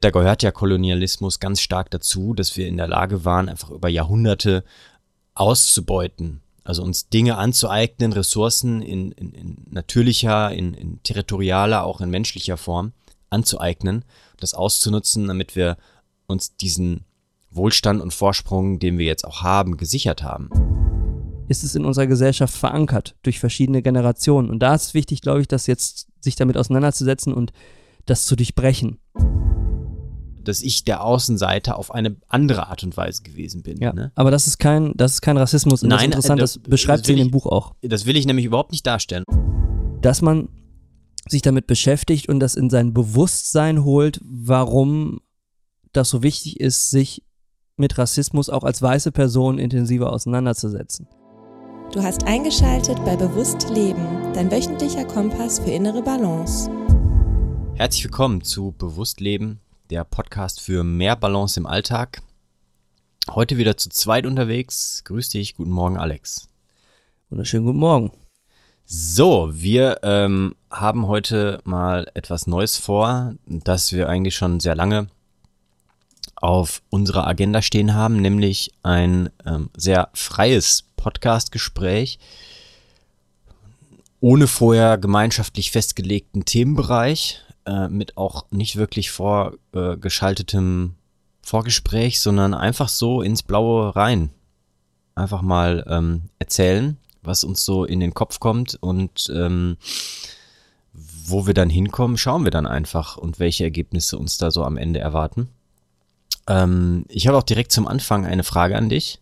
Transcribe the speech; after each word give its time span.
Da 0.00 0.10
gehört 0.10 0.44
ja 0.44 0.52
Kolonialismus 0.52 1.40
ganz 1.40 1.60
stark 1.60 1.90
dazu, 1.90 2.32
dass 2.32 2.56
wir 2.56 2.68
in 2.68 2.76
der 2.76 2.86
Lage 2.86 3.24
waren, 3.24 3.48
einfach 3.48 3.70
über 3.70 3.88
Jahrhunderte 3.88 4.62
auszubeuten. 5.34 6.40
Also 6.62 6.82
uns 6.82 7.08
Dinge 7.08 7.36
anzueignen, 7.36 8.12
Ressourcen 8.12 8.80
in, 8.80 9.10
in, 9.12 9.32
in 9.32 9.66
natürlicher, 9.70 10.52
in, 10.52 10.74
in 10.74 11.02
territorialer, 11.02 11.84
auch 11.84 12.00
in 12.00 12.10
menschlicher 12.10 12.56
Form 12.56 12.92
anzueignen, 13.30 14.04
das 14.38 14.54
auszunutzen, 14.54 15.26
damit 15.26 15.56
wir 15.56 15.76
uns 16.26 16.54
diesen 16.56 17.04
Wohlstand 17.50 18.00
und 18.00 18.14
Vorsprung, 18.14 18.78
den 18.78 18.98
wir 18.98 19.06
jetzt 19.06 19.24
auch 19.24 19.42
haben, 19.42 19.78
gesichert 19.78 20.22
haben. 20.22 20.50
Ist 21.48 21.64
es 21.64 21.74
in 21.74 21.84
unserer 21.84 22.06
Gesellschaft 22.06 22.54
verankert 22.54 23.16
durch 23.22 23.40
verschiedene 23.40 23.82
Generationen. 23.82 24.50
Und 24.50 24.60
da 24.60 24.74
ist 24.74 24.94
wichtig, 24.94 25.22
glaube 25.22 25.40
ich, 25.40 25.48
das 25.48 25.66
jetzt 25.66 26.06
sich 26.20 26.36
damit 26.36 26.56
auseinanderzusetzen 26.56 27.32
und 27.32 27.52
das 28.04 28.26
zu 28.26 28.36
durchbrechen. 28.36 28.98
Dass 30.48 30.62
ich 30.62 30.82
der 30.84 31.04
Außenseiter 31.04 31.78
auf 31.78 31.92
eine 31.94 32.16
andere 32.26 32.68
Art 32.68 32.82
und 32.82 32.96
Weise 32.96 33.22
gewesen 33.22 33.62
bin. 33.62 33.76
Ja, 33.82 33.92
ne? 33.92 34.12
aber 34.14 34.30
das 34.30 34.46
ist 34.46 34.58
kein, 34.58 34.94
das 34.96 35.12
ist 35.12 35.20
kein 35.20 35.36
Rassismus. 35.36 35.82
Und 35.82 35.90
Nein, 35.90 36.10
das 36.10 36.20
ist 36.20 36.30
interessant, 36.30 36.38
äh, 36.38 36.42
das, 36.42 36.54
das- 36.54 36.62
beschreibt 36.62 37.00
das 37.00 37.06
sie 37.06 37.12
in 37.12 37.18
dem 37.18 37.26
ich- 37.26 37.32
Buch 37.32 37.46
auch. 37.46 37.74
Das 37.82 38.06
will 38.06 38.16
ich 38.16 38.26
nämlich 38.26 38.46
überhaupt 38.46 38.72
nicht 38.72 38.86
darstellen. 38.86 39.24
Dass 40.00 40.22
man 40.22 40.48
sich 41.28 41.42
damit 41.42 41.66
beschäftigt 41.66 42.30
und 42.30 42.40
das 42.40 42.54
in 42.54 42.70
sein 42.70 42.94
Bewusstsein 42.94 43.84
holt, 43.84 44.20
warum 44.24 45.20
das 45.92 46.08
so 46.08 46.22
wichtig 46.22 46.60
ist, 46.60 46.90
sich 46.90 47.22
mit 47.76 47.98
Rassismus 47.98 48.48
auch 48.48 48.64
als 48.64 48.80
weiße 48.80 49.12
Person 49.12 49.58
intensiver 49.58 50.10
auseinanderzusetzen. 50.12 51.06
Du 51.92 52.02
hast 52.02 52.24
eingeschaltet 52.26 52.96
bei 53.04 53.16
Bewusst 53.16 53.68
Leben, 53.68 54.32
dein 54.32 54.50
wöchentlicher 54.50 55.04
Kompass 55.04 55.58
für 55.58 55.70
innere 55.70 56.02
Balance. 56.02 56.70
Herzlich 57.74 58.04
willkommen 58.04 58.42
zu 58.42 58.72
Bewusst 58.72 59.20
Leben, 59.20 59.60
der 59.90 60.04
Podcast 60.04 60.60
für 60.60 60.84
mehr 60.84 61.16
Balance 61.16 61.58
im 61.58 61.66
Alltag. 61.66 62.22
Heute 63.30 63.56
wieder 63.56 63.76
zu 63.76 63.88
zweit 63.88 64.26
unterwegs. 64.26 65.02
Grüß 65.04 65.30
dich, 65.30 65.56
guten 65.56 65.70
Morgen, 65.70 65.96
Alex. 65.96 66.48
Wunderschönen 67.30 67.66
guten 67.66 67.78
Morgen. 67.78 68.12
So, 68.84 69.50
wir 69.52 69.98
ähm, 70.02 70.54
haben 70.70 71.06
heute 71.06 71.60
mal 71.64 72.10
etwas 72.14 72.46
Neues 72.46 72.76
vor, 72.76 73.34
das 73.46 73.92
wir 73.92 74.08
eigentlich 74.08 74.34
schon 74.34 74.60
sehr 74.60 74.74
lange 74.74 75.08
auf 76.36 76.82
unserer 76.88 77.26
Agenda 77.26 77.62
stehen 77.62 77.94
haben, 77.94 78.20
nämlich 78.20 78.72
ein 78.82 79.30
ähm, 79.44 79.70
sehr 79.76 80.08
freies 80.14 80.84
Podcast-Gespräch 80.96 82.18
ohne 84.20 84.46
vorher 84.48 84.98
gemeinschaftlich 84.98 85.70
festgelegten 85.70 86.44
Themenbereich, 86.44 87.42
äh, 87.68 87.88
mit 87.88 88.16
auch 88.16 88.46
nicht 88.50 88.76
wirklich 88.76 89.10
vorgeschaltetem 89.10 90.94
Vorgespräch, 91.42 92.20
sondern 92.20 92.54
einfach 92.54 92.88
so 92.88 93.20
ins 93.20 93.42
Blaue 93.42 93.94
rein. 93.94 94.30
Einfach 95.14 95.42
mal 95.42 95.84
ähm, 95.88 96.22
erzählen, 96.38 96.96
was 97.22 97.44
uns 97.44 97.64
so 97.64 97.84
in 97.84 98.00
den 98.00 98.14
Kopf 98.14 98.40
kommt 98.40 98.78
und 98.80 99.30
ähm, 99.34 99.76
wo 100.92 101.46
wir 101.46 101.52
dann 101.54 101.68
hinkommen, 101.68 102.16
schauen 102.16 102.44
wir 102.44 102.50
dann 102.50 102.66
einfach 102.66 103.18
und 103.18 103.38
welche 103.38 103.64
Ergebnisse 103.64 104.16
uns 104.16 104.38
da 104.38 104.50
so 104.50 104.64
am 104.64 104.78
Ende 104.78 105.00
erwarten. 105.00 105.48
Ähm, 106.46 107.04
ich 107.08 107.26
habe 107.26 107.36
auch 107.36 107.42
direkt 107.42 107.72
zum 107.72 107.86
Anfang 107.86 108.24
eine 108.24 108.44
Frage 108.44 108.76
an 108.76 108.88
dich, 108.88 109.20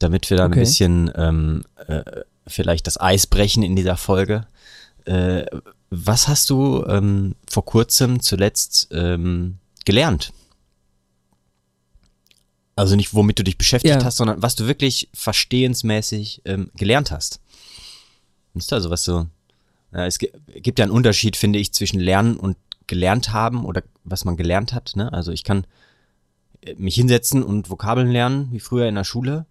damit 0.00 0.30
wir 0.30 0.36
da 0.36 0.46
Okay. 0.46 0.54
ein 0.54 0.58
bisschen 0.58 1.12
ähm, 1.14 1.64
äh, 1.86 2.02
vielleicht 2.46 2.88
das 2.88 3.00
Eis 3.00 3.28
brechen 3.28 3.62
in 3.62 3.76
dieser 3.76 3.96
Folge. 3.96 4.46
Äh, 5.04 5.44
was 5.96 6.28
hast 6.28 6.50
du 6.50 6.84
ähm, 6.86 7.34
vor 7.48 7.64
kurzem 7.64 8.20
zuletzt 8.20 8.88
ähm, 8.90 9.58
gelernt? 9.84 10.32
Also 12.76 12.96
nicht, 12.96 13.14
womit 13.14 13.38
du 13.38 13.44
dich 13.44 13.56
beschäftigt 13.56 13.94
Ja. 14.00 14.04
hast, 14.04 14.16
sondern 14.16 14.42
was 14.42 14.56
du 14.56 14.66
wirklich 14.66 15.08
verstehensmäßig 15.14 16.42
ähm, 16.44 16.70
gelernt 16.76 17.10
hast. 17.10 17.40
Ist 18.54 18.72
also 18.72 18.90
was 18.90 19.04
so. 19.04 19.26
Ja, 19.92 20.06
es 20.06 20.18
gi- 20.18 20.32
gibt 20.56 20.78
ja 20.78 20.84
einen 20.84 20.92
Unterschied, 20.92 21.36
finde 21.36 21.58
ich, 21.60 21.72
zwischen 21.72 22.00
Lernen 22.00 22.36
und 22.36 22.56
gelernt 22.86 23.32
haben 23.32 23.64
oder 23.64 23.82
was 24.02 24.24
man 24.24 24.36
gelernt 24.36 24.72
hat. 24.72 24.92
Ne? 24.96 25.12
Also 25.12 25.30
ich 25.30 25.44
kann 25.44 25.66
äh, 26.62 26.74
mich 26.74 26.96
hinsetzen 26.96 27.42
und 27.44 27.70
Vokabeln 27.70 28.10
lernen, 28.10 28.48
wie 28.50 28.60
früher 28.60 28.88
in 28.88 28.96
der 28.96 29.04
Schule. 29.04 29.46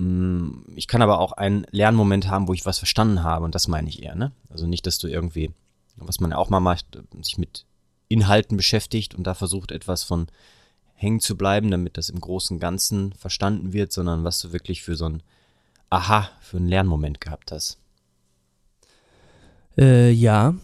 Mm, 0.00 0.62
Ich 0.76 0.88
kann 0.88 1.02
aber 1.02 1.20
auch 1.20 1.32
einen 1.32 1.66
Lernmoment 1.70 2.28
haben, 2.28 2.48
wo 2.48 2.54
ich 2.54 2.64
was 2.64 2.78
verstanden 2.78 3.22
habe 3.22 3.44
und 3.44 3.54
das 3.54 3.68
meine 3.68 3.88
ich 3.88 4.02
eher. 4.02 4.14
Ne? 4.14 4.32
Also 4.48 4.66
nicht, 4.66 4.86
dass 4.86 4.98
du 4.98 5.08
irgendwie, 5.08 5.50
was 5.96 6.20
man 6.20 6.30
ja 6.30 6.38
auch 6.38 6.48
mal 6.48 6.60
macht, 6.60 6.86
sich 7.20 7.36
mit 7.36 7.66
Inhalten 8.08 8.56
beschäftigt 8.56 9.14
und 9.14 9.24
da 9.24 9.34
versucht, 9.34 9.70
etwas 9.70 10.02
von 10.02 10.28
hängen 10.94 11.20
zu 11.20 11.36
bleiben, 11.36 11.70
damit 11.70 11.98
das 11.98 12.08
im 12.08 12.20
großen 12.20 12.58
Ganzen 12.58 13.12
verstanden 13.12 13.72
wird, 13.72 13.92
sondern 13.92 14.24
was 14.24 14.40
du 14.40 14.52
wirklich 14.52 14.82
für 14.82 14.96
so 14.96 15.06
ein 15.06 15.22
Aha, 15.90 16.30
für 16.40 16.56
einen 16.56 16.68
Lernmoment 16.68 17.20
gehabt 17.20 17.52
hast. 17.52 17.78
Äh, 19.76 20.10
ja. 20.12 20.54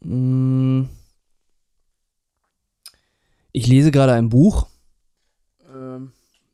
Mm. 0.00 0.84
Ich 3.52 3.66
lese 3.66 3.90
gerade 3.90 4.12
ein 4.12 4.28
Buch. 4.28 4.66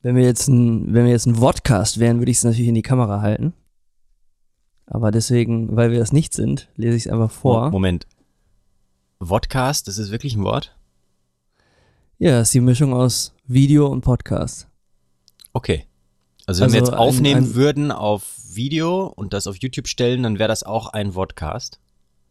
Wenn 0.04 0.16
wir 0.16 0.22
jetzt 0.24 0.48
ein, 0.48 0.92
wenn 0.92 1.04
wir 1.06 1.12
jetzt 1.12 1.24
ein 1.26 1.36
Vodcast 1.36 1.98
wären, 1.98 2.18
würde 2.18 2.30
ich 2.30 2.36
es 2.36 2.44
natürlich 2.44 2.68
in 2.68 2.74
die 2.74 2.82
Kamera 2.82 3.22
halten. 3.22 3.54
Aber 4.86 5.10
deswegen, 5.10 5.74
weil 5.76 5.90
wir 5.92 5.98
das 5.98 6.12
nicht 6.12 6.34
sind, 6.34 6.68
lese 6.76 6.94
ich 6.96 7.06
es 7.06 7.10
einfach 7.12 7.30
vor. 7.30 7.64
Mo- 7.64 7.70
Moment. 7.70 8.06
Vodcast, 9.20 9.88
das 9.88 9.96
ist 9.96 10.10
wirklich 10.10 10.36
ein 10.36 10.44
Wort? 10.44 10.76
Ja, 12.18 12.32
das 12.32 12.48
ist 12.48 12.54
die 12.54 12.60
Mischung 12.60 12.92
aus 12.92 13.32
Video 13.46 13.86
und 13.86 14.02
Podcast. 14.02 14.68
Okay. 15.54 15.86
Also 16.46 16.62
wenn 16.62 16.72
wir 16.72 16.80
Also 16.80 16.92
jetzt 16.92 16.94
ein- 16.94 16.98
aufnehmen 17.08 17.44
ein- 17.46 17.54
würden 17.54 17.90
auf 17.90 18.36
Video 18.52 19.06
und 19.06 19.32
das 19.32 19.46
auf 19.46 19.56
YouTube 19.56 19.88
stellen, 19.88 20.22
dann 20.22 20.38
wäre 20.38 20.48
das 20.48 20.64
auch 20.64 20.88
ein 20.88 21.12
Vodcast. 21.12 21.80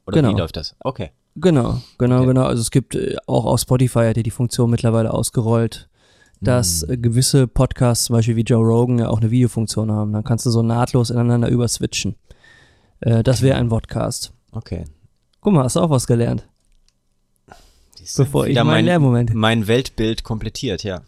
Oder 0.05 0.17
Genau. 0.21 0.35
wie 0.35 0.39
läuft 0.39 0.57
das? 0.57 0.75
Okay. 0.81 1.09
Genau, 1.35 1.81
genau, 1.97 2.17
Okay. 2.19 2.27
genau. 2.27 2.43
Also 2.43 2.61
es 2.61 2.69
gibt 2.69 2.93
äh, 2.93 3.15
auch 3.25 3.45
auf 3.45 3.59
Spotify 3.59 4.05
hat 4.15 4.15
die 4.23 4.29
Funktion 4.29 4.69
mittlerweile 4.69 5.11
ausgerollt, 5.11 5.89
dass 6.43 6.83
äh, 6.83 6.97
gewisse 6.97 7.47
Podcasts, 7.47 8.05
zum 8.05 8.15
Beispiel 8.15 8.35
wie 8.35 8.41
Joe 8.43 8.63
Rogan, 8.65 8.99
ja 8.99 9.09
auch 9.09 9.19
eine 9.21 9.31
Videofunktion 9.31 9.91
haben. 9.91 10.13
Dann 10.13 10.23
kannst 10.23 10.45
du 10.45 10.49
so 10.51 10.61
nahtlos 10.61 11.09
ineinander 11.09 11.47
überswitchen. 11.49 12.15
Äh, 12.99 13.23
das 13.23 13.41
wäre 13.41 13.57
ein 13.57 13.69
Podcast. 13.69 14.33
Okay. 14.51 14.85
Guck 15.41 15.53
mal, 15.53 15.63
hast 15.63 15.75
du 15.75 15.81
auch 15.81 15.89
was 15.89 16.07
gelernt, 16.07 16.47
bevor 18.17 18.47
ich 18.47 18.55
meinen 18.55 18.67
mein, 18.67 18.85
Lehrmoment. 18.85 19.33
mein 19.33 19.67
Weltbild 19.67 20.23
komplettiert, 20.23 20.83
ja. 20.83 21.01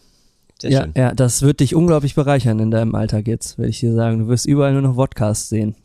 Sehr 0.59 0.71
Ja, 0.71 0.81
schön. 0.83 0.93
ja, 0.95 1.13
das 1.13 1.41
wird 1.41 1.59
dich 1.59 1.75
unglaublich 1.75 2.15
bereichern 2.15 2.59
in 2.59 2.71
deinem 2.71 2.95
Alltag 2.95 3.27
jetzt, 3.27 3.57
werde 3.57 3.69
ich 3.69 3.79
dir 3.79 3.93
sagen. 3.93 4.19
Du 4.19 4.27
wirst 4.27 4.45
überall 4.45 4.73
nur 4.73 4.81
noch 4.81 4.95
Podcasts 4.95 5.49
sehen. 5.49 5.75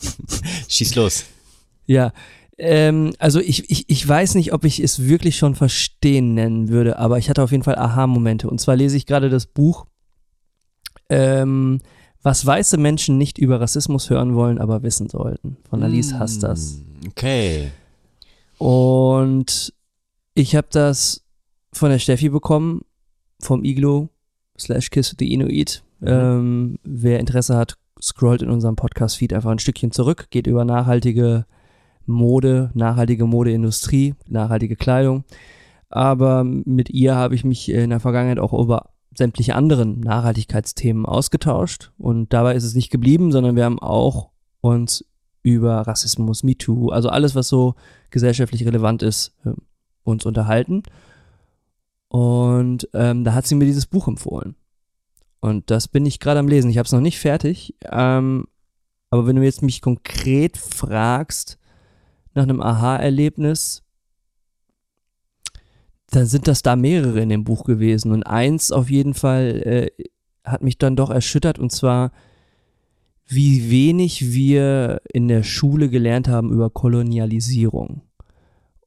Schieß 0.68 0.94
los. 0.96 1.24
Ja, 1.86 2.12
ähm, 2.60 3.14
also 3.18 3.40
ich, 3.40 3.70
ich, 3.70 3.88
ich 3.88 4.06
weiß 4.06 4.34
nicht, 4.34 4.52
ob 4.52 4.64
ich 4.64 4.80
es 4.80 5.06
wirklich 5.08 5.36
schon 5.36 5.54
verstehen 5.54 6.34
nennen 6.34 6.68
würde, 6.68 6.98
aber 6.98 7.16
ich 7.16 7.30
hatte 7.30 7.42
auf 7.42 7.52
jeden 7.52 7.62
Fall 7.62 7.76
Aha-Momente. 7.76 8.50
Und 8.50 8.60
zwar 8.60 8.76
lese 8.76 8.98
ich 8.98 9.06
gerade 9.06 9.30
das 9.30 9.46
Buch, 9.46 9.86
ähm, 11.08 11.80
was 12.22 12.44
weiße 12.44 12.76
Menschen 12.76 13.16
nicht 13.16 13.38
über 13.38 13.60
Rassismus 13.62 14.10
hören 14.10 14.34
wollen, 14.34 14.58
aber 14.58 14.82
wissen 14.82 15.08
sollten. 15.08 15.56
Von 15.70 15.82
Alice 15.82 16.12
Hastas. 16.14 16.78
Mm, 16.78 17.08
Okay. 17.08 17.70
Und 18.58 19.72
ich 20.34 20.54
habe 20.54 20.68
das 20.70 21.24
von 21.72 21.88
der 21.88 21.98
Steffi 21.98 22.28
bekommen, 22.28 22.82
vom 23.40 23.64
Iglo 23.64 24.10
slash 24.58 24.90
Kiss 24.90 25.16
the 25.18 25.32
Inuit. 25.32 25.82
Mhm. 26.00 26.08
Ähm, 26.08 26.78
wer 26.84 27.20
Interesse 27.20 27.56
hat, 27.56 27.78
scrollt 28.02 28.42
in 28.42 28.50
unserem 28.50 28.76
Podcast-Feed 28.76 29.32
einfach 29.32 29.50
ein 29.50 29.58
Stückchen 29.58 29.92
zurück, 29.92 30.26
geht 30.28 30.46
über 30.46 30.66
nachhaltige 30.66 31.46
Mode, 32.10 32.70
nachhaltige 32.74 33.26
Modeindustrie, 33.26 34.14
nachhaltige 34.28 34.76
Kleidung. 34.76 35.24
Aber 35.88 36.44
mit 36.44 36.90
ihr 36.90 37.16
habe 37.16 37.34
ich 37.34 37.44
mich 37.44 37.68
in 37.68 37.90
der 37.90 38.00
Vergangenheit 38.00 38.38
auch 38.38 38.52
über 38.52 38.90
sämtliche 39.16 39.54
anderen 39.54 40.00
Nachhaltigkeitsthemen 40.00 41.04
ausgetauscht. 41.04 41.90
Und 41.98 42.32
dabei 42.32 42.54
ist 42.54 42.64
es 42.64 42.74
nicht 42.74 42.90
geblieben, 42.90 43.32
sondern 43.32 43.56
wir 43.56 43.64
haben 43.64 43.80
auch 43.80 44.30
uns 44.60 45.04
über 45.42 45.80
Rassismus, 45.80 46.42
MeToo, 46.42 46.90
also 46.90 47.08
alles, 47.08 47.34
was 47.34 47.48
so 47.48 47.74
gesellschaftlich 48.10 48.66
relevant 48.66 49.02
ist, 49.02 49.34
äh, 49.44 49.52
uns 50.04 50.26
unterhalten. 50.26 50.82
Und 52.08 52.88
ähm, 52.92 53.24
da 53.24 53.34
hat 53.34 53.46
sie 53.46 53.54
mir 53.54 53.64
dieses 53.64 53.86
Buch 53.86 54.06
empfohlen. 54.06 54.56
Und 55.40 55.70
das 55.70 55.88
bin 55.88 56.04
ich 56.06 56.20
gerade 56.20 56.40
am 56.40 56.48
Lesen. 56.48 56.70
Ich 56.70 56.78
habe 56.78 56.86
es 56.86 56.92
noch 56.92 57.00
nicht 57.00 57.18
fertig. 57.18 57.74
Ähm, 57.90 58.46
aber 59.10 59.26
wenn 59.26 59.36
du 59.36 59.42
jetzt 59.42 59.62
mich 59.62 59.80
konkret 59.80 60.56
fragst 60.56 61.58
nach 62.34 62.44
einem 62.44 62.60
Aha-Erlebnis, 62.60 63.82
dann 66.10 66.26
sind 66.26 66.48
das 66.48 66.62
da 66.62 66.76
mehrere 66.76 67.20
in 67.20 67.28
dem 67.28 67.44
Buch 67.44 67.64
gewesen. 67.64 68.12
Und 68.12 68.24
eins 68.24 68.72
auf 68.72 68.90
jeden 68.90 69.14
Fall 69.14 69.62
äh, 69.64 70.04
hat 70.44 70.62
mich 70.62 70.78
dann 70.78 70.96
doch 70.96 71.10
erschüttert. 71.10 71.58
Und 71.58 71.70
zwar, 71.70 72.12
wie 73.26 73.70
wenig 73.70 74.32
wir 74.32 75.02
in 75.12 75.28
der 75.28 75.42
Schule 75.42 75.88
gelernt 75.88 76.28
haben 76.28 76.50
über 76.50 76.70
Kolonialisierung. 76.70 78.02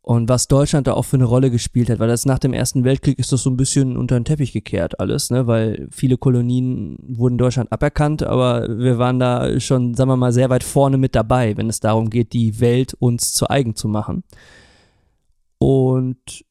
Und 0.06 0.28
was 0.28 0.50
Deutschland 0.50 0.88
da 0.88 0.96
auch 0.96 1.04
für 1.04 1.16
eine 1.16 1.24
Rolle 1.24 1.50
gespielt 1.50 1.90
hat, 1.90 2.00
weil 2.00 2.10
das 2.10 2.26
nach 2.26 2.38
dem 2.38 2.52
Ersten 2.52 2.84
Weltkrieg 2.84 3.18
ist 3.20 3.32
das 3.32 3.42
so 3.42 3.50
ein 3.50 3.56
bisschen 3.56 3.96
unter 3.96 4.20
den 4.20 4.26
Teppich 4.26 4.52
gekehrt 4.52 5.00
alles, 5.00 5.30
ne? 5.30 5.48
weil 5.48 5.88
viele 5.92 6.18
Kolonien 6.18 6.98
wurden 7.08 7.38
Deutschland 7.38 7.72
aberkannt, 7.72 8.22
aber 8.22 8.68
wir 8.68 8.98
waren 8.98 9.18
da 9.18 9.62
schon, 9.62 9.94
sagen 9.96 10.10
wir 10.10 10.18
mal, 10.18 10.34
sehr 10.34 10.50
weit 10.50 10.66
vorne 10.66 10.98
mit 10.98 11.16
dabei, 11.16 11.56
wenn 11.56 11.70
es 11.70 11.80
darum 11.80 12.10
geht, 12.10 12.34
die 12.34 12.60
Welt 12.60 12.94
uns 12.96 13.34
zu 13.34 13.50
eigen 13.50 13.78
zu 13.78 13.88
machen. 13.88 14.26
Und 15.58 16.44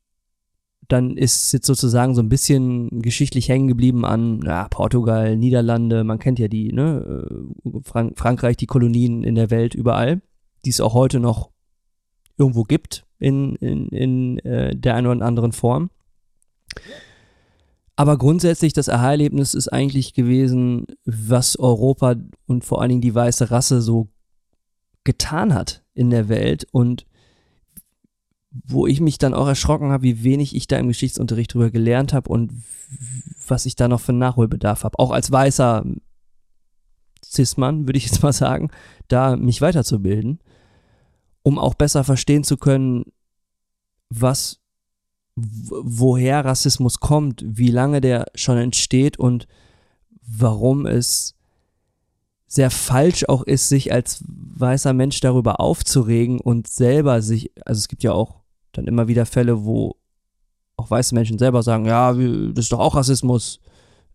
dann 0.88 1.18
ist 1.18 1.52
jetzt 1.52 1.66
sozusagen 1.66 2.14
so 2.14 2.22
ein 2.22 2.30
bisschen 2.30 3.02
geschichtlich 3.02 3.50
hängen 3.50 3.68
geblieben 3.68 4.06
an 4.06 4.40
ja, 4.46 4.66
Portugal, 4.70 5.36
Niederlande, 5.36 6.04
man 6.04 6.18
kennt 6.18 6.38
ja 6.38 6.48
die, 6.48 6.72
ne? 6.72 7.26
Äh, 7.66 7.80
Frank 7.82 8.18
Frankreich, 8.18 8.56
die 8.56 8.66
Kolonien 8.66 9.24
in 9.24 9.34
der 9.34 9.50
Welt 9.50 9.74
überall, 9.74 10.22
die 10.64 10.70
es 10.70 10.80
auch 10.80 10.94
heute 10.94 11.20
noch 11.20 11.50
irgendwo 12.38 12.62
gibt 12.62 13.04
in, 13.22 13.54
in, 13.56 13.88
in 13.88 14.38
äh, 14.40 14.74
der 14.74 14.96
einen 14.96 15.06
oder 15.06 15.24
anderen 15.24 15.52
Form. 15.52 15.90
Aber 17.94 18.18
grundsätzlich 18.18 18.72
das 18.72 18.88
Aha-Erlebnis 18.88 19.54
ist 19.54 19.68
eigentlich 19.68 20.12
gewesen, 20.12 20.86
was 21.04 21.56
Europa 21.58 22.16
und 22.46 22.64
vor 22.64 22.80
allen 22.80 22.88
Dingen 22.88 23.00
die 23.00 23.14
weiße 23.14 23.50
Rasse 23.50 23.80
so 23.80 24.08
getan 25.04 25.54
hat 25.54 25.84
in 25.94 26.10
der 26.10 26.28
Welt 26.28 26.66
und 26.72 27.06
wo 28.50 28.86
ich 28.86 29.00
mich 29.00 29.18
dann 29.18 29.34
auch 29.34 29.46
erschrocken 29.46 29.92
habe, 29.92 30.02
wie 30.02 30.24
wenig 30.24 30.54
ich 30.56 30.66
da 30.66 30.78
im 30.78 30.88
Geschichtsunterricht 30.88 31.54
drüber 31.54 31.70
gelernt 31.70 32.12
habe 32.12 32.28
und 32.28 32.52
was 33.46 33.66
ich 33.66 33.76
da 33.76 33.88
noch 33.88 34.00
für 34.00 34.12
Nachholbedarf 34.12 34.84
habe. 34.84 34.98
Auch 34.98 35.10
als 35.10 35.30
weißer 35.30 35.84
Cis-Mann, 37.24 37.86
würde 37.86 37.98
ich 37.98 38.06
jetzt 38.06 38.22
mal 38.22 38.32
sagen, 38.32 38.70
da 39.08 39.36
mich 39.36 39.60
weiterzubilden 39.60 40.40
um 41.42 41.58
auch 41.58 41.74
besser 41.74 42.04
verstehen 42.04 42.44
zu 42.44 42.56
können, 42.56 43.04
was, 44.08 44.60
woher 45.34 46.44
Rassismus 46.44 47.00
kommt, 47.00 47.42
wie 47.46 47.70
lange 47.70 48.00
der 48.00 48.26
schon 48.34 48.58
entsteht 48.58 49.18
und 49.18 49.46
warum 50.22 50.86
es 50.86 51.34
sehr 52.46 52.70
falsch 52.70 53.24
auch 53.28 53.42
ist, 53.42 53.68
sich 53.68 53.92
als 53.92 54.22
weißer 54.26 54.92
Mensch 54.92 55.20
darüber 55.20 55.58
aufzuregen 55.58 56.38
und 56.38 56.68
selber 56.68 57.22
sich, 57.22 57.50
also 57.64 57.78
es 57.78 57.88
gibt 57.88 58.02
ja 58.02 58.12
auch 58.12 58.42
dann 58.72 58.86
immer 58.86 59.08
wieder 59.08 59.24
Fälle, 59.24 59.64
wo 59.64 59.96
auch 60.76 60.90
weiße 60.90 61.14
Menschen 61.14 61.38
selber 61.38 61.62
sagen, 61.62 61.86
ja, 61.86 62.12
das 62.12 62.64
ist 62.64 62.72
doch 62.72 62.78
auch 62.78 62.94
Rassismus, 62.94 63.60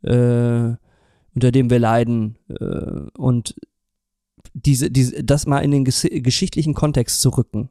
äh, 0.03 0.75
unter 1.33 1.51
dem 1.51 1.69
wir 1.69 1.79
leiden. 1.79 2.37
Äh, 2.49 3.09
und 3.17 3.55
diese, 4.65 4.89
diese, 4.89 5.23
das 5.23 5.45
mal 5.45 5.59
in 5.59 5.71
den 5.71 5.85
ges 5.85 6.07
geschichtlichen 6.09 6.73
Kontext 6.73 7.21
zu 7.21 7.29
rücken. 7.29 7.69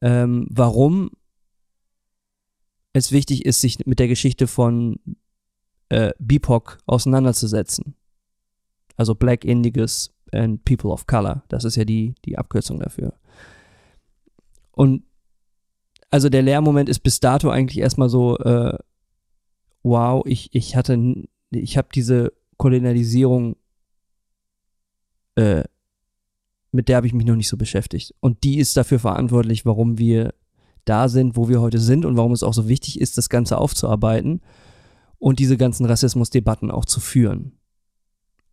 Ähm, 0.00 0.46
warum 0.50 1.10
es 2.92 3.12
wichtig 3.12 3.44
ist, 3.44 3.60
sich 3.60 3.84
mit 3.86 3.98
der 3.98 4.08
Geschichte 4.08 4.46
von 4.46 4.98
äh, 5.88 6.12
BIPOC 6.18 6.78
auseinanderzusetzen. 6.86 7.94
Also 8.96 9.14
Black 9.14 9.44
Indigus 9.44 10.14
and 10.32 10.64
People 10.64 10.90
of 10.90 11.06
Color. 11.06 11.42
Das 11.48 11.64
ist 11.64 11.76
ja 11.76 11.84
die, 11.84 12.14
die 12.24 12.38
Abkürzung 12.38 12.78
dafür. 12.78 13.14
Und 14.72 15.02
also 16.10 16.28
der 16.28 16.42
Lehrmoment 16.42 16.88
ist 16.88 17.00
bis 17.00 17.20
dato 17.20 17.50
eigentlich 17.50 17.78
erstmal 17.78 18.08
so, 18.08 18.38
äh, 18.38 18.78
wow, 19.82 20.24
ich, 20.26 20.54
ich 20.54 20.76
hatte, 20.76 21.26
ich 21.50 21.76
habe 21.76 21.88
diese 21.94 22.32
Kolonialisierung 22.56 23.56
äh, 25.36 25.64
mit 26.72 26.88
der 26.88 26.96
habe 26.96 27.06
ich 27.06 27.14
mich 27.14 27.26
noch 27.26 27.36
nicht 27.36 27.48
so 27.48 27.56
beschäftigt. 27.56 28.14
Und 28.20 28.44
die 28.44 28.58
ist 28.58 28.76
dafür 28.76 28.98
verantwortlich, 28.98 29.64
warum 29.64 29.98
wir 29.98 30.34
da 30.84 31.08
sind, 31.08 31.36
wo 31.36 31.48
wir 31.48 31.60
heute 31.60 31.78
sind 31.78 32.04
und 32.04 32.16
warum 32.16 32.32
es 32.32 32.42
auch 32.42 32.54
so 32.54 32.68
wichtig 32.68 33.00
ist, 33.00 33.18
das 33.18 33.28
Ganze 33.28 33.58
aufzuarbeiten 33.58 34.40
und 35.18 35.38
diese 35.38 35.56
ganzen 35.56 35.86
Rassismusdebatten 35.86 36.70
auch 36.70 36.84
zu 36.84 37.00
führen. 37.00 37.58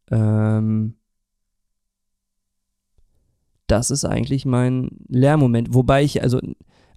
Ähm, 0.10 0.96
das 3.68 3.92
ist 3.92 4.06
eigentlich 4.06 4.46
mein 4.46 4.90
Lehrmoment, 5.08 5.74
wobei 5.74 6.04
ich, 6.04 6.22
also 6.22 6.40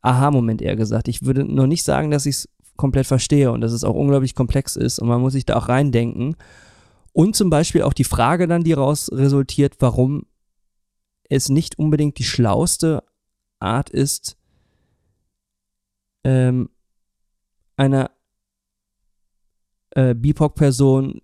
Aha-Moment 0.03 0.63
eher 0.63 0.77
gesagt, 0.77 1.09
ich 1.09 1.25
würde 1.25 1.45
noch 1.45 1.67
nicht 1.67 1.85
sagen, 1.85 2.11
dass 2.11 2.27
ich 2.27 2.37
es 2.37 2.49
komplett 2.77 3.07
verstehe 3.07 3.53
und 3.53 3.61
dass 3.61 3.73
es 3.73 3.85
auch 3.85 3.95
unglaublich 3.95 4.35
komplex 4.35 4.77
ist 4.77 4.99
und 4.99 5.09
man 5.09 5.21
muss 5.21 5.33
sich 5.33 5.47
da 5.47 5.57
auch 5.57 5.69
reindenken 5.69 6.37
und 7.17 7.35
zum 7.35 7.49
Beispiel 7.49 7.81
auch 7.81 7.95
die 7.95 8.05
Frage 8.05 8.47
dann, 8.47 8.63
die 8.63 8.73
daraus 8.73 9.11
resultiert, 9.11 9.77
warum 9.79 10.27
es 11.31 11.49
nicht 11.49 11.79
unbedingt 11.79 12.19
die 12.19 12.25
schlauste 12.25 13.03
Art 13.59 13.89
ist, 13.89 14.37
ähm, 16.25 16.69
einer 17.79 18.11
äh, 19.93 20.15
BIPOC-Person 20.15 21.23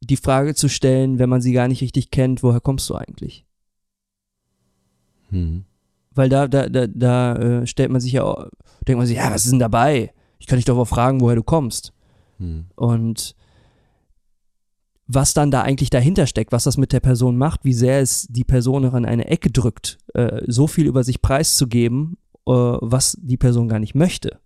die 0.00 0.16
Frage 0.16 0.56
zu 0.56 0.68
stellen, 0.68 1.20
wenn 1.20 1.30
man 1.30 1.40
sie 1.40 1.52
gar 1.52 1.68
nicht 1.68 1.82
richtig 1.82 2.10
kennt, 2.10 2.42
woher 2.42 2.60
kommst 2.60 2.90
du 2.90 2.96
eigentlich? 2.96 3.46
Hm. 5.28 5.64
Weil 6.10 6.30
da, 6.30 6.48
da, 6.48 6.68
da, 6.68 6.88
da 6.88 7.36
äh, 7.36 7.66
stellt 7.68 7.92
man 7.92 8.00
sich 8.00 8.14
ja, 8.14 8.48
denkt 8.88 8.98
man 8.98 9.06
sich, 9.06 9.18
ja, 9.18 9.30
was 9.30 9.44
ist 9.44 9.52
denn 9.52 9.60
dabei? 9.60 10.12
Ich 10.40 10.48
kann 10.48 10.56
dich 10.56 10.64
doch 10.64 10.76
mal 10.76 10.84
fragen, 10.84 11.20
woher 11.20 11.36
du 11.36 11.44
kommst. 11.44 11.92
Hm. 12.38 12.64
Und 12.74 13.36
was 15.06 15.34
dann 15.34 15.50
da 15.50 15.62
eigentlich 15.62 15.90
dahinter 15.90 16.26
steckt, 16.26 16.52
was 16.52 16.64
das 16.64 16.76
mit 16.76 16.92
der 16.92 17.00
Person 17.00 17.36
macht, 17.36 17.64
wie 17.64 17.74
sehr 17.74 18.00
es 18.00 18.26
die 18.28 18.44
Person 18.44 18.82
noch 18.82 18.94
in 18.94 19.04
eine 19.04 19.26
Ecke 19.26 19.50
drückt, 19.50 19.98
äh, 20.14 20.42
so 20.46 20.66
viel 20.66 20.86
über 20.86 21.04
sich 21.04 21.22
preiszugeben, 21.22 22.16
äh, 22.46 22.52
was 22.52 23.18
die 23.20 23.36
Person 23.36 23.68
gar 23.68 23.78
nicht 23.78 23.94
möchte. 23.94 24.38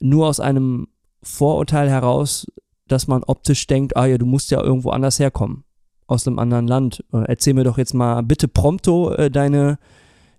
Nur 0.00 0.28
aus 0.28 0.40
einem 0.40 0.88
Vorurteil 1.22 1.88
heraus, 1.88 2.46
dass 2.88 3.06
man 3.06 3.22
optisch 3.24 3.66
denkt, 3.66 3.96
ah 3.96 4.06
ja, 4.06 4.18
du 4.18 4.26
musst 4.26 4.50
ja 4.50 4.60
irgendwo 4.62 4.90
anders 4.90 5.18
herkommen, 5.18 5.64
aus 6.06 6.26
einem 6.26 6.38
anderen 6.38 6.66
Land. 6.66 7.04
Äh, 7.12 7.24
erzähl 7.26 7.54
mir 7.54 7.64
doch 7.64 7.78
jetzt 7.78 7.94
mal 7.94 8.22
bitte 8.22 8.48
prompto 8.48 9.12
äh, 9.12 9.30
deine, 9.30 9.78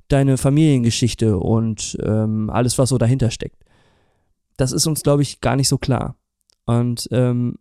deine 0.07 0.38
Familiengeschichte 0.38 1.38
und 1.38 1.98
ähm, 2.04 2.50
alles, 2.50 2.78
was 2.78 2.89
so 2.89 2.98
dahinter 2.98 3.31
steckt. 3.31 3.63
Das 4.57 4.72
ist 4.72 4.86
uns, 4.86 5.01
glaube 5.01 5.24
ich, 5.24 5.42
gar 5.42 5.56
nicht 5.56 5.68
so 5.68 5.80
klar. 5.80 6.16
Und 6.66 7.10
ähm, 7.12 7.56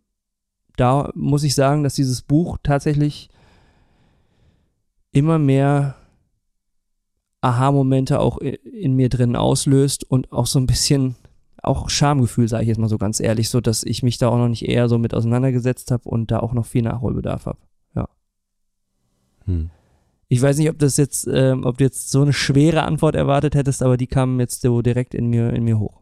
da 0.75 1.11
muss 1.15 1.43
ich 1.43 1.55
sagen, 1.55 1.83
dass 1.83 1.95
dieses 1.95 2.21
Buch 2.21 2.57
tatsächlich 2.63 3.29
immer 5.11 5.37
mehr 5.39 5.95
Aha-Momente 7.41 8.19
auch 8.19 8.37
in 8.37 8.95
mir 8.95 9.09
drin 9.09 9.35
auslöst 9.35 10.09
und 10.09 10.31
auch 10.31 10.47
so 10.47 10.59
ein 10.59 10.67
bisschen 10.67 11.15
auch 11.61 11.89
Schamgefühl, 11.89 12.47
sage 12.47 12.63
ich 12.63 12.69
jetzt 12.69 12.77
mal 12.77 12.89
so 12.89 12.97
ganz 12.97 13.19
ehrlich, 13.19 13.49
so 13.49 13.61
dass 13.61 13.83
ich 13.83 14.03
mich 14.03 14.17
da 14.17 14.29
auch 14.29 14.37
noch 14.37 14.49
nicht 14.49 14.67
eher 14.67 14.89
so 14.89 14.97
mit 14.97 15.13
auseinandergesetzt 15.13 15.91
habe 15.91 16.09
und 16.09 16.31
da 16.31 16.39
auch 16.39 16.53
noch 16.53 16.65
viel 16.65 16.81
Nachholbedarf 16.81 17.45
habe. 17.45 17.59
Ja. 17.95 18.09
Hm. 19.45 19.69
Ich 20.27 20.41
weiß 20.41 20.57
nicht, 20.57 20.69
ob 20.69 20.79
das 20.79 20.97
jetzt, 20.97 21.27
ähm, 21.31 21.63
ob 21.63 21.77
du 21.77 21.83
jetzt 21.83 22.09
so 22.09 22.21
eine 22.21 22.33
schwere 22.33 22.83
Antwort 22.83 23.15
erwartet 23.15 23.55
hättest, 23.55 23.83
aber 23.83 23.97
die 23.97 24.07
kam 24.07 24.39
jetzt 24.39 24.61
so 24.61 24.81
direkt 24.81 25.13
in 25.13 25.27
mir, 25.27 25.53
in 25.53 25.63
mir 25.63 25.79
hoch. 25.79 26.01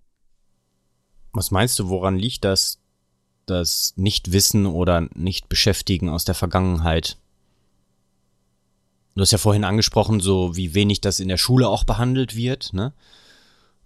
Was 1.34 1.52
meinst 1.52 1.78
du, 1.80 1.90
woran 1.90 2.18
liegt 2.18 2.44
das, 2.44 2.81
das 3.52 3.94
Nichtwissen 3.96 4.66
oder 4.66 5.08
Nicht-Beschäftigen 5.14 6.10
aus 6.10 6.26
der 6.26 6.36
Vergangenheit. 6.36 7.18
Du 9.16 9.22
hast 9.22 9.32
ja 9.32 9.38
vorhin 9.38 9.64
angesprochen, 9.64 10.20
so 10.20 10.56
wie 10.56 10.74
wenig 10.74 11.02
das 11.02 11.20
in 11.20 11.28
der 11.28 11.38
Schule 11.38 11.68
auch 11.68 11.84
behandelt 11.84 12.36
wird, 12.36 12.74
ne? 12.74 12.94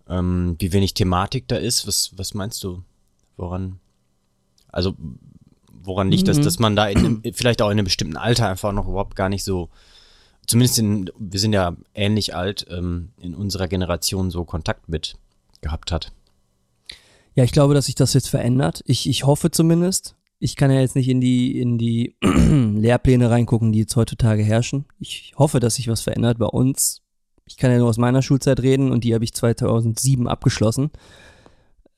Ähm, 0.08 0.56
wie 0.60 0.72
wenig 0.72 0.94
Thematik 0.94 1.48
da 1.48 1.56
ist. 1.56 1.88
Was, 1.88 2.12
was 2.16 2.36
meinst 2.36 2.64
du? 2.64 2.84
Woran? 3.38 3.80
Also, 4.72 4.96
woran 5.72 6.12
liegt 6.12 6.24
mhm. 6.24 6.28
das, 6.28 6.42
dass 6.42 6.60
man 6.60 6.76
da 6.76 6.88
in, 6.88 7.24
vielleicht 7.34 7.62
auch 7.62 7.68
in 7.68 7.74
einem 7.74 7.86
bestimmten 7.86 8.18
Alter 8.18 8.48
einfach 8.48 8.72
noch 8.72 8.88
überhaupt 8.88 9.16
gar 9.16 9.30
nicht 9.30 9.44
so, 9.44 9.70
zumindest 10.46 10.78
in, 10.78 11.10
wir 11.18 11.40
sind 11.40 11.54
ja 11.54 11.76
ähnlich 11.96 12.36
alt, 12.36 12.68
ähm, 12.70 13.10
in 13.20 13.34
unserer 13.34 13.68
Generation 13.68 14.30
so 14.30 14.46
Kontakt 14.46 14.90
mit 14.90 15.18
gehabt 15.62 15.92
hat? 15.92 16.12
Ja, 17.36 17.44
ich 17.44 17.52
glaube, 17.52 17.74
dass 17.74 17.86
sich 17.86 17.96
das 17.96 18.14
jetzt 18.14 18.30
verändert. 18.30 18.82
Ich, 18.86 19.08
ich 19.10 19.26
hoffe 19.26 19.52
zumindest. 19.52 20.16
Ich 20.40 20.56
kann 20.56 20.72
ja 20.72 20.80
jetzt 20.80 20.96
nicht 20.96 21.10
in 21.10 21.22
die, 21.22 21.60
in 21.60 21.78
die 21.78 22.16
Lehrpläne 22.22 23.30
reingucken, 23.30 23.72
die 23.74 23.80
jetzt 23.80 23.96
heutzutage 23.96 24.44
herrschen. 24.44 24.86
Ich 25.00 25.34
hoffe, 25.38 25.60
dass 25.60 25.76
sich 25.76 25.88
was 25.88 26.02
verändert 26.02 26.40
bei 26.40 26.46
uns. 26.46 27.02
Ich 27.46 27.58
kann 27.58 27.72
ja 27.72 27.78
nur 27.78 27.90
aus 27.90 27.98
meiner 27.98 28.22
Schulzeit 28.22 28.62
reden 28.62 28.92
und 28.92 29.04
die 29.04 29.14
habe 29.14 29.24
ich 29.24 29.34
2007 29.34 30.28
abgeschlossen. 30.28 30.92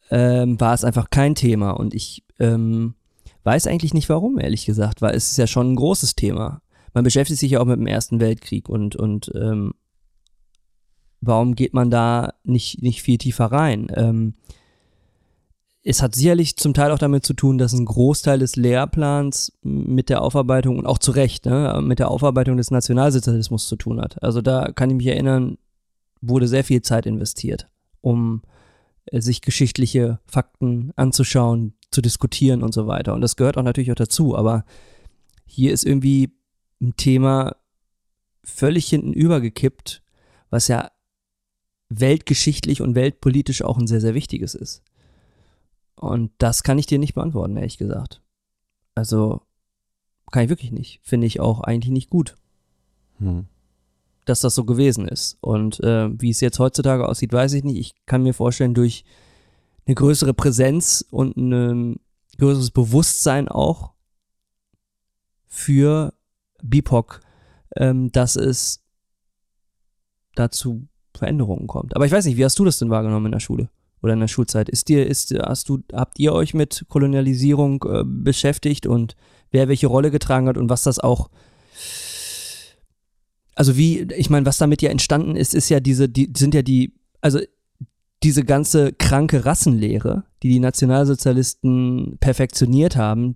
Ähm, 0.09 0.59
war 0.59 0.73
es 0.73 0.83
einfach 0.83 1.09
kein 1.09 1.35
Thema 1.35 1.71
und 1.71 1.93
ich 1.93 2.23
ähm, 2.39 2.95
weiß 3.43 3.67
eigentlich 3.67 3.93
nicht 3.93 4.09
warum, 4.09 4.39
ehrlich 4.39 4.65
gesagt, 4.65 5.01
weil 5.01 5.15
es 5.15 5.31
ist 5.31 5.37
ja 5.37 5.47
schon 5.47 5.71
ein 5.71 5.75
großes 5.75 6.15
Thema. 6.15 6.61
Man 6.93 7.03
beschäftigt 7.03 7.39
sich 7.39 7.51
ja 7.51 7.59
auch 7.59 7.65
mit 7.65 7.77
dem 7.77 7.87
Ersten 7.87 8.19
Weltkrieg 8.19 8.69
und, 8.69 8.95
und 8.95 9.31
ähm, 9.35 9.73
warum 11.21 11.55
geht 11.55 11.73
man 11.73 11.91
da 11.91 12.33
nicht, 12.43 12.81
nicht 12.81 13.01
viel 13.01 13.17
tiefer 13.17 13.45
rein? 13.45 13.87
Ähm, 13.95 14.33
es 15.89 16.01
hat 16.01 16.15
sicherlich 16.15 16.57
zum 16.57 16.73
Teil 16.73 16.91
auch 16.91 16.99
damit 16.99 17.25
zu 17.25 17.33
tun, 17.33 17.57
dass 17.57 17.71
ein 17.71 17.85
Großteil 17.85 18.39
des 18.39 18.57
Lehrplans 18.57 19.53
mit 19.63 20.09
der 20.09 20.21
Aufarbeitung 20.21 20.77
und 20.77 20.85
auch 20.85 20.97
zu 20.97 21.11
Recht 21.11 21.45
ne, 21.45 21.79
mit 21.81 21.99
der 21.99 22.11
Aufarbeitung 22.11 22.57
des 22.57 22.71
Nationalsozialismus 22.71 23.69
zu 23.69 23.77
tun 23.77 24.01
hat. 24.01 24.21
Also 24.21 24.41
da 24.41 24.73
kann 24.73 24.89
ich 24.89 24.97
mich 24.97 25.07
erinnern, 25.07 25.57
wurde 26.19 26.49
sehr 26.49 26.65
viel 26.65 26.81
Zeit 26.81 27.05
investiert, 27.05 27.69
um 28.01 28.41
äh, 29.05 29.21
sich 29.21 29.39
geschichtliche 29.39 30.19
Fakten 30.25 30.91
anzuschauen, 30.97 31.73
zu 31.89 32.01
diskutieren 32.01 32.63
und 32.63 32.73
so 32.73 32.87
weiter. 32.87 33.13
Und 33.13 33.21
das 33.21 33.37
gehört 33.37 33.57
auch 33.57 33.63
natürlich 33.63 33.91
auch 33.91 33.95
dazu, 33.95 34.35
aber 34.35 34.65
hier 35.45 35.71
ist 35.71 35.85
irgendwie 35.85 36.33
ein 36.81 36.97
Thema 36.97 37.55
völlig 38.43 38.87
hinten 38.89 39.13
übergekippt, 39.13 40.03
was 40.49 40.67
ja 40.67 40.91
weltgeschichtlich 41.87 42.81
und 42.81 42.95
weltpolitisch 42.95 43.61
auch 43.61 43.77
ein 43.77 43.87
sehr, 43.87 44.01
sehr 44.01 44.15
wichtiges 44.15 44.53
ist. 44.53 44.83
Und 45.97 46.31
das 46.37 46.63
kann 46.63 46.77
ich 46.77 46.85
dir 46.85 46.99
nicht 46.99 47.15
beantworten, 47.15 47.57
ehrlich 47.57 47.77
gesagt. 47.77 48.21
Also 48.95 49.41
kann 50.31 50.43
ich 50.43 50.49
wirklich 50.49 50.71
nicht. 50.71 50.99
Finde 51.03 51.27
ich 51.27 51.39
auch 51.39 51.61
eigentlich 51.61 51.91
nicht 51.91 52.09
gut, 52.09 52.35
hm. 53.17 53.47
dass 54.25 54.41
das 54.41 54.55
so 54.55 54.63
gewesen 54.63 55.07
ist. 55.07 55.37
Und 55.41 55.79
äh, 55.83 56.09
wie 56.21 56.29
es 56.29 56.39
jetzt 56.39 56.59
heutzutage 56.59 57.07
aussieht, 57.07 57.33
weiß 57.33 57.53
ich 57.53 57.63
nicht. 57.63 57.77
Ich 57.77 58.05
kann 58.05 58.23
mir 58.23 58.33
vorstellen, 58.33 58.73
durch 58.73 59.05
eine 59.85 59.95
größere 59.95 60.33
Präsenz 60.33 61.03
und 61.09 61.35
ein 61.37 61.99
größeres 62.37 62.71
Bewusstsein 62.71 63.47
auch 63.47 63.93
für 65.47 66.13
BIPOC, 66.61 67.21
ähm, 67.75 68.11
dass 68.11 68.35
es 68.35 68.83
dazu 70.35 70.87
Veränderungen 71.15 71.65
kommt. 71.65 71.95
Aber 71.95 72.05
ich 72.05 72.11
weiß 72.11 72.25
nicht, 72.25 72.37
wie 72.37 72.45
hast 72.45 72.59
du 72.59 72.65
das 72.65 72.77
denn 72.77 72.91
wahrgenommen 72.91 73.27
in 73.27 73.31
der 73.31 73.39
Schule 73.39 73.69
oder 74.01 74.13
in 74.13 74.19
der 74.19 74.27
Schulzeit? 74.27 74.69
Ist 74.69 74.89
dir, 74.89 75.05
ist, 75.07 75.33
hast 75.33 75.69
du, 75.69 75.79
habt 75.93 76.19
ihr 76.19 76.33
euch 76.33 76.53
mit 76.53 76.85
Kolonialisierung 76.87 77.83
äh, 77.83 78.03
beschäftigt 78.05 78.85
und 78.85 79.15
wer 79.51 79.67
welche 79.67 79.87
Rolle 79.87 80.11
getragen 80.11 80.47
hat 80.47 80.57
und 80.57 80.69
was 80.69 80.83
das 80.83 80.99
auch 80.99 81.29
also 83.57 83.75
wie, 83.75 84.01
ich 84.15 84.29
meine, 84.29 84.45
was 84.45 84.59
damit 84.59 84.83
ja 84.83 84.91
entstanden 84.91 85.35
ist, 85.35 85.55
ist 85.55 85.69
ja 85.69 85.79
diese, 85.79 86.07
die 86.07 86.31
sind 86.37 86.53
ja 86.53 86.61
die, 86.61 86.93
also 87.21 87.39
diese 88.21 88.43
ganze 88.43 88.93
kranke 88.93 89.45
Rassenlehre, 89.45 90.25
die 90.43 90.49
die 90.49 90.59
Nationalsozialisten 90.59 92.17
perfektioniert 92.19 92.95
haben, 92.95 93.35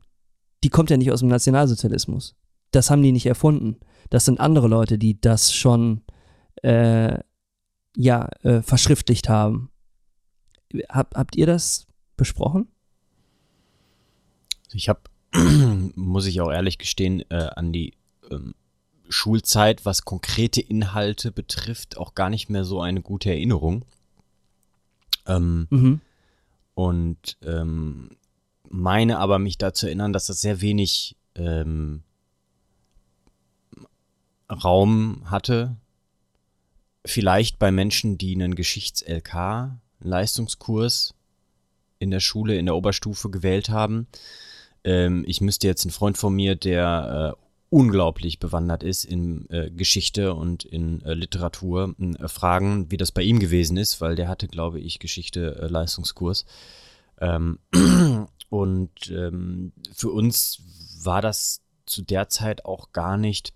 die 0.63 0.69
kommt 0.69 0.91
ja 0.91 0.97
nicht 0.97 1.11
aus 1.11 1.21
dem 1.21 1.29
Nationalsozialismus. 1.29 2.35
Das 2.69 2.91
haben 2.91 3.01
die 3.01 3.11
nicht 3.11 3.25
erfunden. 3.25 3.77
Das 4.11 4.25
sind 4.25 4.39
andere 4.39 4.67
Leute, 4.67 4.99
die 4.99 5.19
das 5.19 5.53
schon 5.53 6.01
äh, 6.61 7.17
ja, 7.95 8.29
äh, 8.43 8.61
verschriftlicht 8.61 9.27
haben. 9.27 9.71
Hab, 10.89 11.15
habt 11.15 11.35
ihr 11.35 11.45
das 11.45 11.87
besprochen? 12.17 12.67
Ich 14.73 14.89
habe, 14.89 15.01
muss 15.95 16.25
ich 16.25 16.41
auch 16.41 16.51
ehrlich 16.51 16.77
gestehen, 16.77 17.23
äh, 17.29 17.49
an 17.55 17.73
die 17.73 17.93
ähm, 18.29 18.53
Schulzeit, 19.09 19.85
was 19.85 20.05
konkrete 20.05 20.61
Inhalte 20.61 21.31
betrifft, 21.31 21.97
auch 21.97 22.15
gar 22.15 22.29
nicht 22.29 22.49
mehr 22.49 22.63
so 22.63 22.81
eine 22.81 23.01
gute 23.01 23.29
Erinnerung. 23.29 23.85
Ähm, 25.27 25.67
mhm. 25.69 26.01
Und 26.73 27.37
ähm, 27.43 28.11
meine 28.69 29.19
aber 29.19 29.39
mich 29.39 29.57
dazu 29.57 29.87
erinnern, 29.87 30.13
dass 30.13 30.27
das 30.27 30.41
sehr 30.41 30.61
wenig 30.61 31.17
ähm, 31.35 32.03
Raum 34.49 35.23
hatte 35.25 35.75
vielleicht 37.05 37.59
bei 37.59 37.71
Menschen, 37.71 38.17
die 38.17 38.35
einen 38.35 38.55
Geschichts-LK-Leistungskurs 40.01 41.13
in 41.99 42.11
der 42.11 42.19
Schule, 42.19 42.57
in 42.57 42.65
der 42.65 42.75
Oberstufe 42.75 43.29
gewählt 43.29 43.69
haben. 43.69 44.07
Ähm, 44.83 45.23
ich 45.27 45.41
müsste 45.41 45.67
jetzt 45.67 45.85
einen 45.85 45.91
Freund 45.91 46.17
von 46.17 46.33
mir, 46.33 46.55
der 46.55 47.35
äh, 47.35 47.41
unglaublich 47.69 48.39
bewandert 48.39 48.83
ist 48.83 49.05
in 49.05 49.49
äh, 49.49 49.69
Geschichte 49.69 50.33
und 50.33 50.65
in 50.65 51.01
äh, 51.03 51.13
Literatur, 51.13 51.95
äh, 51.99 52.27
fragen, 52.27 52.91
wie 52.91 52.97
das 52.97 53.11
bei 53.11 53.21
ihm 53.21 53.39
gewesen 53.39 53.77
ist, 53.77 54.01
weil 54.01 54.15
der 54.15 54.27
hatte, 54.27 54.47
glaube 54.47 54.79
ich, 54.79 54.99
Geschichte-Leistungskurs. 54.99 56.45
Ähm, 57.19 57.59
und 58.49 59.11
ähm, 59.11 59.71
für 59.93 60.09
uns 60.09 60.61
war 61.03 61.21
das 61.21 61.61
zu 61.85 62.01
der 62.01 62.29
Zeit 62.29 62.65
auch 62.65 62.91
gar 62.91 63.17
nicht 63.17 63.53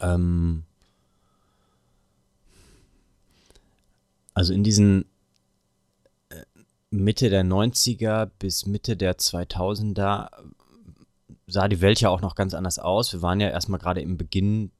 ähm, 0.00 0.64
Also 4.34 4.54
in 4.54 4.64
diesen 4.64 5.02
äh, 5.02 5.04
Mitte 6.92 7.30
der 7.30 7.44
90er 7.44 8.30
bis 8.38 8.66
Mitte 8.66 8.96
der 8.96 9.18
2000er 9.18 10.28
sah 11.46 11.68
die 11.68 11.80
Welt 11.80 12.00
ja 12.00 12.10
auch 12.10 12.20
noch 12.20 12.34
ganz 12.34 12.54
anders 12.54 12.78
aus. 12.78 13.12
Wir 13.12 13.22
waren 13.22 13.40
ja 13.40 13.48
erstmal 13.48 13.80
gerade 13.80 14.00
im 14.00 14.16
Beginn 14.16 14.70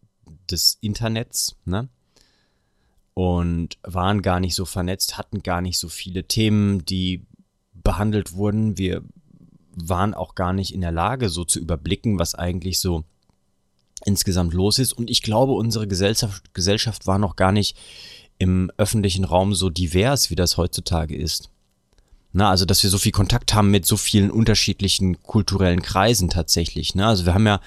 des 0.51 0.79
Internets, 0.81 1.57
ne? 1.65 1.89
Und 3.15 3.77
waren 3.83 4.23
gar 4.23 4.41
nicht 4.41 4.55
so 4.55 4.65
vernetzt, 4.65 5.19
hatten 5.19 5.43
gar 5.43 5.61
nicht 5.61 5.79
so 5.79 5.89
viele 5.89 6.25
Themen, 6.25 6.85
die 6.85 7.27
behandelt 7.75 8.35
wurden. 8.35 8.79
Wir 8.79 9.03
waren 9.75 10.15
auch 10.15 10.35
gar 10.35 10.53
nicht 10.53 10.73
in 10.73 10.81
der 10.81 10.93
Lage, 10.93 11.29
so 11.29 11.45
zu 11.45 11.61
überblicken, 11.61 12.19
was 12.19 12.35
eigentlich 12.35 12.79
so 12.79 13.05
insgesamt 14.05 14.55
los 14.55 14.79
ist. 14.79 14.93
Und 14.93 15.11
ich 15.11 15.23
glaube, 15.23 15.53
unsere 15.53 15.87
Gesellschaft, 15.87 16.55
Gesellschaft 16.55 17.07
war 17.07 17.19
noch 17.19 17.37
gar 17.37 17.53
nicht 17.53 17.77
im 18.39 18.71
öffentlichen 18.77 19.25
Raum 19.25 19.55
so 19.55 19.71
divers, 19.71 20.31
wie 20.31 20.35
das 20.35 20.57
heutzutage 20.57 21.17
ist. 21.17 21.51
Na, 22.33 22.51
also, 22.51 22.65
dass 22.65 22.83
wir 22.83 22.91
so 22.91 22.99
viel 22.99 23.13
Kontakt 23.13 23.53
haben 23.55 23.71
mit 23.71 23.85
so 23.85 23.97
vielen 23.97 24.31
unterschiedlichen 24.31 25.23
kulturellen 25.23 25.83
Kreisen 25.83 26.31
tatsächlich. 26.31 26.95
Ne? 26.95 27.07
Also, 27.07 27.27
wir 27.27 27.35
haben 27.35 27.47
ja 27.47 27.61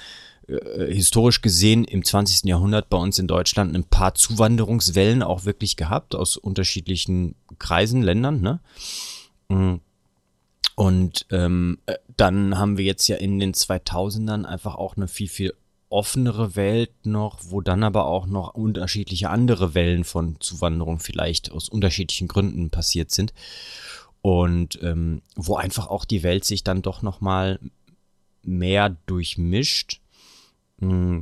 äh, 0.47 0.93
historisch 0.93 1.41
gesehen 1.41 1.85
im 1.85 2.03
20. 2.03 2.47
Jahrhundert 2.47 2.89
bei 2.89 2.97
uns 2.97 3.19
in 3.19 3.27
Deutschland 3.27 3.75
ein 3.75 3.83
paar 3.83 4.15
Zuwanderungswellen 4.15 5.23
auch 5.23 5.45
wirklich 5.45 5.75
gehabt 5.75 6.15
aus 6.15 6.37
unterschiedlichen 6.37 7.35
Kreisen, 7.59 8.01
Ländern. 8.01 8.41
Ne? 8.41 8.59
Mm. 9.49 9.75
Und 10.75 11.25
ähm, 11.31 11.79
äh, 11.85 11.95
dann 12.17 12.57
haben 12.57 12.77
wir 12.77 12.85
jetzt 12.85 13.07
ja 13.07 13.15
in 13.15 13.39
den 13.39 13.53
2000ern 13.53 14.43
einfach 14.45 14.75
auch 14.75 14.97
eine 14.97 15.07
viel, 15.07 15.29
viel 15.29 15.53
offenere 15.89 16.55
Welt 16.55 16.91
noch, 17.05 17.39
wo 17.47 17.61
dann 17.61 17.83
aber 17.83 18.05
auch 18.05 18.25
noch 18.25 18.53
unterschiedliche 18.53 19.29
andere 19.29 19.73
Wellen 19.73 20.03
von 20.03 20.39
Zuwanderung 20.41 20.99
vielleicht 20.99 21.51
aus 21.51 21.69
unterschiedlichen 21.69 22.27
Gründen 22.27 22.69
passiert 22.69 23.11
sind. 23.11 23.33
Und 24.25 24.79
ähm, 24.81 25.21
wo 25.35 25.55
einfach 25.55 25.85
auch 25.85 26.03
die 26.03 26.23
Welt 26.23 26.45
sich 26.45 26.63
dann 26.63 26.81
doch 26.81 27.03
noch 27.03 27.21
mal 27.21 27.59
mehr 28.41 28.89
durchmischt. 29.05 30.01
Mm. 30.79 31.19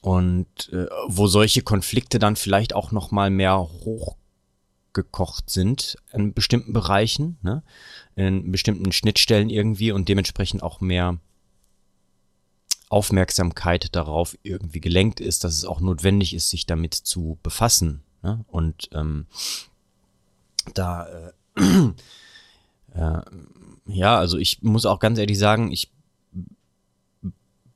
Und 0.00 0.72
äh, 0.72 0.88
wo 1.06 1.28
solche 1.28 1.62
Konflikte 1.62 2.18
dann 2.18 2.34
vielleicht 2.34 2.74
auch 2.74 2.90
noch 2.90 3.12
mal 3.12 3.30
mehr 3.30 3.58
hochgekocht 3.84 5.48
sind 5.48 5.96
in 6.12 6.34
bestimmten 6.34 6.72
Bereichen, 6.72 7.38
ne? 7.42 7.62
in 8.16 8.50
bestimmten 8.50 8.90
Schnittstellen 8.90 9.48
irgendwie 9.48 9.92
und 9.92 10.08
dementsprechend 10.08 10.64
auch 10.64 10.80
mehr 10.80 11.20
Aufmerksamkeit 12.88 13.94
darauf 13.94 14.36
irgendwie 14.42 14.80
gelenkt 14.80 15.20
ist, 15.20 15.44
dass 15.44 15.56
es 15.56 15.64
auch 15.64 15.78
notwendig 15.78 16.34
ist, 16.34 16.50
sich 16.50 16.66
damit 16.66 16.94
zu 16.94 17.38
befassen. 17.44 18.02
Ne? 18.24 18.44
Und 18.48 18.88
ähm, 18.92 19.28
da, 20.74 21.06
äh, 21.06 21.32
ja, 23.86 24.18
also 24.18 24.38
ich 24.38 24.62
muss 24.62 24.86
auch 24.86 24.98
ganz 24.98 25.18
ehrlich 25.18 25.38
sagen, 25.38 25.72
ich 25.72 25.90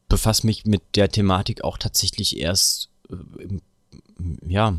befasse 0.08 0.47
mich 0.47 0.64
mit 0.64 0.82
der 0.97 1.11
Thematik 1.11 1.64
auch 1.64 1.78
tatsächlich 1.78 2.38
erst, 2.38 2.88
äh, 3.11 3.58
ja, 4.47 4.78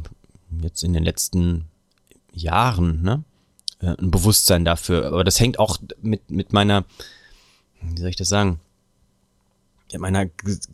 jetzt 0.61 0.83
in 0.83 0.93
den 0.93 1.03
letzten 1.03 1.65
Jahren, 2.33 3.01
ne? 3.01 3.23
Äh, 3.79 3.95
ein 3.97 4.11
Bewusstsein 4.11 4.65
dafür. 4.65 5.07
Aber 5.07 5.23
das 5.23 5.39
hängt 5.39 5.59
auch 5.59 5.77
mit, 6.01 6.29
mit 6.31 6.51
meiner, 6.53 6.85
wie 7.81 7.99
soll 7.99 8.09
ich 8.09 8.15
das 8.15 8.29
sagen? 8.29 8.59
meiner 9.97 10.27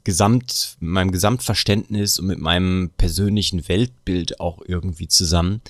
Gesamt, 0.03 0.75
meinem 0.81 1.11
Gesamtverständnis 1.11 2.19
und 2.19 2.25
mit 2.25 2.39
meinem 2.39 2.91
persönlichen 2.97 3.65
Weltbild 3.69 4.41
auch 4.41 4.61
irgendwie 4.65 5.07
zusammen 5.07 5.61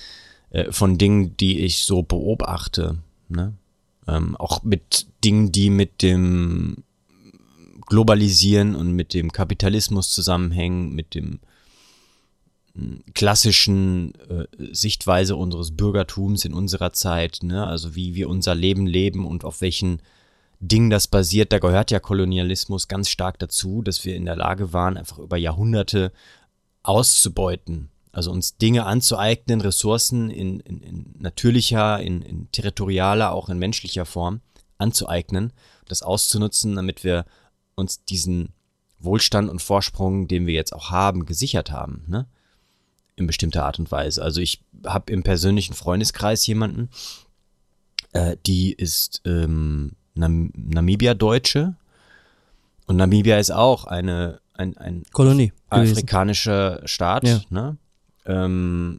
äh, 0.56 0.72
von 0.72 0.96
Dingen, 0.96 1.36
die 1.36 1.60
ich 1.60 1.84
so 1.84 2.02
beobachte. 2.02 2.96
Ne? 3.28 3.52
Ähm, 4.08 4.36
auch 4.36 4.62
mit 4.62 5.06
Dingen, 5.22 5.52
die 5.52 5.68
mit 5.68 6.00
dem 6.00 6.82
Globalisieren 7.86 8.74
und 8.74 8.92
mit 8.92 9.12
dem 9.12 9.32
Kapitalismus 9.32 10.12
zusammenhängen, 10.12 10.94
mit 10.94 11.14
dem 11.14 11.40
hm, 12.74 13.02
klassischen 13.12 14.14
äh, 14.30 14.46
Sichtweise 14.72 15.36
unseres 15.36 15.76
Bürgertums 15.76 16.46
in 16.46 16.54
unserer 16.54 16.94
Zeit, 16.94 17.40
ne? 17.42 17.66
also 17.66 17.94
wie 17.94 18.14
wir 18.14 18.30
unser 18.30 18.54
Leben 18.54 18.86
leben 18.86 19.26
und 19.26 19.44
auf 19.44 19.60
welchen 19.60 20.00
Ding, 20.58 20.88
das 20.88 21.06
basiert, 21.06 21.52
da 21.52 21.58
gehört 21.58 21.90
ja 21.90 22.00
Kolonialismus 22.00 22.88
ganz 22.88 23.10
stark 23.10 23.38
dazu, 23.40 23.82
dass 23.82 24.06
wir 24.06 24.16
in 24.16 24.24
der 24.24 24.36
Lage 24.36 24.72
waren, 24.72 24.96
einfach 24.96 25.18
über 25.18 25.36
Jahrhunderte 25.36 26.12
auszubeuten. 26.82 27.90
Also 28.16 28.30
uns 28.30 28.56
Dinge 28.56 28.86
anzueignen, 28.86 29.60
Ressourcen 29.60 30.30
in, 30.30 30.60
in, 30.60 30.80
in 30.80 31.14
natürlicher, 31.18 32.00
in, 32.00 32.22
in 32.22 32.50
territorialer, 32.50 33.30
auch 33.32 33.50
in 33.50 33.58
menschlicher 33.58 34.06
Form 34.06 34.40
anzueignen, 34.78 35.52
das 35.86 36.02
auszunutzen, 36.02 36.76
damit 36.76 37.04
wir 37.04 37.26
uns 37.74 38.04
diesen 38.06 38.54
Wohlstand 38.98 39.50
und 39.50 39.60
Vorsprung, 39.60 40.28
den 40.28 40.46
wir 40.46 40.54
jetzt 40.54 40.72
auch 40.72 40.90
haben, 40.90 41.26
gesichert 41.26 41.70
haben. 41.70 42.04
Ne? 42.08 42.26
in 43.18 43.26
bestimmter 43.26 43.64
Art 43.64 43.78
und 43.78 43.90
Weise. 43.90 44.22
Also 44.22 44.40
ich 44.42 44.62
habe 44.86 45.10
im 45.12 45.22
persönlichen 45.22 45.72
Freundeskreis 45.74 46.46
jemanden, 46.46 46.90
äh, 48.12 48.36
die 48.46 48.72
ist 48.72 49.22
ähm, 49.24 49.92
Nam 50.14 50.52
Namibia-Deutsche 50.54 51.76
und 52.86 52.96
Namibia 52.96 53.38
ist 53.38 53.50
auch 53.52 53.84
eine 53.84 54.40
ein, 54.54 54.76
ein 54.76 55.02
Kolonie. 55.12 55.52
afrikanischer 55.70 56.80
Staat, 56.86 57.24
Ja. 57.26 57.40
ne? 57.50 57.76
Ähm, 58.26 58.98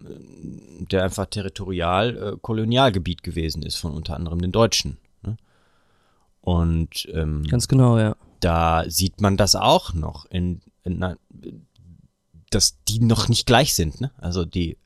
der 0.90 1.04
einfach 1.04 1.26
territorial 1.28 2.18
äh, 2.18 2.38
Kolonialgebiet 2.42 3.24
gewesen 3.24 3.64
ist 3.64 3.76
von 3.76 3.92
unter 3.92 4.16
anderem 4.16 4.42
den 4.42 4.52
Deutschen. 4.52 4.98
Ne? 5.24 5.38
Und 6.42 7.08
ähm, 7.14 7.44
Ganz 7.44 7.68
genau, 7.68 7.98
ja. 7.98 8.16
da 8.40 8.86
sieht 8.88 9.22
man 9.22 9.38
das 9.38 9.56
auch 9.56 9.94
noch, 9.94 10.26
in, 10.30 10.62
in 10.84 11.16
dass 12.50 12.78
die 12.88 13.00
noch 13.00 13.28
nicht 13.28 13.46
gleich 13.46 13.76
sind. 13.76 14.00
Ne? 14.00 14.12
Also 14.18 14.46
die 14.46 14.78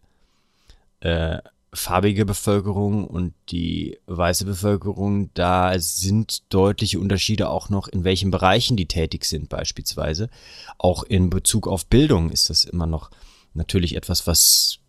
äh, 1.02 1.38
farbige 1.74 2.26
Bevölkerung 2.26 3.08
und 3.08 3.34
die 3.50 3.98
weiße 4.08 4.46
Bevölkerung, 4.46 5.30
da 5.34 5.74
sind 5.78 6.52
deutliche 6.54 7.00
Unterschiede 7.00 7.50
auch 7.50 7.70
noch, 7.70 7.88
in 7.88 8.04
welchen 8.04 8.32
Bereichen 8.32 8.76
die 8.76 8.88
tätig 8.88 9.26
sind 9.26 9.50
beispielsweise. 9.50 10.30
Auch 10.78 11.04
in 11.04 11.30
Bezug 11.30 11.68
auf 11.68 11.86
Bildung 11.86 12.30
ist 12.32 12.50
das 12.50 12.66
immer 12.66 12.88
noch 12.88 13.10
natürlich 13.54 13.96
etwas, 13.96 14.28
was 14.28 14.80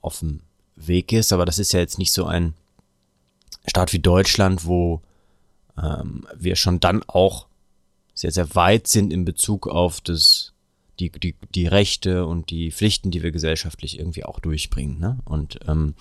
auf 0.00 0.20
dem 0.20 0.40
Weg 0.76 1.12
ist, 1.12 1.32
aber 1.32 1.44
das 1.44 1.58
ist 1.58 1.72
ja 1.72 1.80
jetzt 1.80 1.98
nicht 1.98 2.12
so 2.12 2.24
ein 2.24 2.54
Staat 3.66 3.92
wie 3.92 3.98
Deutschland, 3.98 4.64
wo 4.64 5.02
ähm, 5.76 6.26
wir 6.36 6.56
schon 6.56 6.80
dann 6.80 7.02
auch 7.06 7.46
sehr, 8.14 8.32
sehr 8.32 8.54
weit 8.54 8.88
sind 8.88 9.12
in 9.12 9.24
Bezug 9.24 9.68
auf 9.68 10.00
das, 10.00 10.52
die, 10.98 11.10
die, 11.10 11.36
die 11.54 11.66
Rechte 11.66 12.26
und 12.26 12.50
die 12.50 12.72
Pflichten, 12.72 13.10
die 13.10 13.22
wir 13.22 13.30
gesellschaftlich 13.30 13.98
irgendwie 13.98 14.24
auch 14.24 14.40
durchbringen. 14.40 14.98
Ne? 14.98 15.18
Und 15.24 15.60
ähm, 15.68 15.94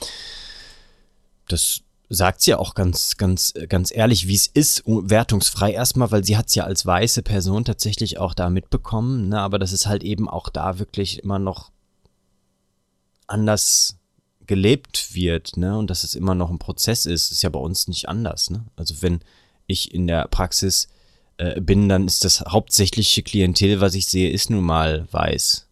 das 1.48 1.82
sagt 2.10 2.42
sie 2.42 2.52
ja 2.52 2.60
auch 2.60 2.74
ganz, 2.74 3.18
ganz, 3.18 3.54
ganz 3.68 3.92
ehrlich, 3.94 4.28
wie 4.28 4.36
es 4.36 4.48
ist, 4.48 4.84
wertungsfrei 4.86 5.74
erstmal, 5.74 6.10
weil 6.12 6.24
sie 6.24 6.38
hat 6.38 6.48
es 6.48 6.56
ja 6.56 6.64
als 6.64 6.86
weiße 6.86 7.22
Person 7.22 7.66
tatsächlich 7.66 8.18
auch 8.18 8.34
da 8.34 8.50
mitbekommen, 8.50 9.30
ne? 9.30 9.40
aber 9.40 9.60
das 9.60 9.74
ist 9.74 9.88
halt 9.88 10.04
eben 10.04 10.30
auch 10.30 10.50
da 10.50 10.80
wirklich 10.80 11.22
immer 11.24 11.38
noch 11.38 11.72
anders 13.28 13.98
gelebt 14.46 15.14
wird, 15.14 15.58
ne? 15.58 15.78
Und 15.78 15.90
dass 15.90 16.04
es 16.04 16.16
immer 16.16 16.34
noch 16.34 16.50
ein 16.50 16.60
Prozess 16.60 17.06
ist, 17.06 17.32
ist 17.32 17.44
ja 17.44 17.50
bei 17.50 17.60
uns 17.60 17.88
nicht 17.88 18.10
anders, 18.10 18.50
ne? 18.50 18.66
Also 18.76 19.02
wenn 19.02 19.20
ich 19.68 19.94
in 19.94 20.08
der 20.08 20.28
Praxis 20.30 20.88
äh, 21.38 21.60
bin, 21.62 21.90
dann 21.90 22.08
ist 22.08 22.24
das 22.26 22.42
hauptsächliche 22.48 23.22
Klientel, 23.24 23.82
was 23.82 23.94
ich 23.94 24.08
sehe, 24.08 24.32
ist 24.32 24.50
nun 24.50 24.64
mal 24.64 25.08
weiß. 25.12 25.68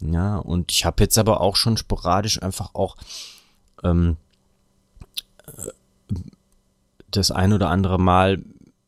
Ja, 0.00 0.36
und 0.36 0.70
ich 0.70 0.84
habe 0.84 1.02
jetzt 1.02 1.16
aber 1.16 1.40
auch 1.40 1.56
schon 1.56 1.78
sporadisch 1.78 2.42
einfach 2.42 2.74
auch 2.74 2.96
ähm, 3.82 4.18
äh, 5.46 5.70
das 7.10 7.30
ein 7.30 7.54
oder 7.54 7.70
andere 7.70 7.98
Mal 7.98 8.42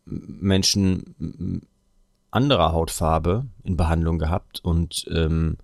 Menschen 0.04 1.62
anderer 2.30 2.72
Hautfarbe 2.72 3.46
in 3.64 3.76
Behandlung 3.76 4.18
gehabt 4.18 4.60
und 4.62 5.06
ähm, 5.10 5.56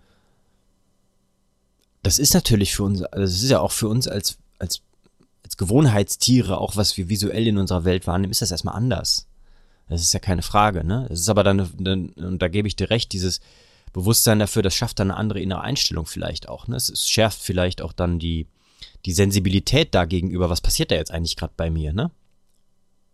das 2.04 2.18
ist 2.18 2.34
natürlich 2.34 2.74
für 2.74 2.84
uns, 2.84 3.02
also 3.02 3.24
das 3.24 3.42
ist 3.42 3.50
ja 3.50 3.60
auch 3.60 3.72
für 3.72 3.88
uns 3.88 4.06
als, 4.06 4.36
als, 4.58 4.82
als 5.42 5.56
Gewohnheitstiere, 5.56 6.58
auch 6.58 6.76
was 6.76 6.96
wir 6.96 7.08
visuell 7.08 7.46
in 7.46 7.58
unserer 7.58 7.84
Welt 7.84 8.06
wahrnehmen, 8.06 8.30
ist 8.30 8.42
das 8.42 8.50
erstmal 8.50 8.76
anders. 8.76 9.26
Das 9.88 10.02
ist 10.02 10.12
ja 10.12 10.20
keine 10.20 10.42
Frage, 10.42 10.84
ne? 10.84 11.06
Es 11.10 11.20
ist 11.20 11.28
aber 11.28 11.42
dann, 11.42 11.70
dann, 11.78 12.10
und 12.10 12.40
da 12.40 12.48
gebe 12.48 12.68
ich 12.68 12.76
dir 12.76 12.90
recht, 12.90 13.12
dieses 13.12 13.40
Bewusstsein 13.92 14.38
dafür, 14.38 14.62
das 14.62 14.74
schafft 14.74 14.98
dann 14.98 15.10
eine 15.10 15.18
andere 15.18 15.40
innere 15.40 15.62
Einstellung 15.62 16.04
vielleicht 16.04 16.48
auch, 16.48 16.68
ne? 16.68 16.76
Es, 16.76 16.90
es 16.90 17.08
schärft 17.08 17.40
vielleicht 17.40 17.80
auch 17.80 17.92
dann 17.92 18.18
die, 18.18 18.46
die 19.06 19.12
Sensibilität 19.12 19.94
da 19.94 20.04
gegenüber, 20.04 20.50
was 20.50 20.60
passiert 20.60 20.90
da 20.90 20.96
jetzt 20.96 21.10
eigentlich 21.10 21.36
gerade 21.36 21.54
bei 21.56 21.70
mir, 21.70 21.94
ne? 21.94 22.10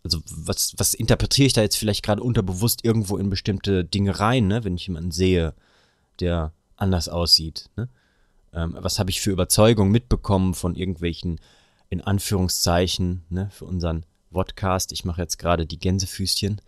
Also 0.03 0.19
was, 0.29 0.73
was 0.77 0.93
interpretiere 0.93 1.47
ich 1.47 1.53
da 1.53 1.61
jetzt 1.61 1.77
vielleicht 1.77 2.03
gerade 2.03 2.23
unterbewusst 2.23 2.83
irgendwo 2.83 3.17
in 3.17 3.29
bestimmte 3.29 3.85
Dinge 3.85 4.19
rein, 4.19 4.47
ne? 4.47 4.65
Wenn 4.65 4.75
ich 4.75 4.87
jemanden 4.87 5.11
sehe, 5.11 5.53
der 6.19 6.51
anders 6.75 7.07
aussieht, 7.07 7.69
ne? 7.77 7.87
Ähm, 8.53 8.75
was 8.79 8.99
habe 8.99 9.09
ich 9.09 9.21
für 9.21 9.31
Überzeugung 9.31 9.91
mitbekommen 9.91 10.53
von 10.53 10.75
irgendwelchen, 10.75 11.39
in 11.89 12.01
Anführungszeichen, 12.01 13.23
ne, 13.29 13.49
für 13.51 13.65
unseren 13.65 14.05
Podcast, 14.31 14.91
ich 14.91 15.05
mache 15.05 15.21
jetzt 15.21 15.37
gerade 15.37 15.65
die 15.65 15.79
Gänsefüßchen, 15.79 16.61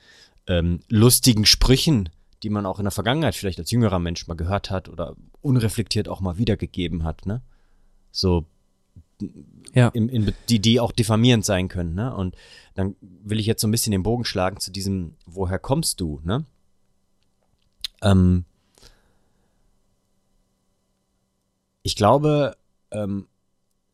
ähm, 0.47 0.79
lustigen 0.89 1.45
Sprüchen, 1.45 2.09
die 2.43 2.49
man 2.49 2.65
auch 2.65 2.79
in 2.79 2.85
der 2.85 2.91
Vergangenheit 2.91 3.35
vielleicht 3.35 3.59
als 3.59 3.71
jüngerer 3.71 3.99
Mensch 3.99 4.27
mal 4.27 4.35
gehört 4.35 4.69
hat 4.69 4.89
oder 4.89 5.15
unreflektiert 5.41 6.09
auch 6.09 6.19
mal 6.19 6.37
wiedergegeben 6.37 7.03
hat, 7.03 7.25
ne? 7.25 7.41
So 8.11 8.45
Ja. 9.73 9.87
im, 9.89 10.09
in, 10.09 10.33
die, 10.49 10.59
die 10.59 10.79
auch 10.81 10.91
diffamierend 10.91 11.45
sein 11.45 11.69
können, 11.69 11.95
ne? 11.95 12.13
Und 12.13 12.35
dann 12.75 12.95
will 13.01 13.39
ich 13.39 13.45
jetzt 13.45 13.61
so 13.61 13.67
ein 13.67 13.71
bisschen 13.71 13.91
den 13.91 14.03
Bogen 14.03 14.25
schlagen 14.25 14.59
zu 14.59 14.71
diesem, 14.71 15.15
woher 15.25 15.59
kommst 15.59 16.01
du, 16.01 16.19
ne? 16.23 16.45
Ähm, 18.01 18.43
ich 21.83 21.95
glaube, 21.95 22.55
ähm, 22.91 23.27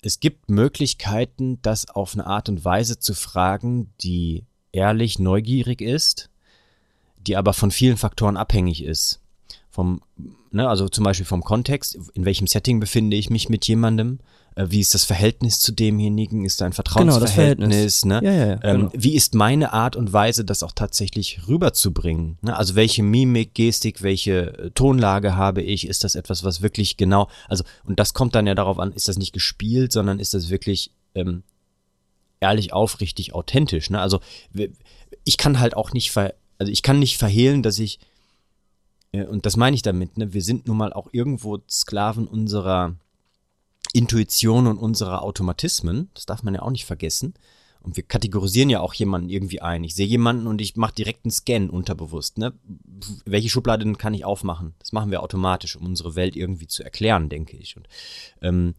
es 0.01 0.19
gibt 0.19 0.49
Möglichkeiten, 0.49 1.61
das 1.61 1.89
auf 1.89 2.13
eine 2.13 2.25
Art 2.25 2.47
und 2.47 2.63
Weise 2.63 2.99
zu 2.99 3.13
fragen, 3.13 3.91
die 4.01 4.45
ehrlich 4.71 5.19
neugierig 5.19 5.81
ist, 5.81 6.29
die 7.17 7.35
aber 7.35 7.53
von 7.53 7.71
vielen 7.71 7.97
Faktoren 7.97 8.37
abhängig 8.37 8.83
ist. 8.83 9.19
Vom, 9.69 10.01
ne, 10.51 10.69
also 10.69 10.87
zum 10.87 11.03
Beispiel 11.03 11.25
vom 11.25 11.43
Kontext, 11.43 11.97
in 12.13 12.25
welchem 12.25 12.47
Setting 12.47 12.79
befinde 12.79 13.17
ich 13.17 13.29
mich 13.29 13.49
mit 13.49 13.67
jemandem, 13.67 14.19
wie 14.55 14.79
ist 14.79 14.93
das 14.93 15.05
Verhältnis 15.05 15.59
zu 15.59 15.71
demjenigen, 15.71 16.45
ist 16.45 16.61
da 16.61 16.65
ein 16.65 16.71
Genau, 16.71 17.19
das 17.19 17.31
Vertrauensverhältnis, 17.31 18.05
ne? 18.05 18.21
Ja, 18.23 18.31
ja, 18.31 18.45
ja, 18.47 18.59
ähm, 18.63 18.89
genau. 18.89 18.91
Wie 18.93 19.15
ist 19.15 19.35
meine 19.35 19.73
Art 19.73 19.95
und 19.95 20.11
Weise, 20.11 20.43
das 20.43 20.63
auch 20.63 20.71
tatsächlich 20.71 21.47
rüberzubringen? 21.47 22.37
Ne? 22.41 22.55
Also 22.55 22.75
welche 22.75 23.03
Mimik, 23.03 23.53
Gestik, 23.53 24.01
welche 24.01 24.57
äh, 24.57 24.71
Tonlage 24.71 25.35
habe 25.35 25.61
ich? 25.61 25.87
Ist 25.87 26.03
das 26.03 26.15
etwas, 26.15 26.43
was 26.43 26.61
wirklich 26.61 26.97
genau, 26.97 27.29
also 27.47 27.63
und 27.85 27.99
das 27.99 28.13
kommt 28.13 28.35
dann 28.35 28.47
ja 28.47 28.55
darauf 28.55 28.79
an, 28.79 28.91
ist 28.91 29.07
das 29.07 29.17
nicht 29.17 29.33
gespielt, 29.33 29.91
sondern 29.91 30.19
ist 30.19 30.33
das 30.33 30.49
wirklich 30.49 30.91
ähm, 31.15 31.43
ehrlich, 32.39 32.73
aufrichtig, 32.73 33.33
authentisch? 33.33 33.89
Ne? 33.89 33.99
Also 33.99 34.19
ich 35.23 35.37
kann 35.37 35.59
halt 35.59 35.75
auch 35.75 35.93
nicht, 35.93 36.11
ver 36.11 36.33
also 36.57 36.71
ich 36.71 36.83
kann 36.83 36.99
nicht 36.99 37.17
verhehlen, 37.17 37.63
dass 37.63 37.79
ich 37.79 37.99
äh, 39.11 39.25
und 39.25 39.45
das 39.45 39.57
meine 39.57 39.75
ich 39.75 39.81
damit, 39.81 40.17
ne? 40.17 40.33
wir 40.33 40.41
sind 40.41 40.67
nun 40.67 40.77
mal 40.77 40.93
auch 40.93 41.07
irgendwo 41.11 41.59
Sklaven 41.69 42.27
unserer 42.27 42.95
Intuition 43.93 44.67
und 44.67 44.77
unserer 44.77 45.23
Automatismen. 45.23 46.09
Das 46.13 46.25
darf 46.25 46.43
man 46.43 46.53
ja 46.53 46.61
auch 46.61 46.71
nicht 46.71 46.85
vergessen. 46.85 47.33
Und 47.81 47.95
wir 47.95 48.03
kategorisieren 48.03 48.69
ja 48.69 48.81
auch 48.81 48.93
jemanden 48.93 49.29
irgendwie 49.29 49.61
ein. 49.61 49.83
Ich 49.85 49.95
sehe 49.95 50.05
jemanden 50.05 50.47
und 50.47 50.59
ich 50.59 50.75
mache 50.75 50.93
direkt 50.93 51.23
einen 51.23 51.31
Scan 51.31 51.69
unterbewusst. 51.69 52.37
Ne? 52.37 52.53
Welche 53.25 53.49
Schublade 53.49 53.85
denn 53.85 53.97
kann 53.97 54.13
ich 54.13 54.25
aufmachen? 54.25 54.73
Das 54.79 54.91
machen 54.91 55.11
wir 55.11 55.23
automatisch, 55.23 55.77
um 55.77 55.85
unsere 55.85 56.15
Welt 56.15 56.35
irgendwie 56.35 56.67
zu 56.67 56.83
erklären, 56.83 57.29
denke 57.29 57.55
ich. 57.55 57.77
Und 57.77 57.87
ähm, 58.41 58.75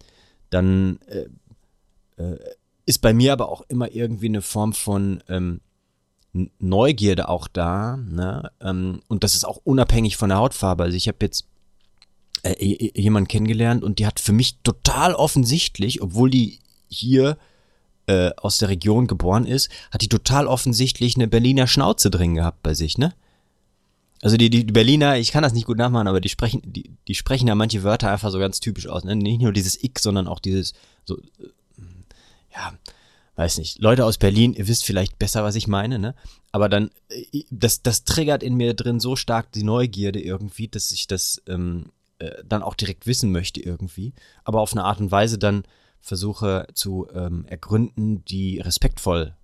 dann 0.51 0.99
äh, 1.07 2.23
äh, 2.23 2.39
ist 2.85 2.99
bei 2.99 3.15
mir 3.15 3.33
aber 3.33 3.49
auch 3.49 3.63
immer 3.69 3.91
irgendwie 3.91 4.27
eine 4.27 4.43
Form 4.43 4.75
von 4.75 5.23
ähm, 5.29 5.61
Neugierde 6.59 7.29
auch 7.29 7.49
da. 7.49 7.97
Ne? 7.97 8.51
Ähm, 8.61 9.01
und 9.09 9.25
das 9.25 9.35
ist 9.35 9.45
auch 9.45 9.61
unabhängig 9.65 10.19
von 10.19 10.29
der 10.29 10.39
Hautfarbe. 10.39 10.85
Also 10.85 10.97
ich 10.97 11.09
habe 11.09 11.19
jetzt 11.23 11.47
äh, 12.43 13.01
jemanden 13.01 13.29
kennengelernt 13.29 13.85
und 13.85 13.99
die 13.99 14.07
hat 14.07 14.21
für 14.21 14.33
mich 14.33 14.59
total 14.63 15.15
offensichtlich, 15.15 16.03
obwohl 16.03 16.31
die 16.31 16.61
hier 16.89 17.39
äh, 18.07 18.31
aus 18.37 18.59
der 18.59 18.69
Region 18.69 19.07
geboren 19.07 19.47
ist, 19.47 19.71
hat 19.91 20.03
die 20.03 20.09
total 20.09 20.47
offensichtlich 20.47 21.17
eine 21.17 21.29
Berliner 21.29 21.67
Schnauze 21.67 22.11
drin 22.11 22.35
gehabt 22.35 22.63
bei 22.63 22.75
sich, 22.75 22.99
ne? 22.99 23.15
Also 24.23 24.37
die, 24.37 24.51
die 24.51 24.65
Berliner, 24.65 25.17
ich 25.17 25.33
kann 25.33 25.43
das 25.43 25.55
nicht 25.55 25.67
gut 25.67 25.79
nachmachen, 25.79 26.07
aber 26.07 26.21
die 26.21 26.29
sprechen, 26.29 26.61
die, 26.65 26.91
die 27.09 27.15
sprechen 27.15 27.49
ja 27.49 27.55
manche 27.55 27.83
Wörter 27.83 28.11
einfach 28.11 28.31
so 28.31 28.39
ganz 28.39 28.61
typisch 28.61 28.87
aus. 28.87 29.03
Ne? 29.03 29.17
Nicht 29.17 29.41
nur 29.41 29.53
dieses 29.53 29.83
Ick, 29.83 29.99
sondern 29.99 30.27
auch 30.27 30.41
dieses 30.41 30.75
so, 31.07 31.17
äh, 31.17 31.49
ja, 32.55 32.75
weiß 33.37 33.59
nicht. 33.59 33.79
Leute 33.79 34.05
aus 34.05 34.19
Berlin, 34.19 34.53
ihr 34.53 34.69
wisst 34.69 34.85
vielleicht 34.85 35.19
besser, 35.19 35.43
was 35.43 35.55
ich 35.55 35.69
meine, 35.69 35.99
ne? 35.99 36.15
Aber 36.53 36.69
dann, 36.69 36.91
äh, 37.09 37.45
das, 37.51 37.83
das 37.83 38.05
triggert 38.05 38.43
in 38.43 38.57
mir 38.57 38.75
drin 38.75 39.01
so 39.01 39.17
stark 39.17 39.53
die 39.53 39.63
Neugierde 39.63 40.21
irgendwie, 40.21 40.69
dass 40.69 40.91
ich 40.91 41.07
das 41.07 41.43
ähm, 41.47 41.87
äh, 42.21 42.43
dann 42.45 42.63
auch 42.63 42.75
direkt 42.75 43.07
wissen 43.07 43.33
möchte 43.33 43.61
irgendwie. 43.61 44.13
Aber 44.45 44.61
auf 44.61 44.73
eine 44.73 44.85
Art 44.85 45.01
und 45.01 45.11
Weise 45.11 45.39
dann 45.39 45.65
versuche 46.01 46.67
zu 46.75 47.09
ähm, 47.13 47.45
ergründen, 47.47 48.25
die 48.25 48.61
respektvoll 48.61 49.35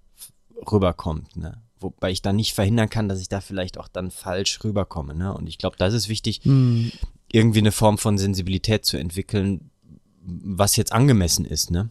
rüberkommt, 0.71 1.37
ne? 1.37 1.63
Wobei 1.79 2.11
ich 2.11 2.23
dann 2.23 2.37
nicht 2.37 2.55
verhindern 2.55 2.89
kann, 2.89 3.09
dass 3.09 3.21
ich 3.21 3.29
da 3.29 3.43
vielleicht 3.43 3.77
auch 3.77 3.89
dann 3.89 4.11
falsch 4.11 4.65
rüberkomme, 4.65 5.15
ne? 5.15 5.35
Und 5.35 5.47
ich 5.47 5.59
glaube, 5.59 5.77
das 5.77 5.93
ist 5.93 6.09
wichtig, 6.09 6.41
Hm, 6.45 6.91
irgendwie 7.31 7.59
eine 7.59 7.73
Form 7.73 7.99
von 7.99 8.17
Sensibilität 8.17 8.85
zu 8.85 8.97
entwickeln, 8.97 9.71
was 10.23 10.77
jetzt 10.77 10.93
angemessen 10.93 11.45
ist, 11.45 11.71
ne? 11.71 11.91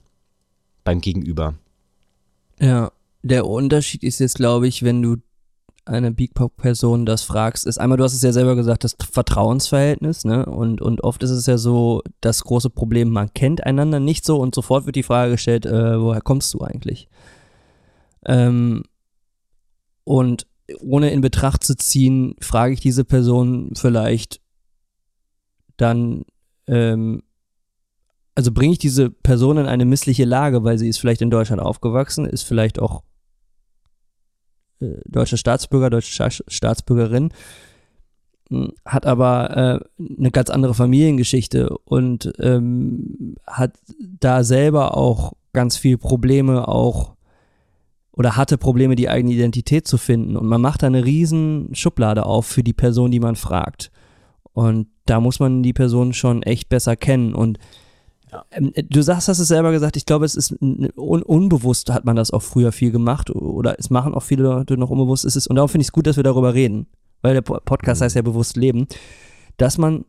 Beim 0.84 1.02
Gegenüber. 1.02 1.56
Ja, 2.60 2.92
der 3.22 3.46
Unterschied 3.48 4.04
ist 4.04 4.20
jetzt, 4.20 4.36
glaube 4.36 4.68
ich, 4.68 4.84
wenn 4.84 5.02
du 5.02 5.18
eine 5.86 6.12
BIPOC-Person 6.12 7.06
das 7.06 7.22
fragst, 7.22 7.66
ist 7.66 7.78
einmal, 7.78 7.98
du 7.98 8.04
hast 8.04 8.14
es 8.14 8.22
ja 8.24 8.32
selber 8.32 8.56
gesagt, 8.56 8.84
das 8.84 8.96
Vertrauensverhältnis, 9.12 10.26
ne? 10.26 10.46
Und, 10.46 10.82
und 10.82 11.04
oft 11.04 11.22
ist 11.22 11.30
es 11.30 11.46
ja 11.46 11.58
so 11.58 12.02
das 12.22 12.44
große 12.44 12.72
Problem, 12.72 13.10
man 13.10 13.34
kennt 13.34 13.64
einander 13.66 14.00
nicht 14.00 14.26
so 14.26 14.40
und 14.40 14.56
sofort 14.56 14.86
wird 14.86 14.96
die 14.96 15.04
Frage 15.04 15.34
gestellt, 15.34 15.66
äh, 15.66 16.02
woher 16.02 16.22
kommst 16.22 16.54
du 16.54 16.62
eigentlich? 16.62 17.08
Ähm, 18.26 18.84
und 20.04 20.48
ohne 20.80 21.12
in 21.12 21.22
Betracht 21.22 21.64
zu 21.64 21.76
ziehen, 21.78 22.36
frage 22.42 22.74
ich 22.74 22.80
diese 22.80 23.06
Person 23.06 23.72
vielleicht 23.76 24.42
dann, 25.78 26.26
ähm, 26.68 27.22
also 28.34 28.52
bringe 28.52 28.74
ich 28.74 28.80
diese 28.80 29.12
Person 29.12 29.58
in 29.58 29.68
eine 29.68 29.86
missliche 29.86 30.26
Lage, 30.26 30.64
weil 30.64 30.80
sie 30.80 30.90
ist 30.90 30.98
vielleicht 30.98 31.22
in 31.22 31.30
Deutschland 31.30 31.62
aufgewachsen, 31.62 32.26
ist 32.26 32.44
vielleicht 32.44 32.80
auch 32.80 33.04
deutscher 35.06 35.38
Staatsbürger, 35.38 35.90
deutsche 35.90 36.30
Staatsbürgerin, 36.48 37.30
hm, 38.50 38.74
hat 38.86 39.06
aber 39.06 39.82
äh, 40.00 40.04
eine 40.18 40.32
ganz 40.32 40.50
andere 40.50 40.74
Familiengeschichte 40.74 41.70
und 41.86 42.32
ähm, 42.40 43.36
hat 43.48 43.74
da 44.20 44.44
selber 44.44 44.98
auch 44.98 45.34
ganz 45.54 45.78
viel 45.78 45.98
Probleme 45.98 46.68
auch 46.68 47.16
oder 48.16 48.38
hatte 48.38 48.58
Probleme, 48.58 48.96
die 48.96 49.10
eigene 49.10 49.34
Identität 49.34 49.88
zu 49.88 49.98
finden. 49.98 50.38
Und 50.38 50.48
man 50.48 50.62
macht 50.62 50.84
da 50.84 50.88
eine 50.88 51.04
riesen 51.04 51.76
Schublade 51.76 52.26
auf 52.26 52.46
für 52.46 52.64
die 52.64 52.74
Person, 52.74 53.12
die 53.12 53.20
man 53.20 53.36
fragt. 53.36 53.92
Und 54.54 54.88
da 55.06 55.20
muss 55.20 55.40
man 55.40 55.64
die 55.64 55.74
Person 55.74 56.14
schon 56.14 56.42
echt 56.42 56.70
besser 56.70 56.96
kennen. 56.96 57.36
Und 57.36 57.60
du 58.90 59.02
sagst, 59.02 59.28
hast 59.28 59.40
es 59.40 59.48
selber 59.48 59.72
gesagt, 59.72 59.98
ich 59.98 60.06
glaube, 60.06 60.26
es 60.26 60.36
ist 60.36 60.52
un 60.62 60.92
unbewusst 60.96 61.92
hat 61.92 62.06
man 62.06 62.16
das 62.16 62.32
auch 62.32 62.42
früher 62.42 62.72
viel 62.72 62.92
gemacht 62.92 63.30
oder 63.30 63.78
es 63.80 63.90
machen 63.90 64.14
auch 64.14 64.24
viele 64.24 64.44
Leute 64.44 64.78
noch 64.78 64.90
unbewusst. 64.90 65.26
Es 65.26 65.36
ist, 65.36 65.48
und 65.48 65.56
darum 65.56 65.70
finde 65.70 65.84
ich 65.84 65.88
es 65.88 65.92
gut, 65.92 66.08
dass 66.08 66.18
wir 66.18 66.24
darüber 66.24 66.54
reden, 66.54 66.88
weil 67.22 67.34
der 67.34 67.42
Podcast 67.42 68.02
mhm. 68.02 68.06
heißt 68.06 68.16
ja 68.16 68.22
bewusst 68.22 68.58
leben, 68.58 68.88
dass 69.58 69.78
man 69.78 70.06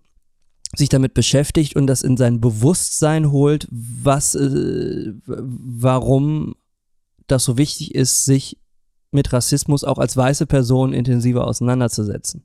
sich 0.74 0.88
damit 0.88 1.14
beschäftigt 1.14 1.76
und 1.76 1.86
das 1.86 2.02
in 2.02 2.16
sein 2.16 2.40
Bewusstsein 2.40 3.30
holt, 3.30 3.68
was, 3.70 4.34
äh, 4.34 5.12
warum 5.26 6.54
das 7.26 7.44
so 7.44 7.56
wichtig 7.58 7.94
ist, 7.94 8.24
sich 8.24 8.58
mit 9.10 9.32
Rassismus 9.32 9.84
auch 9.84 9.98
als 9.98 10.16
weiße 10.16 10.46
Person 10.46 10.92
intensiver 10.92 11.46
auseinanderzusetzen 11.46 12.44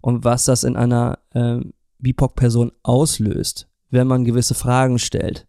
und 0.00 0.24
was 0.24 0.44
das 0.44 0.64
in 0.64 0.76
einer 0.76 1.18
äh, 1.32 1.60
BIPOC-Person 1.98 2.72
auslöst 2.82 3.68
wenn 3.90 4.06
man 4.06 4.24
gewisse 4.24 4.54
Fragen 4.54 4.98
stellt. 4.98 5.46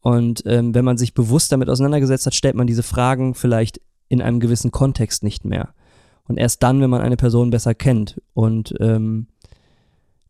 Und 0.00 0.42
ähm, 0.46 0.74
wenn 0.74 0.84
man 0.84 0.98
sich 0.98 1.14
bewusst 1.14 1.50
damit 1.52 1.68
auseinandergesetzt 1.68 2.26
hat, 2.26 2.34
stellt 2.34 2.54
man 2.54 2.66
diese 2.66 2.82
Fragen 2.82 3.34
vielleicht 3.34 3.80
in 4.08 4.22
einem 4.22 4.40
gewissen 4.40 4.70
Kontext 4.70 5.22
nicht 5.22 5.44
mehr. 5.44 5.74
Und 6.24 6.38
erst 6.38 6.62
dann, 6.62 6.80
wenn 6.80 6.90
man 6.90 7.00
eine 7.00 7.16
Person 7.16 7.50
besser 7.50 7.74
kennt. 7.74 8.20
Und 8.34 8.74
ähm, 8.80 9.28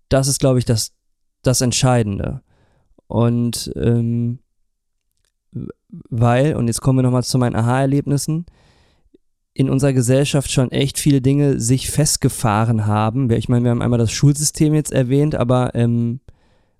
das 0.08 0.28
ist, 0.28 0.40
glaube 0.40 0.58
ich, 0.58 0.64
das, 0.64 0.92
das 1.42 1.60
Entscheidende. 1.60 2.42
Und 3.06 3.72
ähm, 3.76 4.38
weil, 6.10 6.54
und 6.56 6.66
jetzt 6.66 6.80
kommen 6.80 6.98
wir 6.98 7.02
nochmal 7.02 7.24
zu 7.24 7.38
meinen 7.38 7.56
Aha-Erlebnissen, 7.56 8.46
in 9.54 9.70
unserer 9.70 9.94
Gesellschaft 9.94 10.50
schon 10.50 10.70
echt 10.70 10.98
viele 10.98 11.22
Dinge 11.22 11.58
sich 11.58 11.90
festgefahren 11.90 12.86
haben. 12.86 13.30
Ich 13.30 13.48
meine, 13.48 13.64
wir 13.64 13.70
haben 13.70 13.80
einmal 13.80 13.98
das 13.98 14.12
Schulsystem 14.12 14.74
jetzt 14.74 14.92
erwähnt, 14.92 15.34
aber 15.34 15.74
ähm, 15.74 16.20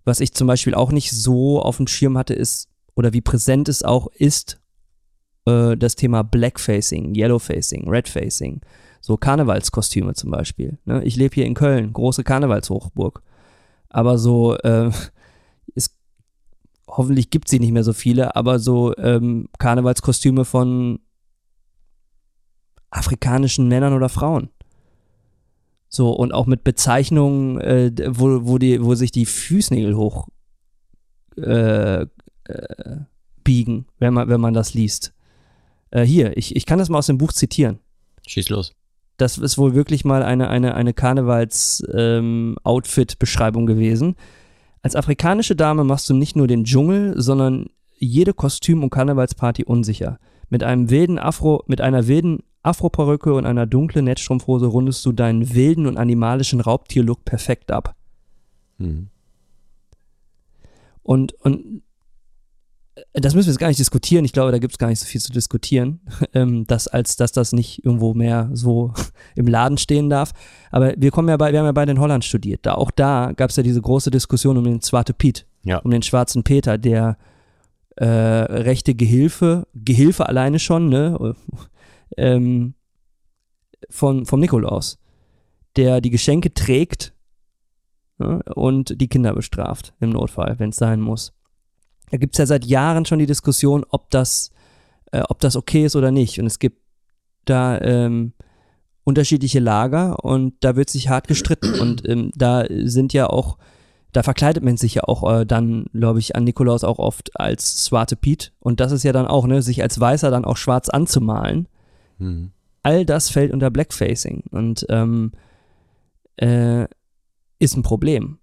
was 0.06 0.20
ich 0.20 0.32
zum 0.32 0.46
Beispiel 0.46 0.74
auch 0.74 0.92
nicht 0.92 1.10
so 1.10 1.60
auf 1.60 1.76
dem 1.76 1.88
Schirm 1.88 2.16
hatte, 2.16 2.32
ist, 2.32 2.68
oder 2.94 3.12
wie 3.12 3.20
präsent 3.20 3.68
es 3.68 3.82
auch 3.82 4.06
ist, 4.06 4.60
äh, 5.46 5.76
das 5.76 5.96
Thema 5.96 6.22
Blackfacing, 6.22 7.14
Yellowfacing, 7.14 7.88
Redfacing. 7.88 8.60
So 9.00 9.16
Karnevalskostüme 9.16 10.14
zum 10.14 10.30
Beispiel. 10.30 10.78
Ne? 10.84 11.02
Ich 11.04 11.16
lebe 11.16 11.34
hier 11.34 11.44
in 11.44 11.54
Köln, 11.54 11.92
große 11.92 12.24
Karnevalshochburg. 12.24 13.22
Aber 13.88 14.16
so, 14.16 14.56
äh, 14.58 14.90
ist, 15.74 15.96
hoffentlich 16.86 17.30
gibt 17.30 17.48
sie 17.48 17.58
nicht 17.58 17.72
mehr 17.72 17.84
so 17.84 17.92
viele, 17.92 18.36
aber 18.36 18.60
so 18.60 18.96
ähm, 18.96 19.48
Karnevalskostüme 19.58 20.44
von 20.44 21.00
afrikanischen 22.90 23.66
Männern 23.68 23.92
oder 23.92 24.08
Frauen. 24.08 24.50
So, 25.88 26.10
und 26.10 26.32
auch 26.32 26.46
mit 26.46 26.64
Bezeichnungen, 26.64 27.60
äh, 27.60 27.92
wo, 28.08 28.46
wo, 28.46 28.58
die, 28.58 28.82
wo 28.82 28.94
sich 28.94 29.12
die 29.12 29.26
Fußnägel 29.26 29.96
hoch 29.96 30.28
äh, 31.36 32.02
äh, 32.02 32.06
biegen, 33.44 33.86
wenn 33.98 34.14
man, 34.14 34.28
wenn 34.28 34.40
man 34.40 34.54
das 34.54 34.74
liest. 34.74 35.12
Äh, 35.90 36.02
hier, 36.02 36.36
ich, 36.36 36.56
ich 36.56 36.66
kann 36.66 36.78
das 36.78 36.88
mal 36.88 36.98
aus 36.98 37.06
dem 37.06 37.18
Buch 37.18 37.32
zitieren. 37.32 37.78
Schieß 38.26 38.48
los. 38.48 38.72
Das 39.16 39.38
ist 39.38 39.56
wohl 39.56 39.74
wirklich 39.74 40.04
mal 40.04 40.22
eine, 40.22 40.48
eine, 40.48 40.74
eine 40.74 40.92
Karnevals-Outfit-Beschreibung 40.92 43.62
ähm, 43.62 43.66
gewesen. 43.66 44.16
Als 44.82 44.94
afrikanische 44.94 45.56
Dame 45.56 45.84
machst 45.84 46.10
du 46.10 46.14
nicht 46.14 46.36
nur 46.36 46.46
den 46.46 46.64
Dschungel, 46.64 47.18
sondern 47.20 47.70
jede 47.98 48.34
Kostüm- 48.34 48.82
und 48.82 48.90
Karnevalsparty 48.90 49.64
unsicher. 49.64 50.18
Mit 50.48 50.62
einem 50.62 50.90
wilden 50.90 51.18
Afro, 51.18 51.64
mit 51.66 51.80
einer 51.80 52.06
wilden 52.06 52.42
Afroperücke 52.62 53.32
und 53.32 53.46
einer 53.46 53.66
dunklen 53.66 54.04
Netzstrumpfhose 54.04 54.66
rundest 54.66 55.04
du 55.06 55.12
deinen 55.12 55.54
wilden 55.54 55.86
und 55.86 55.96
animalischen 55.96 56.60
Raubtierlook 56.60 57.24
perfekt 57.24 57.70
ab. 57.70 57.94
Mhm. 58.78 59.08
Und, 61.02 61.32
und 61.34 61.82
äh, 62.96 63.20
das 63.20 63.34
müssen 63.34 63.46
wir 63.46 63.52
jetzt 63.52 63.60
gar 63.60 63.68
nicht 63.68 63.78
diskutieren. 63.78 64.24
Ich 64.24 64.32
glaube, 64.32 64.50
da 64.50 64.58
gibt 64.58 64.74
es 64.74 64.78
gar 64.78 64.88
nicht 64.88 64.98
so 64.98 65.06
viel 65.06 65.20
zu 65.20 65.30
diskutieren, 65.30 66.00
ähm, 66.34 66.66
dass, 66.66 66.88
als 66.88 67.16
dass 67.16 67.30
das 67.30 67.52
nicht 67.52 67.84
irgendwo 67.84 68.14
mehr 68.14 68.50
so 68.52 68.92
im 69.36 69.46
Laden 69.46 69.78
stehen 69.78 70.10
darf. 70.10 70.32
Aber 70.72 70.94
wir 70.96 71.12
kommen 71.12 71.28
ja 71.28 71.36
bei, 71.36 71.52
wir 71.52 71.60
haben 71.60 71.66
ja 71.66 71.72
beide 71.72 71.92
in 71.92 72.00
Holland 72.00 72.24
studiert. 72.24 72.66
Da 72.66 72.74
auch 72.74 72.90
da 72.90 73.32
gab 73.36 73.50
es 73.50 73.56
ja 73.56 73.62
diese 73.62 73.80
große 73.80 74.10
Diskussion 74.10 74.58
um 74.58 74.64
den 74.64 74.80
Zwarte 74.80 75.14
Piet, 75.14 75.46
ja. 75.62 75.78
um 75.78 75.92
den 75.92 76.02
schwarzen 76.02 76.42
Peter, 76.42 76.78
der 76.78 77.16
äh, 77.96 78.06
rechte 78.06 78.94
Gehilfe, 78.94 79.66
Gehilfe 79.74 80.28
alleine 80.28 80.58
schon, 80.58 80.88
ne? 80.88 81.34
ähm, 82.16 82.74
von, 83.90 84.26
vom 84.26 84.40
Nikolaus, 84.40 84.98
der 85.76 86.00
die 86.00 86.10
Geschenke 86.10 86.52
trägt 86.54 87.14
ja, 88.18 88.40
und 88.54 89.00
die 89.00 89.08
Kinder 89.08 89.34
bestraft 89.34 89.94
im 90.00 90.10
Notfall, 90.10 90.58
wenn 90.58 90.70
es 90.70 90.76
sein 90.76 91.00
muss. 91.00 91.32
Da 92.10 92.18
gibt 92.18 92.34
es 92.34 92.38
ja 92.38 92.46
seit 92.46 92.64
Jahren 92.64 93.04
schon 93.04 93.18
die 93.18 93.26
Diskussion, 93.26 93.84
ob 93.88 94.10
das, 94.10 94.50
äh, 95.12 95.22
ob 95.28 95.40
das 95.40 95.56
okay 95.56 95.84
ist 95.84 95.96
oder 95.96 96.10
nicht. 96.10 96.38
Und 96.38 96.46
es 96.46 96.58
gibt 96.58 96.80
da 97.44 97.80
ähm, 97.80 98.32
unterschiedliche 99.04 99.60
Lager 99.60 100.24
und 100.24 100.54
da 100.60 100.76
wird 100.76 100.90
sich 100.90 101.08
hart 101.08 101.28
gestritten. 101.28 101.78
Und 101.80 102.08
ähm, 102.08 102.30
da 102.34 102.64
sind 102.68 103.12
ja 103.12 103.28
auch, 103.28 103.58
da 104.12 104.22
verkleidet 104.22 104.62
man 104.62 104.76
sich 104.76 104.94
ja 104.94 105.04
auch 105.04 105.30
äh, 105.30 105.44
dann, 105.44 105.86
glaube 105.92 106.18
ich, 106.18 106.36
an 106.36 106.44
Nikolaus 106.44 106.84
auch 106.84 106.98
oft 106.98 107.38
als 107.38 107.84
Swarte 107.84 108.16
Piet. 108.16 108.52
Und 108.60 108.80
das 108.80 108.92
ist 108.92 109.02
ja 109.02 109.12
dann 109.12 109.26
auch, 109.26 109.46
ne, 109.46 109.62
sich 109.62 109.82
als 109.82 110.00
Weißer 110.00 110.30
dann 110.30 110.44
auch 110.44 110.56
schwarz 110.56 110.88
anzumalen. 110.88 111.68
Mhm. 112.18 112.52
All 112.82 113.04
das 113.04 113.30
fällt 113.30 113.52
unter 113.52 113.70
Blackfacing 113.70 114.44
und 114.50 114.86
ähm, 114.88 115.32
äh, 116.36 116.86
ist 117.58 117.76
ein 117.76 117.82
Problem, 117.82 118.38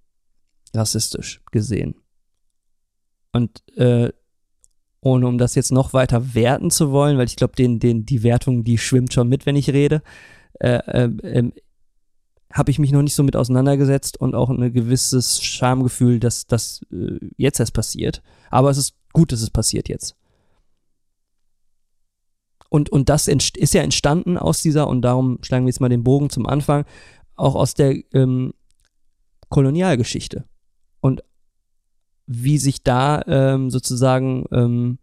rassistisch 0.73 1.41
gesehen. 1.51 1.95
Und 3.31 3.63
äh, 3.77 4.11
ohne 5.01 5.27
um 5.27 5.37
das 5.37 5.55
jetzt 5.55 5.71
noch 5.71 5.93
weiter 5.93 6.33
werten 6.33 6.71
zu 6.71 6.91
wollen, 6.91 7.17
weil 7.17 7.25
ich 7.25 7.35
glaube, 7.35 7.55
den, 7.55 7.79
den, 7.79 8.05
die 8.05 8.23
Wertung, 8.23 8.63
die 8.63 8.77
schwimmt 8.77 9.13
schon 9.13 9.27
mit, 9.27 9.45
wenn 9.45 9.55
ich 9.55 9.69
rede, 9.69 10.01
äh, 10.59 10.75
äh, 10.75 11.09
ähm, 11.23 11.53
habe 12.53 12.69
ich 12.69 12.79
mich 12.79 12.91
noch 12.91 13.01
nicht 13.01 13.15
so 13.15 13.23
mit 13.23 13.35
auseinandergesetzt 13.35 14.17
und 14.17 14.35
auch 14.35 14.49
ein 14.49 14.71
gewisses 14.71 15.41
Schamgefühl, 15.41 16.19
dass 16.19 16.45
das 16.45 16.81
äh, 16.91 17.19
jetzt 17.35 17.59
erst 17.59 17.73
passiert. 17.73 18.21
Aber 18.51 18.69
es 18.69 18.77
ist 18.77 18.95
gut, 19.11 19.31
dass 19.31 19.41
es 19.41 19.49
passiert 19.49 19.89
jetzt. 19.89 20.15
Und, 22.69 22.89
und 22.91 23.09
das 23.09 23.27
ist 23.27 23.73
ja 23.73 23.81
entstanden 23.81 24.37
aus 24.37 24.61
dieser, 24.61 24.87
und 24.87 25.01
darum 25.01 25.39
schlagen 25.41 25.65
wir 25.65 25.69
jetzt 25.69 25.81
mal 25.81 25.89
den 25.89 26.03
Bogen 26.03 26.29
zum 26.29 26.45
Anfang, 26.45 26.85
auch 27.35 27.55
aus 27.55 27.73
der 27.73 27.95
ähm, 28.13 28.53
Kolonialgeschichte. 29.49 30.45
Und 30.99 31.23
wie 32.25 32.57
sich 32.57 32.83
da 32.83 33.21
ähm, 33.27 33.69
sozusagen 33.69 34.45
ähm, 34.51 34.99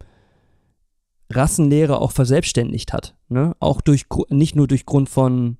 Rassenlehre 1.29 1.99
auch 1.99 2.11
verselbstständigt 2.11 2.93
hat. 2.93 3.15
Ne? 3.29 3.55
Auch 3.59 3.81
durch, 3.81 4.05
nicht 4.29 4.55
nur 4.55 4.67
durch 4.67 4.85
Grund 4.85 5.09
von 5.09 5.57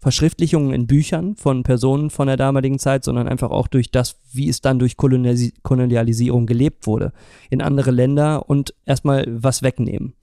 Verschriftlichungen 0.00 0.72
in 0.72 0.86
Büchern 0.86 1.34
von 1.34 1.64
Personen 1.64 2.10
von 2.10 2.28
der 2.28 2.36
damaligen 2.36 2.78
Zeit, 2.78 3.04
sondern 3.04 3.26
einfach 3.26 3.50
auch 3.50 3.66
durch 3.66 3.90
das, 3.90 4.16
wie 4.32 4.48
es 4.48 4.60
dann 4.60 4.78
durch 4.78 4.96
Kolonialis 4.96 5.52
Kolonialisierung 5.62 6.46
gelebt 6.46 6.86
wurde 6.86 7.12
in 7.50 7.60
andere 7.60 7.90
Länder 7.90 8.48
und 8.48 8.74
erstmal 8.86 9.26
was 9.28 9.62
wegnehmen. 9.62 10.14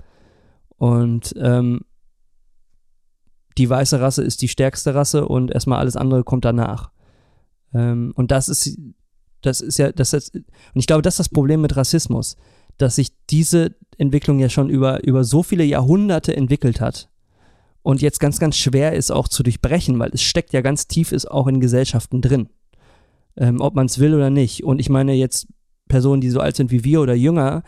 Und 0.77 1.33
ähm, 1.37 1.81
die 3.57 3.69
weiße 3.69 3.99
Rasse 3.99 4.23
ist 4.23 4.41
die 4.41 4.47
stärkste 4.47 4.95
Rasse 4.95 5.27
und 5.27 5.51
erstmal 5.51 5.79
alles 5.79 5.97
andere 5.97 6.23
kommt 6.23 6.45
danach. 6.45 6.91
Ähm, 7.73 8.13
und 8.15 8.31
das 8.31 8.47
ist, 8.47 8.77
das 9.41 9.59
ist 9.59 9.77
ja, 9.77 9.91
das 9.91 10.13
ist, 10.13 10.35
und 10.35 10.45
ich 10.75 10.87
glaube, 10.87 11.01
das 11.01 11.15
ist 11.15 11.19
das 11.19 11.29
Problem 11.29 11.61
mit 11.61 11.75
Rassismus, 11.75 12.37
dass 12.77 12.95
sich 12.95 13.09
diese 13.29 13.75
Entwicklung 13.97 14.39
ja 14.39 14.47
schon 14.49 14.69
über, 14.69 15.05
über 15.05 15.25
so 15.25 15.43
viele 15.43 15.65
Jahrhunderte 15.65 16.35
entwickelt 16.35 16.79
hat 16.79 17.09
und 17.85 18.01
jetzt 18.01 18.19
ganz, 18.19 18.39
ganz 18.39 18.57
schwer 18.57 18.93
ist 18.93 19.11
auch 19.11 19.27
zu 19.27 19.43
durchbrechen, 19.43 19.99
weil 19.99 20.09
es 20.11 20.23
steckt 20.23 20.53
ja 20.53 20.61
ganz 20.61 20.87
tief 20.87 21.11
ist 21.11 21.29
auch 21.29 21.45
in 21.45 21.59
Gesellschaften 21.59 22.19
drin. 22.19 22.49
Ähm, 23.37 23.61
ob 23.61 23.75
man 23.75 23.85
es 23.85 23.99
will 23.99 24.15
oder 24.15 24.31
nicht. 24.31 24.63
Und 24.63 24.79
ich 24.79 24.89
meine 24.89 25.13
jetzt 25.13 25.45
Personen, 25.87 26.19
die 26.19 26.31
so 26.31 26.39
alt 26.39 26.55
sind 26.55 26.71
wie 26.71 26.83
wir 26.83 26.99
oder 26.99 27.13
jünger, 27.13 27.61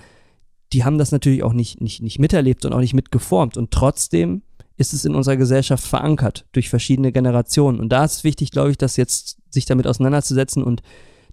die 0.73 0.83
haben 0.83 0.97
das 0.97 1.11
natürlich 1.11 1.43
auch 1.43 1.53
nicht, 1.53 1.81
nicht, 1.81 2.01
nicht 2.01 2.17
miterlebt 2.17 2.65
und 2.65 2.73
auch 2.73 2.79
nicht 2.79 2.95
mitgeformt. 2.95 3.57
Und 3.57 3.69
trotzdem 3.69 4.41
ist 4.75 4.91
es 4.91 5.05
in 5.05 5.13
unserer 5.13 5.37
Gesellschaft 5.37 5.85
verankert 5.85 6.47
durch 6.51 6.67
verschiedene 6.67 7.11
Generationen. 7.11 7.79
Und 7.79 7.89
da 7.89 8.03
ist 8.03 8.13
es 8.13 8.23
wichtig, 8.23 8.49
glaube 8.49 8.71
ich, 8.71 8.77
das 8.79 8.97
jetzt 8.97 9.37
sich 9.51 9.65
damit 9.65 9.85
auseinanderzusetzen 9.85 10.63
und 10.63 10.81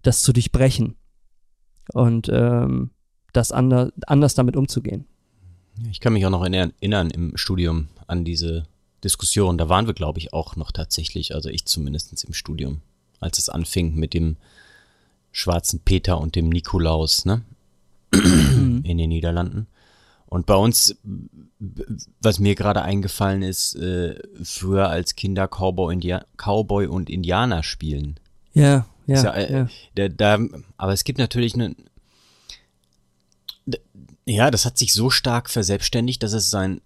das 0.03 0.21
zu 0.21 0.35
durchbrechen. 0.35 0.95
Und 1.95 2.29
ähm, 2.31 2.91
das 3.33 3.51
anders, 3.51 3.93
anders 4.07 4.35
damit 4.35 4.57
umzugehen. 4.57 5.07
Ich 5.91 6.01
kann 6.01 6.13
mich 6.13 6.27
auch 6.27 6.31
noch 6.31 6.45
erinnern 6.45 7.09
im 7.09 7.35
Studium 7.39 7.89
an 8.07 8.27
diese 8.27 8.67
Diskussion. 9.05 9.59
Da 9.59 9.69
waren 9.69 9.87
wir, 9.87 9.95
glaube 9.95 10.19
ich, 10.19 10.33
auch 10.33 10.57
noch 10.57 10.73
tatsächlich, 10.73 11.35
also 11.35 11.49
ich 11.49 11.67
zumindest 11.67 12.25
im 12.25 12.35
Studium, 12.35 12.81
als 13.21 13.39
es 13.39 13.49
anfing 13.49 13.95
mit 13.95 14.15
dem 14.15 14.37
schwarzen 15.31 15.81
Peter 15.81 16.19
und 16.19 16.35
dem 16.37 16.49
Nikolaus, 16.49 17.25
ne? 17.25 17.43
in 18.13 18.99
den 18.99 19.09
Niederlanden. 19.09 19.67
Und 20.27 20.47
bei 20.47 20.55
uns, 20.57 20.97
was 22.21 22.39
mir 22.39 22.55
gerade 22.55 22.83
eingefallen 22.83 23.43
ist, 23.43 23.77
äh, 23.77 24.19
früher 24.43 24.89
als 24.89 25.15
Kinder 25.15 25.47
Cowboy, 25.47 25.93
India 25.93 26.25
Cowboy 26.37 26.87
und 26.87 27.09
Indianer 27.11 27.63
spielen. 27.63 28.19
Ja, 28.53 28.87
ja. 29.07 29.23
ja, 29.23 29.31
äh, 29.33 29.53
ja. 29.53 29.69
Da, 29.95 30.09
da, 30.09 30.39
aber 30.77 30.93
es 30.93 31.05
gibt 31.05 31.19
natürlich 31.19 31.55
eine. 31.55 31.77
Ja, 34.27 34.51
das 34.51 34.65
hat 34.65 34.79
sich 34.79 34.95
so 34.95 35.11
stark 35.11 35.51
verselbstständigt, 35.51 36.23
dass 36.23 36.33
es 36.33 36.51
sein. 36.51 36.81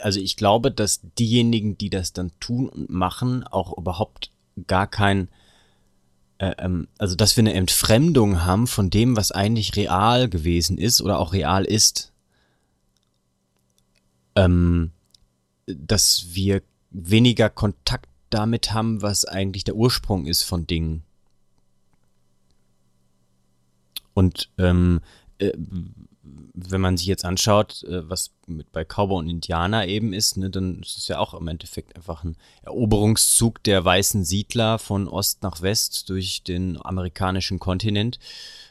Also 0.00 0.18
ich 0.18 0.36
glaube, 0.36 0.72
dass 0.72 1.00
diejenigen, 1.18 1.78
die 1.78 1.90
das 1.90 2.12
dann 2.12 2.32
tun 2.40 2.68
und 2.68 2.90
machen, 2.90 3.44
auch 3.44 3.76
überhaupt 3.78 4.32
gar 4.66 4.88
kein 4.88 5.28
äh, 6.42 6.56
ähm, 6.58 6.88
also 6.98 7.14
dass 7.14 7.36
wir 7.36 7.42
eine 7.42 7.54
Entfremdung 7.54 8.44
haben 8.44 8.66
von 8.66 8.90
dem, 8.90 9.16
was 9.16 9.30
eigentlich 9.30 9.76
real 9.76 10.28
gewesen 10.28 10.76
ist 10.76 11.00
oder 11.00 11.20
auch 11.20 11.32
real 11.32 11.64
ist. 11.64 12.12
Ähm, 14.34 14.90
dass 15.66 16.34
wir 16.34 16.62
weniger 16.90 17.48
Kontakt 17.48 18.08
damit 18.30 18.72
haben, 18.72 19.02
was 19.02 19.24
eigentlich 19.24 19.62
der 19.62 19.76
Ursprung 19.76 20.26
ist 20.26 20.42
von 20.42 20.66
Dingen. 20.66 21.04
Und 24.14 24.50
ähm, 24.58 25.00
äh, 25.38 25.52
wenn 26.54 26.80
man 26.80 26.96
sich 26.96 27.06
jetzt 27.06 27.24
anschaut, 27.24 27.82
äh, 27.84 28.08
was 28.08 28.30
mit 28.46 28.72
bei 28.72 28.84
Cowboy 28.84 29.18
und 29.18 29.28
Indianer 29.28 29.86
eben 29.86 30.12
ist, 30.12 30.36
ne, 30.36 30.50
dann 30.50 30.80
ist 30.80 30.98
es 30.98 31.08
ja 31.08 31.18
auch 31.18 31.34
im 31.34 31.48
Endeffekt 31.48 31.96
einfach 31.96 32.24
ein 32.24 32.36
Eroberungszug 32.62 33.62
der 33.62 33.84
weißen 33.84 34.24
Siedler 34.24 34.78
von 34.78 35.08
Ost 35.08 35.42
nach 35.42 35.62
West 35.62 36.08
durch 36.10 36.42
den 36.42 36.78
amerikanischen 36.84 37.58
Kontinent 37.58 38.18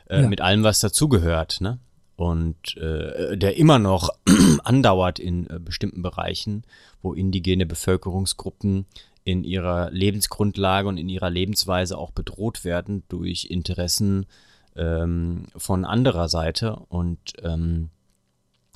äh, 0.08 0.22
ja. 0.22 0.28
mit 0.28 0.42
allem, 0.42 0.64
was 0.64 0.80
dazugehört. 0.80 1.62
Ne? 1.62 1.80
Und 2.16 2.78
äh, 2.78 3.36
der 3.38 3.58
immer 3.58 3.80
noch 3.80 4.10
andauert 4.64 5.18
in 5.20 5.50
äh, 5.50 5.60
bestimmten 5.60 6.04
Bereichen, 6.04 6.64
wo 7.02 7.14
indigene 7.14 7.66
Bevölkerungsgruppen 7.66 8.86
in 9.24 9.44
ihrer 9.44 9.90
Lebensgrundlage 9.92 10.88
und 10.88 10.98
in 10.98 11.10
ihrer 11.10 11.30
Lebensweise 11.30 11.98
auch 11.98 12.12
bedroht 12.12 12.64
werden 12.64 13.04
durch 13.10 13.46
Interessen 13.46 14.26
ähm, 14.76 15.46
von 15.56 15.86
anderer 15.86 16.30
Seite. 16.30 16.76
Und 16.90 17.34
ähm, 17.42 17.90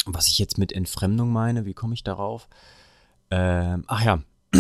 was 0.06 0.28
ich 0.28 0.40
jetzt 0.40 0.58
mit 0.58 0.72
Entfremdung 0.72 1.32
meine, 1.32 1.66
wie 1.66 1.74
komme 1.74 1.94
ich 1.94 2.04
darauf? 2.04 2.48
Ähm, 3.32 3.84
ach 3.88 4.04
ja, 4.04 4.22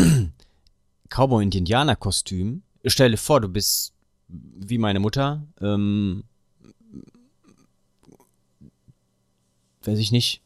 Cowboy- 1.09 1.43
und 1.43 1.55
Indianer-Kostüm. 1.55 2.63
Stell 2.85 3.11
dir 3.11 3.17
vor, 3.17 3.41
du 3.41 3.49
bist 3.49 3.93
wie 4.27 4.77
meine 4.77 4.99
Mutter, 4.99 5.43
ähm, 5.61 6.23
weiß 9.83 9.99
ich 9.99 10.11
nicht, 10.11 10.41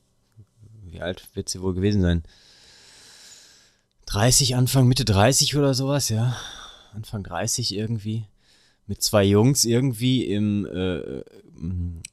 wie 0.83 1.01
alt 1.01 1.27
wird 1.33 1.49
sie 1.49 1.61
wohl 1.61 1.73
gewesen 1.73 2.01
sein? 2.01 2.23
30, 4.07 4.55
Anfang, 4.55 4.87
Mitte 4.87 5.05
30 5.05 5.55
oder 5.55 5.73
sowas, 5.73 6.09
ja. 6.09 6.35
Anfang 6.93 7.23
30 7.23 7.75
irgendwie 7.75 8.25
mit 8.89 9.03
zwei 9.03 9.23
Jungs 9.23 9.65
irgendwie 9.65 10.25
im, 10.25 10.65
äh, 10.65 11.21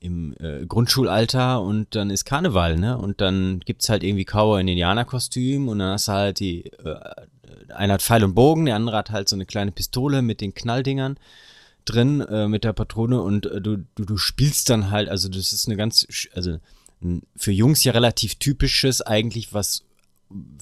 im 0.00 0.34
äh, 0.38 0.66
Grundschulalter 0.66 1.62
und 1.62 1.94
dann 1.94 2.10
ist 2.10 2.26
Karneval, 2.26 2.76
ne? 2.76 2.98
Und 2.98 3.22
dann 3.22 3.60
gibt's 3.60 3.88
halt 3.88 4.04
irgendwie 4.04 4.26
Cowboy 4.26 4.60
in 4.60 4.68
Indianerkostüm 4.68 5.68
und 5.68 5.78
dann 5.78 5.92
hast 5.92 6.08
du 6.08 6.12
halt 6.12 6.38
die, 6.38 6.66
äh, 6.66 7.00
einer 7.74 7.94
hat 7.94 8.02
Pfeil 8.02 8.24
und 8.24 8.34
Bogen, 8.34 8.66
der 8.66 8.76
andere 8.76 8.98
hat 8.98 9.10
halt 9.10 9.26
so 9.26 9.36
eine 9.36 9.46
kleine 9.46 9.72
Pistole 9.72 10.20
mit 10.20 10.42
den 10.42 10.52
Knalldingern 10.52 11.16
drin, 11.86 12.20
äh, 12.20 12.46
mit 12.46 12.62
der 12.62 12.74
Patrone 12.74 13.22
und 13.22 13.46
äh, 13.46 13.62
du, 13.62 13.78
du, 13.94 14.04
du 14.04 14.18
spielst 14.18 14.68
dann 14.68 14.90
halt, 14.90 15.08
also 15.08 15.30
das 15.30 15.54
ist 15.54 15.68
eine 15.68 15.76
ganz, 15.78 16.06
also 16.34 16.58
für 17.36 17.52
Jungs 17.52 17.84
ja 17.84 17.92
relativ 17.92 18.34
typisches 18.34 19.00
eigentlich, 19.00 19.54
was 19.54 19.85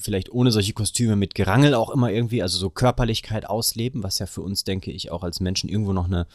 vielleicht 0.00 0.30
ohne 0.30 0.50
solche 0.50 0.72
Kostüme 0.72 1.16
mit 1.16 1.34
Gerangel 1.34 1.74
auch 1.74 1.90
immer 1.90 2.10
irgendwie, 2.10 2.42
also 2.42 2.58
so 2.58 2.70
Körperlichkeit 2.70 3.46
ausleben, 3.48 4.02
was 4.02 4.18
ja 4.18 4.26
für 4.26 4.42
uns, 4.42 4.64
denke 4.64 4.90
ich, 4.90 5.10
auch 5.10 5.22
als 5.22 5.40
Menschen 5.40 5.68
irgendwo 5.68 5.92
noch 5.92 6.06
eine 6.06 6.26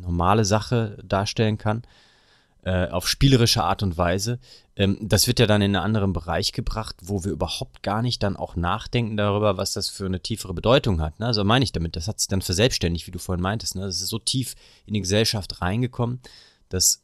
normale 0.00 0.44
Sache 0.44 0.98
darstellen 1.04 1.58
kann, 1.58 1.82
äh, 2.62 2.88
auf 2.88 3.08
spielerische 3.08 3.62
Art 3.62 3.82
und 3.82 3.96
Weise. 3.96 4.38
Ähm, 4.76 4.98
das 5.00 5.26
wird 5.26 5.38
ja 5.38 5.46
dann 5.46 5.62
in 5.62 5.74
einen 5.74 5.84
anderen 5.84 6.12
Bereich 6.12 6.52
gebracht, 6.52 6.96
wo 7.02 7.24
wir 7.24 7.32
überhaupt 7.32 7.82
gar 7.82 8.02
nicht 8.02 8.22
dann 8.22 8.36
auch 8.36 8.56
nachdenken 8.56 9.16
darüber, 9.16 9.56
was 9.56 9.72
das 9.72 9.88
für 9.88 10.06
eine 10.06 10.20
tiefere 10.20 10.54
Bedeutung 10.54 11.00
hat. 11.00 11.18
Ne? 11.20 11.26
Also 11.26 11.44
meine 11.44 11.64
ich 11.64 11.72
damit, 11.72 11.96
das 11.96 12.08
hat 12.08 12.20
sich 12.20 12.28
dann 12.28 12.42
verselbstständigt, 12.42 13.06
wie 13.06 13.10
du 13.10 13.18
vorhin 13.18 13.42
meintest. 13.42 13.74
Ne? 13.74 13.82
Das 13.82 14.00
ist 14.00 14.08
so 14.08 14.18
tief 14.18 14.54
in 14.86 14.94
die 14.94 15.00
Gesellschaft 15.00 15.62
reingekommen, 15.62 16.20
dass 16.68 17.02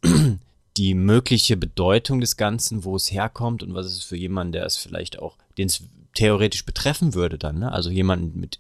die 0.77 0.95
mögliche 0.95 1.57
Bedeutung 1.57 2.21
des 2.21 2.37
Ganzen, 2.37 2.85
wo 2.85 2.97
es 2.97 3.13
herkommt 3.13 3.63
und 3.63 3.75
was 3.75 3.87
es 3.87 4.03
für 4.03 4.17
jemanden, 4.17 4.53
der 4.53 4.67
es 4.67 4.77
vielleicht 4.77 5.19
auch, 5.19 5.37
den 5.57 5.67
es 5.67 5.85
theoretisch 6.15 6.65
betreffen 6.65 7.15
würde 7.15 7.39
dann, 7.39 7.59
ne? 7.59 7.73
also 7.73 7.91
jemanden 7.91 8.39
mit 8.39 8.59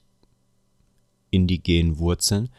indigenen 1.31 1.99
Wurzeln, 1.99 2.51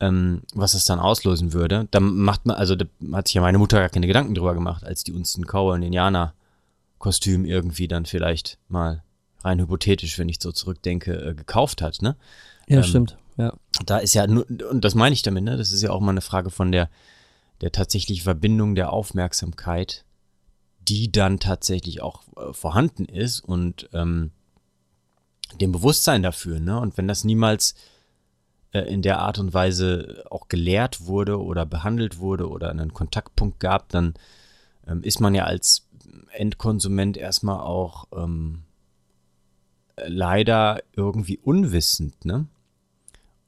ähm, 0.00 0.42
was 0.54 0.74
es 0.74 0.84
dann 0.84 0.98
auslösen 0.98 1.52
würde. 1.52 1.86
Da 1.90 2.00
macht 2.00 2.46
man, 2.46 2.56
also 2.56 2.74
da 2.74 2.86
hat 3.12 3.28
sich 3.28 3.34
ja 3.34 3.42
meine 3.42 3.58
Mutter 3.58 3.78
gar 3.78 3.88
keine 3.88 4.06
Gedanken 4.06 4.34
drüber 4.34 4.54
gemacht, 4.54 4.84
als 4.84 5.04
die 5.04 5.12
uns 5.12 5.36
ein 5.36 5.46
Cowboy- 5.46 5.74
und 5.74 5.82
Indianer-Kostüm 5.82 7.44
irgendwie 7.44 7.86
dann 7.86 8.06
vielleicht 8.06 8.58
mal 8.68 9.02
rein 9.42 9.60
hypothetisch, 9.60 10.18
wenn 10.18 10.28
ich 10.28 10.38
so 10.40 10.52
zurückdenke, 10.52 11.12
äh, 11.12 11.34
gekauft 11.34 11.82
hat, 11.82 12.02
ne? 12.02 12.16
Ja, 12.68 12.78
ähm, 12.78 12.84
stimmt, 12.84 13.16
ja. 13.36 13.52
Da 13.86 13.98
ist 13.98 14.14
ja, 14.14 14.26
nur, 14.26 14.46
und 14.48 14.84
das 14.84 14.94
meine 14.94 15.12
ich 15.12 15.22
damit, 15.22 15.44
ne? 15.44 15.56
Das 15.56 15.70
ist 15.72 15.82
ja 15.82 15.90
auch 15.90 16.00
mal 16.00 16.10
eine 16.10 16.20
Frage 16.20 16.50
von 16.50 16.72
der 16.72 16.90
der 17.60 17.72
tatsächlich 17.72 18.22
Verbindung 18.22 18.74
der 18.74 18.92
Aufmerksamkeit, 18.92 20.04
die 20.80 21.12
dann 21.12 21.38
tatsächlich 21.38 22.02
auch 22.02 22.22
äh, 22.36 22.52
vorhanden 22.52 23.04
ist 23.04 23.40
und 23.40 23.88
ähm, 23.92 24.30
dem 25.60 25.72
Bewusstsein 25.72 26.22
dafür. 26.22 26.60
Ne? 26.60 26.78
Und 26.78 26.96
wenn 26.96 27.08
das 27.08 27.24
niemals 27.24 27.74
äh, 28.72 28.80
in 28.80 29.02
der 29.02 29.20
Art 29.20 29.38
und 29.38 29.52
Weise 29.52 30.24
auch 30.30 30.48
gelehrt 30.48 31.06
wurde 31.06 31.40
oder 31.40 31.66
behandelt 31.66 32.18
wurde 32.18 32.48
oder 32.48 32.70
einen 32.70 32.94
Kontaktpunkt 32.94 33.60
gab, 33.60 33.88
dann 33.90 34.14
ähm, 34.86 35.02
ist 35.02 35.20
man 35.20 35.34
ja 35.34 35.44
als 35.44 35.86
Endkonsument 36.32 37.16
erstmal 37.16 37.60
auch 37.60 38.06
ähm, 38.14 38.62
leider 39.96 40.80
irgendwie 40.94 41.38
unwissend. 41.38 42.24
Ne? 42.24 42.46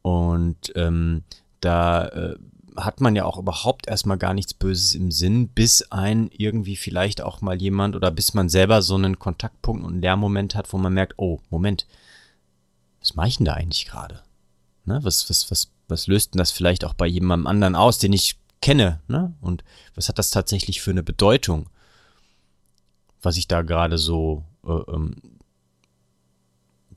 Und 0.03 0.72
ähm, 0.75 1.22
da 1.61 2.07
äh, 2.09 2.37
hat 2.77 3.01
man 3.01 3.17
ja 3.17 3.25
auch 3.25 3.39
überhaupt 3.39 3.87
erstmal 3.87 4.19
gar 4.19 4.35
nichts 4.35 4.55
Böses 4.55 4.95
im 4.95 5.11
Sinn, 5.11 5.49
bis 5.49 5.91
ein 5.91 6.31
irgendwie 6.33 6.77
vielleicht 6.77 7.21
auch 7.21 7.41
mal 7.41 7.61
jemand 7.61 7.97
oder 7.97 8.11
bis 8.11 8.35
man 8.35 8.49
selber 8.49 8.83
so 8.83 8.95
einen 8.95 9.19
Kontaktpunkt 9.19 9.85
und 9.85 9.93
einen 9.93 10.03
Lehrmoment 10.03 10.55
hat, 10.55 10.73
wo 10.73 10.79
man 10.79 10.95
merkt, 10.95 11.15
oh, 11.19 11.41
Moment, 11.51 11.87
was 13.01 13.15
mache 13.15 13.29
ich 13.29 13.37
denn 13.37 13.47
da 13.47 13.55
eigentlich 13.55 13.87
gerade? 13.87 14.23
Ne, 14.85 15.01
was, 15.03 15.29
was, 15.31 15.51
was, 15.51 15.71
was 15.89 16.07
löst 16.07 16.35
denn 16.35 16.39
das 16.39 16.51
vielleicht 16.51 16.85
auch 16.85 16.95
bei 16.95 17.07
jemandem 17.07 17.47
anderen 17.47 17.77
aus, 17.77 17.99
den 17.99 18.13
ich 18.13 18.39
kenne? 18.61 19.01
Ne? 19.09 19.35
Und 19.41 19.65
was 19.95 20.09
hat 20.09 20.19
das 20.19 20.31
tatsächlich 20.31 20.81
für 20.81 20.91
eine 20.91 21.03
Bedeutung, 21.03 21.69
was 23.21 23.37
ich 23.37 23.47
da 23.49 23.63
gerade 23.63 23.99
so 23.99 24.45
äh, 24.65 24.93
ähm, 24.93 25.17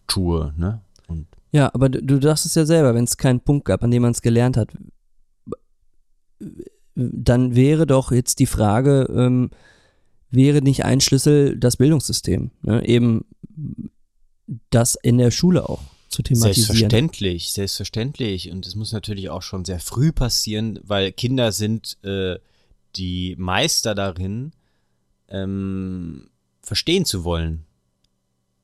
tue? 0.08 0.54
Ne? 0.58 0.82
Und 1.08 1.28
ja, 1.52 1.72
aber 1.74 1.90
du, 1.90 2.02
du 2.02 2.22
sagst 2.22 2.46
es 2.46 2.56
ja 2.56 2.66
selber, 2.66 2.96
wenn 2.96 3.04
es 3.04 3.18
keinen 3.18 3.40
Punkt 3.40 3.66
gab, 3.66 3.84
an 3.84 3.92
dem 3.92 4.02
man 4.02 4.12
es 4.12 4.22
gelernt 4.22 4.58
hat, 4.58 4.70
dann 6.95 7.56
wäre 7.56 7.86
doch 7.86 8.12
jetzt 8.12 8.39
die 8.39 8.45
Frage, 8.45 9.08
ähm, 9.15 9.52
wäre 10.30 10.62
nicht 10.62 10.86
ein 10.86 11.02
Schlüssel 11.02 11.58
das 11.58 11.78
Bildungssystem? 11.78 12.52
Ne? 12.62 12.86
Eben 12.88 13.26
das 14.69 14.95
in 14.95 15.17
der 15.17 15.32
Schule 15.32 15.67
auch 15.67 15.82
zu 16.10 16.21
thematisieren. 16.24 16.67
Selbstverständlich, 16.67 17.52
selbstverständlich. 17.52 18.52
Und 18.52 18.65
es 18.65 18.76
muss 18.76 18.91
natürlich 18.91 19.30
auch 19.30 19.41
schon 19.41 19.65
sehr 19.65 19.80
früh 19.80 20.12
passieren, 20.12 20.80
weil 20.84 21.12
Kinder 21.12 21.52
sind 21.52 21.98
äh, 22.04 22.38
die 22.95 23.36
Meister 23.38 23.95
darin, 23.95 24.52
ähm, 25.28 26.30
verstehen 26.62 27.06
zu 27.06 27.24
wollen. 27.24 27.65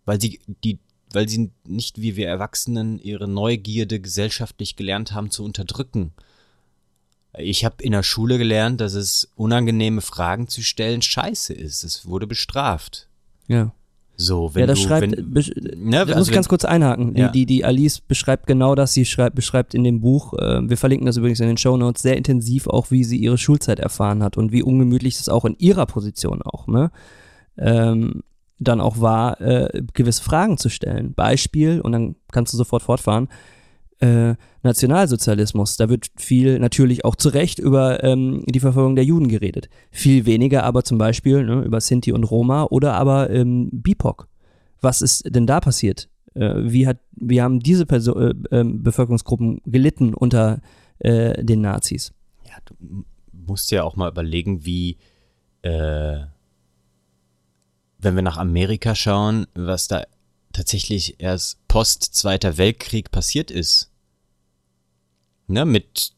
weil 0.06 0.20
sie 0.20 0.40
die, 0.64 0.80
weil 1.14 1.28
sie 1.30 1.52
nicht 1.68 2.02
wie 2.02 2.16
wir 2.16 2.28
Erwachsenen 2.28 3.00
ihre 3.00 3.28
Neugierde 3.28 4.00
gesellschaftlich 4.00 4.76
gelernt 4.76 5.12
haben 5.14 5.30
zu 5.30 5.44
unterdrücken. 5.44 6.14
Ich 7.38 7.64
habe 7.64 7.76
in 7.82 7.94
der 7.94 8.04
Schule 8.04 8.38
gelernt, 8.38 8.82
dass 8.82 8.94
es 8.94 9.32
unangenehme 9.36 10.02
Fragen 10.02 10.48
zu 10.48 10.62
stellen 10.62 11.02
scheiße 11.02 11.54
ist. 11.54 11.84
Es 11.84 12.06
wurde 12.06 12.28
bestraft. 12.28 13.08
Ja. 13.48 13.72
So, 14.18 14.54
wenn 14.54 14.62
ja, 14.62 14.68
das 14.68 14.80
du, 14.80 14.88
schreibt, 14.88 15.18
wenn, 15.18 15.34
besch- 15.34 15.56
ne, 15.76 15.92
da 15.92 16.00
also 16.02 16.16
muss 16.18 16.28
ich 16.28 16.34
ganz 16.34 16.48
kurz 16.48 16.64
einhaken. 16.64 17.16
Ja. 17.16 17.30
Die, 17.30 17.40
die, 17.40 17.46
die 17.48 17.66
Alice 17.66 18.02
beschreibt 18.02 18.46
genau 18.46 18.76
das. 18.76 18.94
Sie 18.94 19.06
schreibt, 19.06 19.36
beschreibt 19.36 19.74
in 19.74 19.84
dem 19.84 20.02
Buch, 20.02 20.34
äh, 20.34 20.70
wir 20.70 20.78
verlinken 20.78 21.08
das 21.08 21.18
übrigens 21.18 21.40
in 21.40 21.48
den 21.48 21.58
Show 21.58 21.76
Notes, 21.78 22.04
sehr 22.04 22.18
intensiv 22.18 22.68
auch, 22.68 22.92
wie 22.92 23.04
sie 23.04 23.18
ihre 23.18 23.38
Schulzeit 23.38 23.80
erfahren 23.80 24.22
hat 24.22 24.38
und 24.38 24.52
wie 24.52 24.62
ungemütlich 24.62 25.18
es 25.18 25.30
auch 25.30 25.46
in 25.46 25.56
ihrer 25.58 25.86
Position 25.86 26.42
auch, 26.44 26.68
ne? 26.68 26.92
Ähm, 27.58 28.24
dann 28.60 28.80
auch 28.80 29.02
war, 29.02 29.42
äh, 29.42 29.82
gewisse 29.94 30.22
Fragen 30.22 30.60
zu 30.60 30.70
stellen. 30.70 31.14
Beispiel, 31.16 31.82
und 31.82 31.94
dann 31.94 32.16
kannst 32.32 32.54
du 32.54 32.58
sofort 32.58 32.84
fortfahren, 32.84 33.28
äh, 34.02 34.36
Nationalsozialismus. 34.64 35.78
Da 35.78 35.90
wird 35.90 36.08
viel 36.16 36.60
natürlich 36.60 37.06
auch 37.06 37.16
zu 37.16 37.30
Recht 37.30 37.60
über 37.60 38.04
ähm, 38.04 38.44
die 38.48 38.60
Verfolgung 38.60 38.96
der 38.96 39.06
Juden 39.06 39.28
geredet. 39.28 39.70
Viel 39.92 40.26
weniger 40.26 40.64
aber 40.64 40.84
zum 40.84 40.98
Beispiel 40.98 41.44
ne, 41.44 41.62
über 41.62 41.80
Sinti 41.80 42.12
und 42.12 42.24
Roma 42.24 42.64
oder 42.64 42.94
aber 42.94 43.30
ähm, 43.30 43.70
BIPOC. 43.72 44.28
Was 44.82 45.02
ist 45.02 45.24
denn 45.34 45.46
da 45.46 45.60
passiert? 45.60 46.10
Äh, 46.34 46.54
wie, 46.58 46.88
hat, 46.88 46.98
wie 47.12 47.42
haben 47.42 47.60
diese 47.60 47.86
Perso 47.86 48.20
äh, 48.20 48.34
ähm, 48.52 48.84
Bevölkerungsgruppen 48.84 49.62
gelitten 49.66 50.14
unter 50.14 50.62
äh, 51.00 51.44
den 51.44 51.62
Nazis? 51.62 52.12
Ja, 52.48 52.56
du 52.66 53.06
musst 53.32 53.72
ja 53.72 53.84
auch 53.84 53.96
mal 53.96 54.10
überlegen, 54.10 54.66
wie, 54.66 54.98
äh, 55.62 56.20
wenn 58.00 58.16
wir 58.16 58.24
nach 58.24 58.38
Amerika 58.38 58.96
schauen, 58.96 59.46
was 59.54 59.88
da 59.88 60.04
tatsächlich 60.54 61.20
erst 61.20 61.66
post 61.68 62.04
Zweiter 62.16 62.58
Weltkrieg 62.58 63.12
passiert 63.12 63.52
ist. 63.52 63.91
Ne, 65.52 65.66
mit 65.66 66.14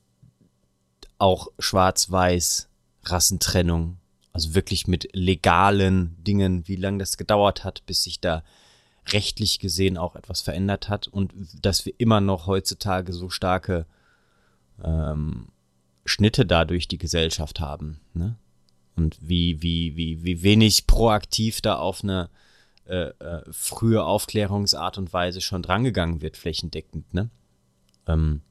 auch 1.17 1.47
Schwarz-Weiß, 1.57 2.69
Rassentrennung, 3.05 3.97
also 4.31 4.53
wirklich 4.53 4.85
mit 4.85 5.09
legalen 5.13 6.15
Dingen, 6.23 6.67
wie 6.67 6.75
lange 6.75 6.99
das 6.99 7.17
gedauert 7.17 7.63
hat, 7.63 7.83
bis 7.87 8.03
sich 8.03 8.19
da 8.19 8.43
rechtlich 9.07 9.57
gesehen 9.57 9.97
auch 9.97 10.15
etwas 10.15 10.41
verändert 10.41 10.87
hat 10.87 11.07
und 11.07 11.33
dass 11.59 11.83
wir 11.87 11.93
immer 11.97 12.21
noch 12.21 12.45
heutzutage 12.45 13.11
so 13.11 13.31
starke 13.31 13.87
ähm, 14.83 15.47
Schnitte 16.05 16.45
dadurch 16.45 16.87
die 16.87 16.99
Gesellschaft 16.99 17.59
haben. 17.59 18.01
Ne? 18.13 18.35
Und 18.95 19.17
wie, 19.19 19.63
wie, 19.63 19.95
wie, 19.95 20.23
wie 20.23 20.43
wenig 20.43 20.85
proaktiv 20.85 21.59
da 21.59 21.77
auf 21.77 22.03
eine 22.03 22.29
äh, 22.85 23.07
äh, 23.17 23.41
frühe 23.51 24.03
Aufklärungsart 24.03 24.99
und 24.99 25.11
Weise 25.11 25.41
schon 25.41 25.63
drangegangen 25.63 26.21
wird, 26.21 26.37
flächendeckend. 26.37 27.11
Ne? 27.15 27.31
Ähm, 28.07 28.41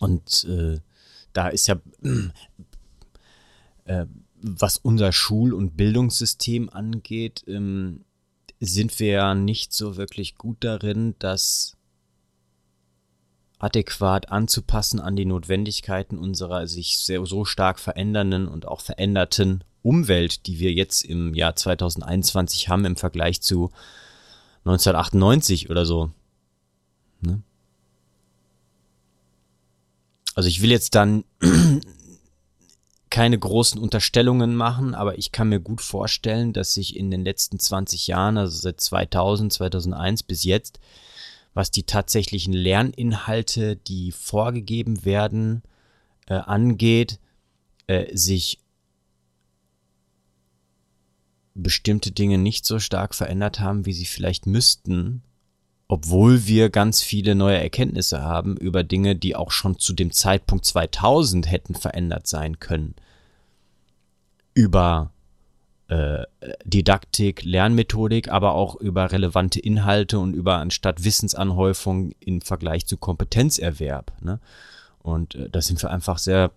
und 0.00 0.44
äh, 0.44 0.80
da 1.32 1.48
ist 1.48 1.68
ja, 1.68 1.76
äh, 3.84 4.06
was 4.42 4.78
unser 4.78 5.12
Schul- 5.12 5.54
und 5.54 5.76
Bildungssystem 5.76 6.70
angeht, 6.70 7.44
ähm, 7.46 8.04
sind 8.58 8.98
wir 8.98 9.08
ja 9.08 9.34
nicht 9.34 9.72
so 9.72 9.96
wirklich 9.96 10.36
gut 10.36 10.58
darin, 10.60 11.14
das 11.18 11.76
adäquat 13.58 14.32
anzupassen 14.32 15.00
an 15.00 15.16
die 15.16 15.26
Notwendigkeiten 15.26 16.18
unserer 16.18 16.66
sich 16.66 16.98
sehr, 16.98 17.24
so 17.26 17.44
stark 17.44 17.78
verändernden 17.78 18.48
und 18.48 18.66
auch 18.66 18.80
veränderten 18.80 19.64
Umwelt, 19.82 20.46
die 20.46 20.58
wir 20.58 20.72
jetzt 20.72 21.04
im 21.04 21.34
Jahr 21.34 21.56
2021 21.56 22.68
haben 22.68 22.84
im 22.86 22.96
Vergleich 22.96 23.42
zu 23.42 23.70
1998 24.64 25.70
oder 25.70 25.84
so. 25.84 26.10
Ne? 27.20 27.42
Also 30.40 30.48
ich 30.48 30.62
will 30.62 30.70
jetzt 30.70 30.94
dann 30.94 31.24
keine 33.10 33.38
großen 33.38 33.78
Unterstellungen 33.78 34.56
machen, 34.56 34.94
aber 34.94 35.18
ich 35.18 35.32
kann 35.32 35.50
mir 35.50 35.60
gut 35.60 35.82
vorstellen, 35.82 36.54
dass 36.54 36.72
sich 36.72 36.96
in 36.96 37.10
den 37.10 37.24
letzten 37.24 37.58
20 37.58 38.06
Jahren, 38.06 38.38
also 38.38 38.56
seit 38.56 38.80
2000, 38.80 39.52
2001 39.52 40.22
bis 40.22 40.44
jetzt, 40.44 40.80
was 41.52 41.70
die 41.70 41.82
tatsächlichen 41.82 42.54
Lerninhalte, 42.54 43.76
die 43.76 44.12
vorgegeben 44.12 45.04
werden, 45.04 45.60
äh, 46.26 46.36
angeht, 46.36 47.18
äh, 47.86 48.16
sich 48.16 48.60
bestimmte 51.54 52.12
Dinge 52.12 52.38
nicht 52.38 52.64
so 52.64 52.78
stark 52.78 53.14
verändert 53.14 53.60
haben, 53.60 53.84
wie 53.84 53.92
sie 53.92 54.06
vielleicht 54.06 54.46
müssten, 54.46 55.22
obwohl 55.90 56.46
wir 56.46 56.70
ganz 56.70 57.02
viele 57.02 57.34
neue 57.34 57.58
Erkenntnisse 57.58 58.22
haben 58.22 58.56
über 58.56 58.84
Dinge, 58.84 59.16
die 59.16 59.34
auch 59.34 59.50
schon 59.50 59.76
zu 59.76 59.92
dem 59.92 60.12
Zeitpunkt 60.12 60.64
2000 60.64 61.50
hätten 61.50 61.74
verändert 61.74 62.28
sein 62.28 62.60
können. 62.60 62.94
Über 64.54 65.10
äh, 65.88 66.26
Didaktik, 66.64 67.42
Lernmethodik, 67.42 68.30
aber 68.30 68.54
auch 68.54 68.76
über 68.76 69.10
relevante 69.10 69.58
Inhalte 69.58 70.20
und 70.20 70.32
über 70.32 70.58
anstatt 70.58 71.02
Wissensanhäufung 71.02 72.12
im 72.20 72.40
Vergleich 72.40 72.86
zu 72.86 72.96
Kompetenzerwerb. 72.96 74.12
Ne? 74.20 74.38
Und 75.02 75.34
äh, 75.34 75.50
da 75.50 75.60
sind 75.60 75.82
wir 75.82 75.90
einfach 75.90 76.18
sehr 76.18 76.52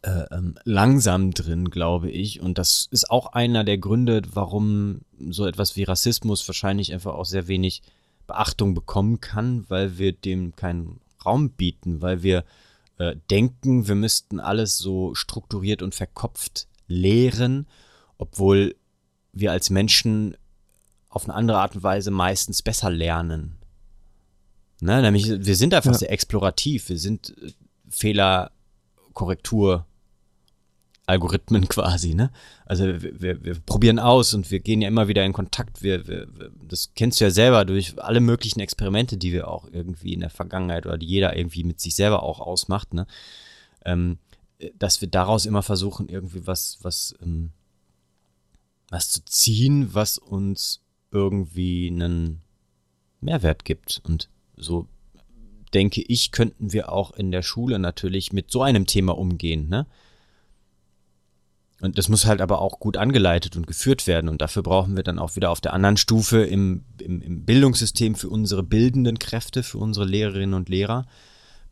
äh, 0.00 0.24
ähm, 0.30 0.54
langsam 0.64 1.32
drin, 1.32 1.68
glaube 1.68 2.10
ich. 2.10 2.40
Und 2.40 2.56
das 2.56 2.88
ist 2.90 3.10
auch 3.10 3.34
einer 3.34 3.62
der 3.62 3.76
Gründe, 3.76 4.22
warum 4.32 5.02
so 5.28 5.44
etwas 5.44 5.76
wie 5.76 5.82
Rassismus 5.82 6.48
wahrscheinlich 6.48 6.94
einfach 6.94 7.12
auch 7.12 7.26
sehr 7.26 7.46
wenig 7.46 7.82
Beachtung 8.26 8.74
bekommen 8.74 9.20
kann, 9.20 9.64
weil 9.68 9.98
wir 9.98 10.12
dem 10.12 10.54
keinen 10.56 11.00
Raum 11.24 11.50
bieten, 11.50 12.02
weil 12.02 12.22
wir 12.22 12.44
äh, 12.98 13.16
denken, 13.30 13.88
wir 13.88 13.94
müssten 13.94 14.40
alles 14.40 14.78
so 14.78 15.14
strukturiert 15.14 15.82
und 15.82 15.94
verkopft 15.94 16.66
lehren, 16.88 17.66
obwohl 18.18 18.74
wir 19.32 19.52
als 19.52 19.70
Menschen 19.70 20.36
auf 21.08 21.24
eine 21.24 21.34
andere 21.34 21.58
Art 21.58 21.74
und 21.76 21.82
Weise 21.82 22.10
meistens 22.10 22.62
besser 22.62 22.90
lernen. 22.90 23.58
Ne? 24.80 25.00
Nämlich, 25.02 25.28
wir 25.28 25.56
sind 25.56 25.74
einfach 25.74 25.92
Ja. 25.92 25.98
sehr 25.98 26.10
explorativ, 26.12 26.88
wir 26.88 26.98
sind 26.98 27.34
äh, 27.42 27.52
Fehlerkorrektur. 27.88 29.86
Algorithmen 31.06 31.68
quasi, 31.68 32.14
ne? 32.14 32.30
Also 32.64 32.86
wir, 32.86 33.44
wir, 33.44 33.54
probieren 33.60 33.98
aus 33.98 34.34
und 34.34 34.50
wir 34.50 34.60
gehen 34.60 34.82
ja 34.82 34.88
immer 34.88 35.08
wieder 35.08 35.24
in 35.24 35.32
Kontakt. 35.32 35.82
Wir, 35.82 36.06
wir, 36.06 36.28
das 36.62 36.92
kennst 36.94 37.20
du 37.20 37.24
ja 37.24 37.30
selber 37.30 37.64
durch 37.64 38.00
alle 38.02 38.20
möglichen 38.20 38.60
Experimente, 38.60 39.16
die 39.16 39.32
wir 39.32 39.48
auch 39.48 39.68
irgendwie 39.70 40.12
in 40.12 40.20
der 40.20 40.30
Vergangenheit 40.30 40.86
oder 40.86 40.98
die 40.98 41.06
jeder 41.06 41.36
irgendwie 41.36 41.64
mit 41.64 41.80
sich 41.80 41.94
selber 41.94 42.22
auch 42.22 42.40
ausmacht, 42.40 42.94
ne? 42.94 43.06
Ähm, 43.84 44.18
dass 44.78 45.00
wir 45.00 45.08
daraus 45.08 45.44
immer 45.44 45.62
versuchen, 45.62 46.08
irgendwie 46.08 46.46
was, 46.46 46.78
was, 46.82 47.16
ähm, 47.20 47.50
was 48.90 49.10
zu 49.10 49.24
ziehen, 49.24 49.92
was 49.92 50.18
uns 50.18 50.82
irgendwie 51.10 51.88
einen 51.88 52.42
Mehrwert 53.20 53.64
gibt. 53.64 54.00
Und 54.04 54.28
so 54.56 54.86
denke 55.74 56.02
ich, 56.02 56.30
könnten 56.30 56.72
wir 56.72 56.92
auch 56.92 57.12
in 57.12 57.32
der 57.32 57.42
Schule 57.42 57.78
natürlich 57.80 58.32
mit 58.32 58.50
so 58.50 58.62
einem 58.62 58.86
Thema 58.86 59.16
umgehen, 59.18 59.68
ne? 59.68 59.86
Und 61.82 61.98
das 61.98 62.08
muss 62.08 62.26
halt 62.26 62.40
aber 62.40 62.60
auch 62.62 62.78
gut 62.78 62.96
angeleitet 62.96 63.56
und 63.56 63.66
geführt 63.66 64.06
werden. 64.06 64.30
Und 64.30 64.40
dafür 64.40 64.62
brauchen 64.62 64.94
wir 64.94 65.02
dann 65.02 65.18
auch 65.18 65.34
wieder 65.34 65.50
auf 65.50 65.60
der 65.60 65.72
anderen 65.72 65.96
Stufe 65.96 66.44
im, 66.44 66.84
im, 67.00 67.20
im 67.20 67.44
Bildungssystem 67.44 68.14
für 68.14 68.28
unsere 68.28 68.62
bildenden 68.62 69.18
Kräfte, 69.18 69.64
für 69.64 69.78
unsere 69.78 70.06
Lehrerinnen 70.06 70.54
und 70.54 70.68
Lehrer, 70.68 71.06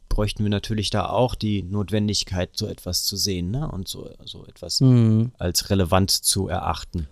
bräuchten 0.08 0.42
wir 0.42 0.50
natürlich 0.50 0.90
da 0.90 1.08
auch 1.08 1.36
die 1.36 1.62
Notwendigkeit, 1.62 2.50
so 2.56 2.66
etwas 2.66 3.04
zu 3.04 3.16
sehen 3.16 3.52
ne? 3.52 3.70
und 3.70 3.86
so, 3.86 4.10
so 4.24 4.44
etwas 4.46 4.80
Mhm. 4.80 5.30
als 5.38 5.70
relevant 5.70 6.10
zu 6.10 6.48
erachten. 6.48 7.06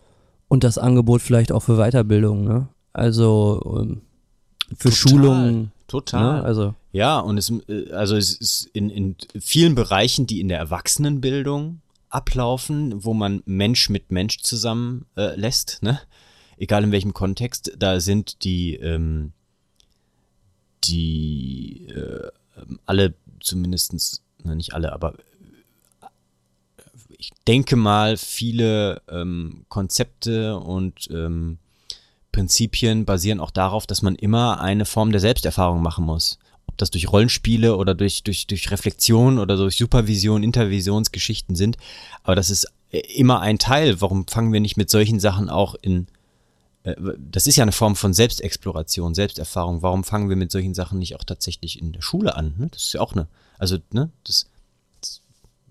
Und 0.49 0.65
das 0.65 0.77
Angebot 0.77 1.23
vielleicht 1.23 1.53
auch 1.53 1.63
für 1.63 1.77
Weiterbildung, 1.77 2.45
ne? 2.45 2.69
Also 2.93 3.63
ähm, 3.81 4.01
für 4.77 4.89
Total, 4.89 4.93
Schulungen. 4.93 5.73
Total. 5.87 6.23
Ne? 6.23 6.43
Also 6.43 6.75
Ja, 6.91 7.21
und 7.21 7.39
es, 7.39 7.53
äh, 7.69 7.93
also 7.93 8.17
es 8.17 8.33
ist 8.35 8.69
in, 8.73 8.91
in 8.91 9.15
vielen 9.39 9.77
Bereichen, 9.77 10.27
die 10.27 10.41
in 10.41 10.49
der 10.49 10.59
Erwachsenenbildung 10.59 11.81
ablaufen, 12.11 13.05
wo 13.05 13.15
man 13.15 13.43
Mensch 13.45 13.89
mit 13.89 14.11
Mensch 14.11 14.39
zusammen 14.39 15.07
äh, 15.17 15.35
lässt, 15.37 15.83
ne? 15.83 16.01
egal 16.59 16.85
in 16.85 16.93
welchem 16.93 17.15
Kontext, 17.15 17.73
da 17.79 18.01
sind 18.01 18.45
die, 18.45 18.75
ähm, 18.75 19.33
die 20.85 21.87
äh, 21.89 22.29
ähm, 22.57 22.81
alle 22.87 23.15
zumindestens, 23.41 24.23
na, 24.43 24.55
nicht 24.55 24.75
alle, 24.75 24.93
aber 24.93 25.15
äh, 25.15 26.07
ich 27.17 27.31
denke 27.47 27.77
mal, 27.77 28.17
viele 28.17 29.03
ähm, 29.09 29.65
Konzepte 29.69 30.57
und 30.57 31.09
ähm, 31.11 31.59
Prinzipien 32.33 33.05
basieren 33.05 33.41
auch 33.41 33.51
darauf, 33.51 33.87
dass 33.87 34.03
man 34.03 34.15
immer 34.15 34.61
eine 34.61 34.85
Form 34.85 35.11
der 35.11 35.21
Selbsterfahrung 35.21 35.83
machen 35.83 36.05
muss. 36.05 36.39
Das 36.79 36.91
durch 36.91 37.11
Rollenspiele 37.13 37.77
oder 37.77 37.95
durch, 37.95 38.23
durch, 38.23 38.47
durch 38.47 38.71
Reflexion 38.71 39.39
oder 39.39 39.57
durch 39.57 39.77
Supervision, 39.77 40.43
Intervisionsgeschichten 40.43 41.55
sind. 41.55 41.77
Aber 42.23 42.35
das 42.35 42.51
ist 42.51 42.67
äh, 42.91 43.01
immer 43.17 43.41
ein 43.41 43.59
Teil. 43.59 44.01
Warum 44.01 44.27
fangen 44.27 44.53
wir 44.53 44.61
nicht 44.61 44.77
mit 44.77 44.89
solchen 44.89 45.21
Sachen 45.21 45.51
auch 45.51 45.75
in, 45.83 46.07
äh, 46.85 46.95
das 47.19 47.47
ist 47.47 47.57
ja 47.57 47.63
eine 47.63 47.73
Form 47.73 47.97
von 47.97 48.15
Selbstexploration, 48.15 49.15
Selbsterfahrung. 49.15 49.83
Warum 49.83 50.05
fangen 50.05 50.29
wir 50.29 50.37
mit 50.37 50.51
solchen 50.51 50.75
Sachen 50.75 50.99
nicht 50.99 51.17
auch 51.17 51.25
tatsächlich 51.25 51.81
in 51.81 51.93
der 51.93 52.03
Schule 52.03 52.35
an? 52.37 52.55
Ne? 52.57 52.69
Das 52.71 52.85
ist 52.85 52.93
ja 52.95 53.01
auch 53.01 53.13
eine, 53.13 53.29
also, 53.59 53.79
ne, 53.93 54.11
das, 54.25 54.47
das, 55.01 55.21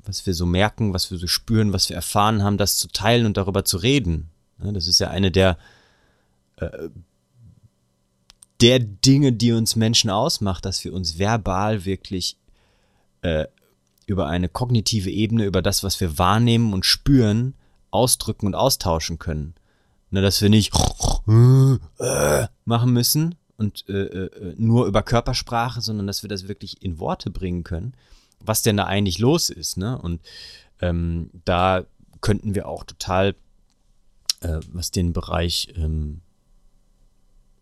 was 0.05 0.25
wir 0.25 0.33
so 0.33 0.45
merken, 0.45 0.93
was 0.93 1.09
wir 1.11 1.17
so 1.17 1.27
spüren, 1.27 1.73
was 1.73 1.89
wir 1.89 1.95
erfahren 1.95 2.43
haben, 2.43 2.57
das 2.57 2.77
zu 2.77 2.87
teilen 2.89 3.25
und 3.25 3.37
darüber 3.37 3.65
zu 3.65 3.77
reden. 3.77 4.29
Ne? 4.57 4.73
Das 4.73 4.87
ist 4.87 4.99
ja 4.99 5.09
eine 5.09 5.31
der, 5.31 5.57
äh, 6.57 6.89
der 8.61 8.79
Dinge, 8.79 9.33
die 9.33 9.51
uns 9.51 9.75
Menschen 9.75 10.09
ausmacht, 10.09 10.65
dass 10.65 10.83
wir 10.83 10.93
uns 10.93 11.19
verbal 11.19 11.85
wirklich 11.85 12.37
äh, 13.21 13.45
über 14.05 14.27
eine 14.27 14.49
kognitive 14.49 15.11
Ebene, 15.11 15.45
über 15.45 15.61
das, 15.61 15.83
was 15.83 15.99
wir 15.99 16.17
wahrnehmen 16.17 16.73
und 16.73 16.85
spüren, 16.85 17.53
ausdrücken 17.91 18.47
und 18.47 18.55
austauschen 18.55 19.19
können. 19.19 19.53
Ne, 20.09 20.21
dass 20.21 20.41
wir 20.41 20.49
nicht 20.49 20.71
machen 21.27 22.93
müssen 22.93 23.35
und 23.57 23.83
äh, 23.89 24.03
äh, 24.03 24.55
nur 24.57 24.85
über 24.85 25.03
Körpersprache, 25.03 25.81
sondern 25.81 26.07
dass 26.07 26.23
wir 26.23 26.29
das 26.29 26.47
wirklich 26.47 26.81
in 26.81 26.99
Worte 26.99 27.29
bringen 27.29 27.65
können, 27.65 27.93
was 28.39 28.61
denn 28.61 28.77
da 28.77 28.85
eigentlich 28.85 29.19
los 29.19 29.49
ist. 29.49 29.75
Ne? 29.75 29.99
Und 29.99 30.21
ähm, 30.79 31.29
da 31.43 31.83
könnten 32.21 32.55
wir 32.55 32.69
auch 32.69 32.85
total, 32.85 33.35
äh, 34.39 34.59
was 34.71 34.91
den 34.91 35.11
Bereich 35.11 35.73
ähm, 35.75 36.21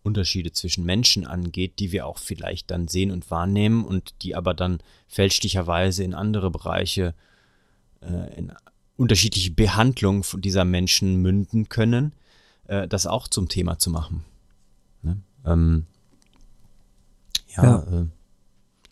Unterschiede 0.06 0.52
zwischen 0.52 0.84
Menschen 0.84 1.26
angeht, 1.26 1.80
die 1.80 1.90
wir 1.90 2.06
auch 2.06 2.18
vielleicht 2.18 2.70
dann 2.70 2.86
sehen 2.86 3.10
und 3.10 3.30
wahrnehmen 3.30 3.84
und 3.84 4.14
die 4.22 4.36
aber 4.36 4.54
dann 4.54 4.78
fälschlicherweise 5.08 6.04
in 6.04 6.14
andere 6.14 6.50
Bereiche, 6.50 7.12
äh, 8.00 8.38
in 8.38 8.52
unterschiedliche 8.96 9.50
Behandlungen 9.50 10.22
dieser 10.38 10.64
Menschen 10.64 11.20
münden 11.20 11.68
können, 11.68 12.12
äh, 12.68 12.86
das 12.86 13.06
auch 13.06 13.26
zum 13.26 13.48
Thema 13.48 13.78
zu 13.78 13.90
machen. 13.90 14.24
Ne? 15.02 15.18
Ähm, 15.44 15.86
ja, 17.56 17.64
ja. 17.64 18.00
Äh, 18.00 18.06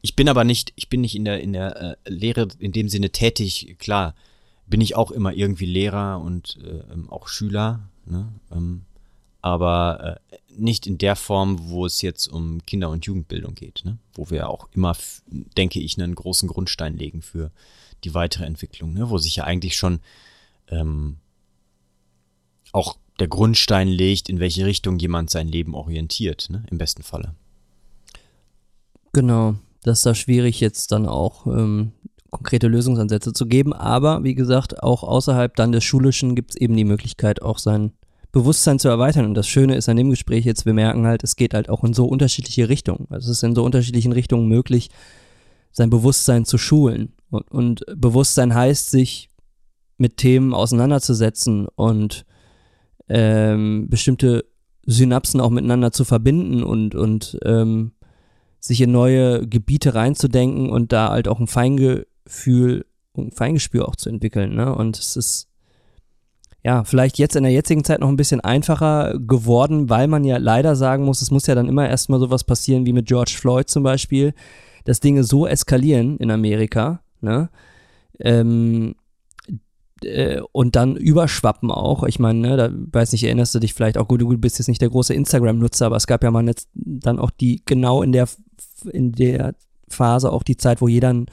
ich 0.02 0.16
bin 0.16 0.28
aber 0.28 0.44
nicht, 0.44 0.72
ich 0.76 0.88
bin 0.88 1.00
nicht 1.00 1.14
in 1.14 1.24
der, 1.24 1.40
in 1.40 1.54
der 1.54 1.80
äh, 1.80 2.10
Lehre 2.10 2.48
in 2.58 2.72
dem 2.72 2.88
Sinne 2.88 3.10
tätig, 3.10 3.76
klar, 3.78 4.14
bin 4.66 4.80
ich 4.80 4.96
auch 4.96 5.10
immer 5.10 5.32
irgendwie 5.32 5.66
Lehrer 5.66 6.20
und 6.20 6.58
äh, 6.62 6.82
auch 7.08 7.28
Schüler, 7.28 7.88
ne? 8.04 8.28
ähm, 8.50 8.82
aber 9.44 10.20
äh, 10.30 10.36
nicht 10.56 10.86
in 10.86 10.96
der 10.96 11.16
Form, 11.16 11.68
wo 11.68 11.84
es 11.84 12.00
jetzt 12.00 12.28
um 12.28 12.64
Kinder- 12.64 12.88
und 12.88 13.04
Jugendbildung 13.04 13.54
geht, 13.54 13.82
ne? 13.84 13.98
wo 14.14 14.30
wir 14.30 14.48
auch 14.48 14.68
immer, 14.72 14.96
denke 15.26 15.80
ich, 15.80 16.00
einen 16.00 16.14
großen 16.14 16.48
Grundstein 16.48 16.96
legen 16.96 17.20
für 17.20 17.50
die 18.04 18.14
weitere 18.14 18.46
Entwicklung, 18.46 18.94
ne? 18.94 19.10
wo 19.10 19.18
sich 19.18 19.36
ja 19.36 19.44
eigentlich 19.44 19.76
schon 19.76 20.00
ähm, 20.68 21.18
auch 22.72 22.96
der 23.20 23.28
Grundstein 23.28 23.88
legt, 23.88 24.30
in 24.30 24.40
welche 24.40 24.64
Richtung 24.64 24.98
jemand 24.98 25.28
sein 25.28 25.48
Leben 25.48 25.74
orientiert, 25.74 26.48
ne? 26.48 26.64
im 26.70 26.78
besten 26.78 27.02
Falle. 27.02 27.34
Genau, 29.12 29.56
das 29.82 29.98
ist 29.98 30.06
da 30.06 30.14
schwierig 30.14 30.58
jetzt 30.58 30.90
dann 30.90 31.06
auch 31.06 31.46
ähm, 31.46 31.92
konkrete 32.30 32.68
Lösungsansätze 32.68 33.34
zu 33.34 33.44
geben, 33.44 33.74
aber 33.74 34.24
wie 34.24 34.34
gesagt, 34.34 34.82
auch 34.82 35.02
außerhalb 35.02 35.54
dann 35.54 35.72
des 35.72 35.84
Schulischen 35.84 36.34
gibt 36.34 36.52
es 36.52 36.56
eben 36.56 36.74
die 36.74 36.84
Möglichkeit, 36.84 37.42
auch 37.42 37.58
sein 37.58 37.92
Bewusstsein 38.34 38.80
zu 38.80 38.88
erweitern. 38.88 39.26
Und 39.26 39.34
das 39.34 39.46
Schöne 39.46 39.76
ist 39.76 39.88
an 39.88 39.96
dem 39.96 40.10
Gespräch 40.10 40.44
jetzt, 40.44 40.66
wir 40.66 40.74
merken 40.74 41.06
halt, 41.06 41.22
es 41.22 41.36
geht 41.36 41.54
halt 41.54 41.68
auch 41.70 41.84
in 41.84 41.94
so 41.94 42.04
unterschiedliche 42.04 42.68
Richtungen. 42.68 43.06
Also 43.08 43.30
es 43.30 43.38
ist 43.38 43.44
in 43.44 43.54
so 43.54 43.64
unterschiedlichen 43.64 44.12
Richtungen 44.12 44.48
möglich, 44.48 44.90
sein 45.70 45.88
Bewusstsein 45.88 46.44
zu 46.44 46.58
schulen. 46.58 47.12
Und, 47.30 47.50
und 47.52 47.86
Bewusstsein 47.96 48.52
heißt, 48.52 48.90
sich 48.90 49.30
mit 49.98 50.16
Themen 50.16 50.52
auseinanderzusetzen 50.52 51.68
und 51.76 52.26
ähm, 53.08 53.86
bestimmte 53.88 54.44
Synapsen 54.84 55.40
auch 55.40 55.50
miteinander 55.50 55.92
zu 55.92 56.04
verbinden 56.04 56.64
und, 56.64 56.96
und 56.96 57.38
ähm, 57.44 57.92
sich 58.58 58.80
in 58.80 58.90
neue 58.90 59.46
Gebiete 59.46 59.94
reinzudenken 59.94 60.70
und 60.70 60.92
da 60.92 61.10
halt 61.10 61.28
auch 61.28 61.38
ein 61.38 61.46
Feingefühl, 61.46 62.84
ein 63.16 63.30
Feingespür 63.30 63.88
auch 63.88 63.94
zu 63.94 64.08
entwickeln. 64.08 64.56
Ne? 64.56 64.74
Und 64.74 64.98
es 64.98 65.14
ist 65.14 65.48
ja, 66.64 66.82
vielleicht 66.84 67.18
jetzt 67.18 67.36
in 67.36 67.42
der 67.42 67.52
jetzigen 67.52 67.84
Zeit 67.84 68.00
noch 68.00 68.08
ein 68.08 68.16
bisschen 68.16 68.40
einfacher 68.40 69.18
geworden, 69.18 69.90
weil 69.90 70.08
man 70.08 70.24
ja 70.24 70.38
leider 70.38 70.76
sagen 70.76 71.04
muss, 71.04 71.20
es 71.20 71.30
muss 71.30 71.46
ja 71.46 71.54
dann 71.54 71.68
immer 71.68 71.88
erstmal 71.88 72.20
sowas 72.20 72.44
passieren 72.44 72.86
wie 72.86 72.94
mit 72.94 73.06
George 73.06 73.34
Floyd 73.38 73.68
zum 73.68 73.82
Beispiel, 73.82 74.32
dass 74.84 75.00
Dinge 75.00 75.24
so 75.24 75.46
eskalieren 75.46 76.16
in 76.16 76.30
Amerika, 76.30 77.00
ne? 77.20 77.50
Ähm, 78.18 78.94
äh, 80.02 80.40
und 80.52 80.76
dann 80.76 80.96
überschwappen 80.96 81.70
auch. 81.70 82.02
Ich 82.04 82.18
meine, 82.18 82.38
ne, 82.38 82.56
da 82.56 82.70
weiß 82.72 83.12
nicht, 83.12 83.24
erinnerst 83.24 83.54
du 83.54 83.58
dich 83.58 83.74
vielleicht 83.74 83.98
auch 83.98 84.08
gut, 84.08 84.22
du 84.22 84.38
bist 84.38 84.58
jetzt 84.58 84.68
nicht 84.68 84.80
der 84.80 84.90
große 84.90 85.12
Instagram-Nutzer, 85.12 85.86
aber 85.86 85.96
es 85.96 86.06
gab 86.06 86.24
ja 86.24 86.30
mal 86.30 86.46
jetzt 86.46 86.68
dann 86.74 87.18
auch 87.18 87.30
die, 87.30 87.62
genau 87.66 88.02
in 88.02 88.12
der, 88.12 88.26
in 88.90 89.12
der 89.12 89.54
Phase 89.88 90.32
auch 90.32 90.42
die 90.42 90.56
Zeit, 90.56 90.80
wo 90.80 90.88
jeder 90.88 91.12
ein 91.12 91.26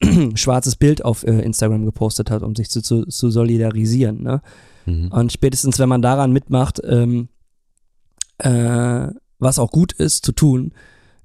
schwarzes 0.36 0.76
Bild 0.76 1.04
auf 1.04 1.24
äh, 1.24 1.40
Instagram 1.40 1.84
gepostet 1.84 2.30
hat, 2.30 2.42
um 2.42 2.54
sich 2.54 2.70
zu, 2.70 2.82
zu, 2.82 3.06
zu 3.06 3.30
solidarisieren. 3.30 4.22
Ne? 4.22 4.42
Mhm. 4.86 5.08
Und 5.08 5.32
spätestens, 5.32 5.78
wenn 5.78 5.88
man 5.88 6.02
daran 6.02 6.32
mitmacht, 6.32 6.80
ähm, 6.84 7.28
äh, 8.38 9.08
was 9.38 9.58
auch 9.58 9.70
gut 9.70 9.92
ist 9.92 10.24
zu 10.24 10.32
tun, 10.32 10.72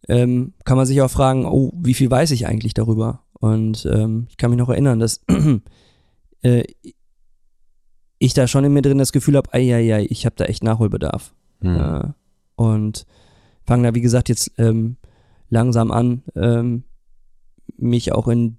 ähm, 0.08 0.54
kann 0.66 0.78
man 0.78 0.86
sich 0.86 1.02
auch 1.02 1.12
fragen, 1.12 1.46
oh, 1.46 1.72
wie 1.76 1.94
viel 1.94 2.12
weiß 2.12 2.32
ich 2.32 2.48
eigentlich 2.48 2.74
darüber? 2.74 3.24
Und 3.34 3.88
ähm, 3.92 4.28
ich 4.30 4.38
kann 4.38 4.50
mich 4.50 4.60
noch 4.60 4.70
erinnern, 4.70 5.00
dass 5.00 5.22
äh, 6.42 6.64
ich 8.20 8.34
da 8.34 8.48
schon 8.48 8.64
in 8.64 8.74
mir 8.74 8.82
drin 8.82 8.98
das 8.98 9.12
Gefühl 9.12 9.38
habe, 9.38 9.54
ei, 9.54 10.06
ich 10.10 10.26
habe 10.26 10.36
da 10.36 10.46
echt 10.46 10.64
Nachholbedarf. 10.64 11.34
Mhm. 11.62 11.76
Äh, 11.76 12.04
und 12.56 13.06
fange 13.66 13.88
da, 13.88 13.96
wie 13.96 14.02
gesagt, 14.02 14.30
jetzt 14.30 14.52
ähm, 14.58 14.98
langsam 15.50 15.92
an, 15.92 16.24
ähm, 16.36 16.84
mich 17.78 18.12
auch 18.12 18.28
in 18.28 18.58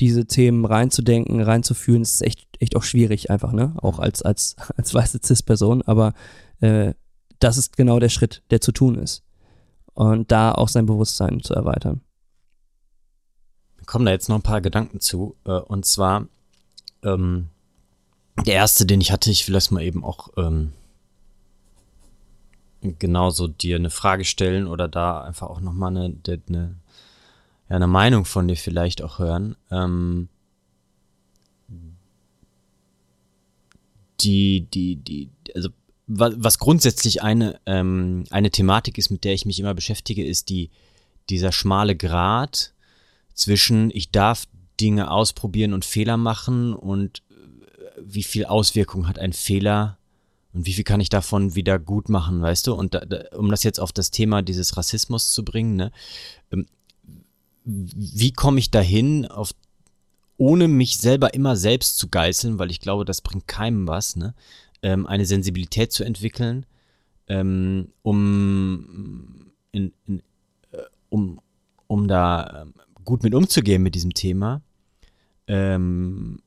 diese 0.00 0.26
Themen 0.26 0.64
reinzudenken, 0.64 1.40
reinzufühlen, 1.40 2.02
ist 2.02 2.22
echt, 2.22 2.46
echt 2.60 2.76
auch 2.76 2.82
schwierig 2.82 3.30
einfach, 3.30 3.52
ne? 3.52 3.74
Auch 3.78 3.98
als, 3.98 4.22
als, 4.22 4.56
als 4.76 4.94
weiße 4.94 5.20
Cis-Person, 5.24 5.82
aber 5.82 6.14
äh, 6.60 6.94
das 7.38 7.56
ist 7.56 7.76
genau 7.76 7.98
der 7.98 8.08
Schritt, 8.08 8.42
der 8.50 8.60
zu 8.60 8.72
tun 8.72 8.96
ist. 8.96 9.24
Und 9.94 10.30
da 10.30 10.52
auch 10.52 10.68
sein 10.68 10.86
Bewusstsein 10.86 11.40
zu 11.40 11.54
erweitern. 11.54 12.00
Mir 13.78 13.84
kommen 13.86 14.06
da 14.06 14.12
jetzt 14.12 14.28
noch 14.28 14.36
ein 14.36 14.42
paar 14.42 14.60
Gedanken 14.60 15.00
zu. 15.00 15.36
Äh, 15.44 15.52
und 15.52 15.84
zwar, 15.84 16.26
ähm, 17.02 17.48
der 18.46 18.54
erste, 18.54 18.86
den 18.86 19.00
ich 19.00 19.10
hatte, 19.10 19.30
ich 19.30 19.48
will 19.48 19.54
das 19.54 19.70
mal 19.70 19.82
eben 19.82 20.04
auch 20.04 20.30
ähm, 20.36 20.72
genauso 22.80 23.48
dir 23.48 23.76
eine 23.76 23.90
Frage 23.90 24.24
stellen 24.24 24.66
oder 24.68 24.88
da 24.88 25.22
einfach 25.22 25.48
auch 25.48 25.60
nochmal 25.60 25.96
eine, 25.96 26.16
eine 26.48 26.76
ja, 27.68 27.76
eine 27.76 27.86
Meinung 27.86 28.24
von 28.24 28.48
dir 28.48 28.56
vielleicht 28.56 29.02
auch 29.02 29.18
hören. 29.18 29.56
Ähm, 29.70 30.28
die, 34.20 34.62
die, 34.62 34.96
die, 34.96 35.30
also 35.54 35.70
was 36.06 36.58
grundsätzlich 36.58 37.22
eine, 37.22 37.60
ähm, 37.66 38.24
eine 38.30 38.50
Thematik 38.50 38.96
ist, 38.96 39.10
mit 39.10 39.24
der 39.24 39.34
ich 39.34 39.44
mich 39.44 39.60
immer 39.60 39.74
beschäftige, 39.74 40.24
ist 40.24 40.48
die, 40.48 40.70
dieser 41.28 41.52
schmale 41.52 41.94
Grat 41.94 42.72
zwischen 43.34 43.90
ich 43.92 44.10
darf 44.10 44.46
Dinge 44.80 45.10
ausprobieren 45.10 45.74
und 45.74 45.84
Fehler 45.84 46.16
machen 46.16 46.72
und 46.72 47.22
äh, 47.30 47.34
wie 48.02 48.22
viel 48.22 48.46
Auswirkung 48.46 49.06
hat 49.06 49.18
ein 49.18 49.34
Fehler 49.34 49.98
und 50.54 50.64
wie 50.64 50.72
viel 50.72 50.84
kann 50.84 51.00
ich 51.00 51.10
davon 51.10 51.54
wieder 51.54 51.78
gut 51.78 52.08
machen, 52.08 52.40
weißt 52.40 52.66
du? 52.66 52.74
Und 52.74 52.94
da, 52.94 53.00
da, 53.00 53.24
um 53.36 53.50
das 53.50 53.62
jetzt 53.62 53.78
auf 53.78 53.92
das 53.92 54.10
Thema 54.10 54.40
dieses 54.40 54.78
Rassismus 54.78 55.32
zu 55.32 55.44
bringen, 55.44 55.76
ne? 55.76 55.92
Wie 57.70 58.32
komme 58.32 58.58
ich 58.60 58.70
dahin, 58.70 59.26
auf, 59.26 59.52
ohne 60.38 60.68
mich 60.68 60.96
selber 60.96 61.34
immer 61.34 61.54
selbst 61.54 61.98
zu 61.98 62.08
geißeln, 62.08 62.58
weil 62.58 62.70
ich 62.70 62.80
glaube, 62.80 63.04
das 63.04 63.20
bringt 63.20 63.46
keinem 63.46 63.86
was, 63.86 64.16
ne? 64.16 64.34
Ähm, 64.80 65.06
eine 65.06 65.26
Sensibilität 65.26 65.92
zu 65.92 66.02
entwickeln, 66.02 66.64
ähm, 67.26 67.88
um, 68.00 69.52
in, 69.72 69.92
in, 70.06 70.22
äh, 70.70 70.78
um, 71.10 71.40
um 71.88 72.08
da 72.08 72.62
ähm, 72.62 72.74
gut 73.04 73.22
mit 73.22 73.34
umzugehen 73.34 73.82
mit 73.82 73.94
diesem 73.94 74.14
Thema. 74.14 74.62
Ähm, 75.46 76.40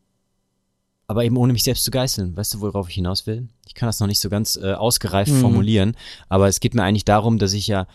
aber 1.06 1.26
eben 1.26 1.38
ohne 1.38 1.54
mich 1.54 1.64
selbst 1.64 1.84
zu 1.84 1.92
geißeln. 1.92 2.36
Weißt 2.36 2.54
du, 2.54 2.62
worauf 2.62 2.90
ich 2.90 2.96
hinaus 2.96 3.28
will? 3.28 3.48
Ich 3.68 3.76
kann 3.76 3.88
das 3.88 4.00
noch 4.00 4.08
nicht 4.08 4.22
so 4.22 4.30
ganz 4.30 4.56
äh, 4.56 4.74
ausgereift 4.74 5.32
mhm. 5.32 5.42
formulieren, 5.42 5.98
aber 6.30 6.48
es 6.48 6.62
geht 6.62 6.74
mir 6.74 6.84
eigentlich 6.84 7.06
darum, 7.06 7.38
dass 7.38 7.54
ich 7.54 7.68
ja, 7.68 7.86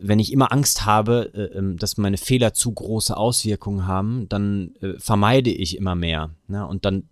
wenn 0.00 0.18
ich 0.18 0.32
immer 0.32 0.52
Angst 0.52 0.84
habe, 0.84 1.30
äh, 1.34 1.58
ähm, 1.58 1.76
dass 1.76 1.96
meine 1.96 2.16
Fehler 2.16 2.54
zu 2.54 2.72
große 2.72 3.16
Auswirkungen 3.16 3.86
haben, 3.86 4.28
dann 4.28 4.74
äh, 4.80 4.98
vermeide 4.98 5.50
ich 5.50 5.76
immer 5.76 5.94
mehr. 5.94 6.34
Ne? 6.48 6.66
Und 6.66 6.84
dann 6.84 7.08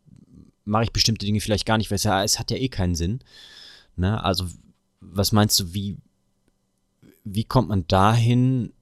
mache 0.65 0.85
ich 0.85 0.93
bestimmte 0.93 1.27
Dinge 1.27 1.41
vielleicht 1.41 1.67
gar 1.67 1.79
nicht, 1.79 1.91
weil 1.91 1.97
es, 1.97 2.05
ja, 2.05 2.23
es 2.23 2.39
hat 2.39 2.51
ja 2.51 2.57
eh 2.57 2.69
keinen 2.69 2.95
Sinn. 2.95 3.21
Ne? 3.97 4.23
Also, 4.23 4.47
was 5.01 5.33
meinst 5.33 5.59
du, 5.59 5.75
wie, 5.75 5.97
wie 7.25 7.45
kommt 7.45 7.69
man 7.69 7.87
dahin, 7.89 8.73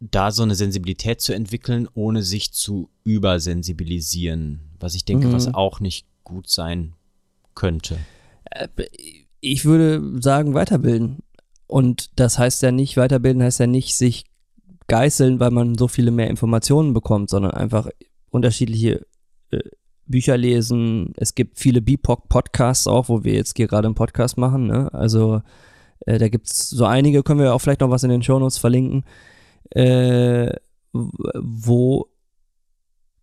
da 0.00 0.30
so 0.30 0.42
eine 0.42 0.54
Sensibilität 0.54 1.20
zu 1.20 1.32
entwickeln, 1.32 1.88
ohne 1.94 2.22
sich 2.22 2.52
zu 2.52 2.90
übersensibilisieren. 3.04 4.60
Was 4.78 4.94
ich 4.94 5.04
denke, 5.04 5.28
mhm. 5.28 5.32
was 5.32 5.52
auch 5.52 5.80
nicht 5.80 6.06
gut 6.24 6.48
sein 6.48 6.94
könnte? 7.54 7.98
Ich 9.40 9.64
würde 9.64 10.20
sagen, 10.20 10.54
weiterbilden. 10.54 11.18
Und 11.66 12.18
das 12.18 12.38
heißt 12.38 12.62
ja 12.62 12.72
nicht, 12.72 12.96
weiterbilden 12.96 13.42
heißt 13.42 13.60
ja 13.60 13.66
nicht 13.66 13.96
sich 13.96 14.24
geißeln, 14.86 15.38
weil 15.38 15.50
man 15.50 15.76
so 15.76 15.86
viele 15.86 16.10
mehr 16.10 16.30
Informationen 16.30 16.94
bekommt, 16.94 17.30
sondern 17.30 17.52
einfach 17.52 17.88
unterschiedliche 18.30 19.06
äh, 19.50 19.58
Bücher 20.06 20.36
lesen. 20.36 21.12
Es 21.16 21.34
gibt 21.34 21.58
viele 21.58 21.82
BIPOC-Podcasts 21.82 22.86
auch, 22.86 23.08
wo 23.08 23.24
wir 23.24 23.34
jetzt 23.34 23.56
hier 23.56 23.68
gerade 23.68 23.86
einen 23.86 23.94
Podcast 23.94 24.38
machen. 24.38 24.66
Ne? 24.66 24.92
Also 24.94 25.42
äh, 26.06 26.18
da 26.18 26.28
gibt 26.28 26.50
es 26.50 26.70
so 26.70 26.86
einige, 26.86 27.22
können 27.22 27.40
wir 27.40 27.54
auch 27.54 27.60
vielleicht 27.60 27.82
noch 27.82 27.90
was 27.90 28.02
in 28.04 28.10
den 28.10 28.22
Shownotes 28.22 28.58
verlinken, 28.58 29.04
äh, 29.70 30.50
wo 30.92 32.08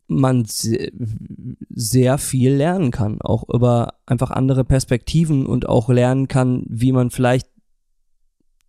man 0.07 0.45
sehr 0.47 2.17
viel 2.17 2.53
lernen 2.53 2.91
kann, 2.91 3.21
auch 3.21 3.47
über 3.49 3.95
einfach 4.05 4.31
andere 4.31 4.63
Perspektiven 4.63 5.45
und 5.45 5.67
auch 5.67 5.89
lernen 5.89 6.27
kann, 6.27 6.63
wie 6.67 6.91
man 6.91 7.09
vielleicht 7.09 7.47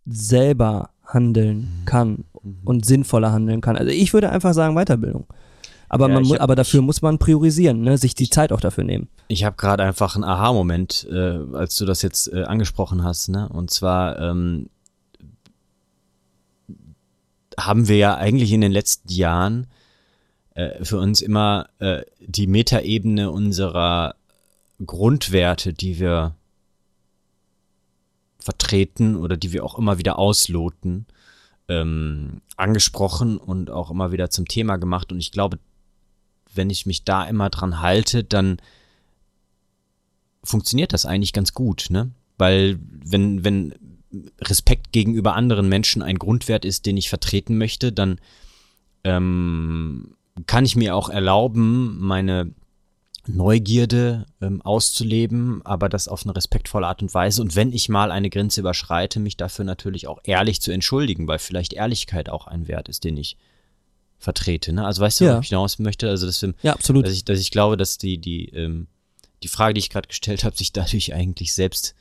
selber 0.05 0.89
handeln 1.03 1.59
mhm. 1.59 1.85
kann 1.85 2.25
mhm. 2.41 2.57
und 2.65 2.85
sinnvoller 2.85 3.31
handeln 3.31 3.61
kann. 3.61 3.77
Also 3.77 3.91
ich 3.91 4.13
würde 4.13 4.29
einfach 4.29 4.53
sagen 4.53 4.75
Weiterbildung. 4.75 5.27
Aber, 5.89 6.09
ja, 6.09 6.15
man, 6.15 6.29
hab, 6.29 6.41
aber 6.41 6.55
dafür 6.55 6.81
muss 6.81 7.01
man 7.01 7.17
priorisieren, 7.17 7.81
ne? 7.81 7.97
sich 7.97 8.13
die 8.13 8.29
Zeit 8.29 8.51
auch 8.51 8.59
dafür 8.59 8.83
nehmen. 8.83 9.07
Ich 9.29 9.45
habe 9.45 9.55
gerade 9.55 9.83
einfach 9.83 10.15
einen 10.15 10.25
Aha-Moment, 10.25 11.07
äh, 11.09 11.39
als 11.53 11.77
du 11.77 11.85
das 11.85 12.01
jetzt 12.01 12.31
äh, 12.33 12.43
angesprochen 12.43 13.03
hast. 13.03 13.29
Ne? 13.29 13.47
Und 13.47 13.71
zwar 13.71 14.19
ähm, 14.19 14.69
haben 17.57 17.87
wir 17.87 17.97
ja 17.97 18.15
eigentlich 18.15 18.51
in 18.51 18.61
den 18.61 18.71
letzten 18.71 19.09
Jahren 19.11 19.67
äh, 20.57 20.83
für 20.83 20.97
uns 20.97 21.21
immer 21.21 21.69
äh, 21.77 22.01
die 22.19 22.47
Metaebene 22.47 23.29
unserer 23.29 24.15
Grundwerte, 24.83 25.71
die 25.71 25.99
wir 25.99 26.33
vertreten 28.39 29.17
oder 29.17 29.37
die 29.37 29.53
wir 29.53 29.63
auch 29.63 29.77
immer 29.77 29.99
wieder 29.99 30.17
ausloten, 30.17 31.05
ähm, 31.67 32.41
angesprochen 32.55 33.37
und 33.37 33.69
auch 33.69 33.91
immer 33.91 34.11
wieder 34.11 34.31
zum 34.31 34.47
Thema 34.47 34.77
gemacht. 34.77 35.11
Und 35.11 35.19
ich 35.19 35.31
glaube, 35.31 35.59
wenn 36.55 36.71
ich 36.71 36.87
mich 36.87 37.03
da 37.03 37.25
immer 37.25 37.51
dran 37.51 37.79
halte, 37.79 38.23
dann 38.23 38.57
funktioniert 40.43 40.91
das 40.91 41.05
eigentlich 41.05 41.33
ganz 41.33 41.53
gut, 41.53 41.87
ne? 41.91 42.09
Weil 42.39 42.79
wenn, 42.81 43.43
wenn 43.43 43.75
Respekt 44.41 44.91
gegenüber 44.91 45.35
anderen 45.35 45.69
Menschen 45.69 46.01
ein 46.01 46.17
Grundwert 46.17 46.65
ist, 46.65 46.87
den 46.87 46.97
ich 46.97 47.09
vertreten 47.09 47.59
möchte, 47.59 47.91
dann 47.91 48.19
ähm, 49.03 50.16
kann 50.45 50.65
ich 50.65 50.75
mir 50.75 50.95
auch 50.95 51.09
erlauben, 51.09 51.97
meine 51.99 52.51
Neugierde 53.27 54.25
ähm, 54.41 54.61
auszuleben, 54.61 55.61
aber 55.65 55.89
das 55.89 56.07
auf 56.07 56.23
eine 56.23 56.35
respektvolle 56.35 56.87
Art 56.87 57.01
und 57.01 57.13
Weise. 57.13 57.41
Und 57.41 57.55
wenn 57.55 57.73
ich 57.73 57.89
mal 57.89 58.11
eine 58.11 58.29
Grenze 58.29 58.61
überschreite, 58.61 59.19
mich 59.19 59.37
dafür 59.37 59.65
natürlich 59.65 60.07
auch 60.07 60.19
ehrlich 60.23 60.61
zu 60.61 60.71
entschuldigen, 60.71 61.27
weil 61.27 61.39
vielleicht 61.39 61.73
Ehrlichkeit 61.73 62.29
auch 62.29 62.47
ein 62.47 62.67
Wert 62.67 62.89
ist, 62.89 63.03
den 63.03 63.17
ich 63.17 63.37
vertrete. 64.17 64.73
Ne? 64.73 64.85
Also 64.85 65.01
weißt 65.01 65.19
du, 65.19 65.25
ja. 65.25 65.37
wo 65.37 65.41
ich 65.41 65.49
hinaus 65.49 65.79
möchte? 65.79 66.09
Also 66.09 66.25
dass, 66.25 66.41
wir, 66.41 66.53
ja, 66.61 66.73
absolut. 66.73 67.05
Dass 67.05 67.13
ich, 67.13 67.25
dass 67.25 67.39
ich 67.39 67.51
glaube, 67.51 67.77
dass 67.77 67.97
die, 67.97 68.17
die, 68.17 68.49
ähm, 68.49 68.87
die 69.43 69.47
Frage, 69.47 69.73
die 69.73 69.79
ich 69.79 69.89
gerade 69.89 70.07
gestellt 70.07 70.43
habe, 70.43 70.55
sich 70.55 70.71
dadurch 70.71 71.13
eigentlich 71.13 71.53
selbst 71.53 71.95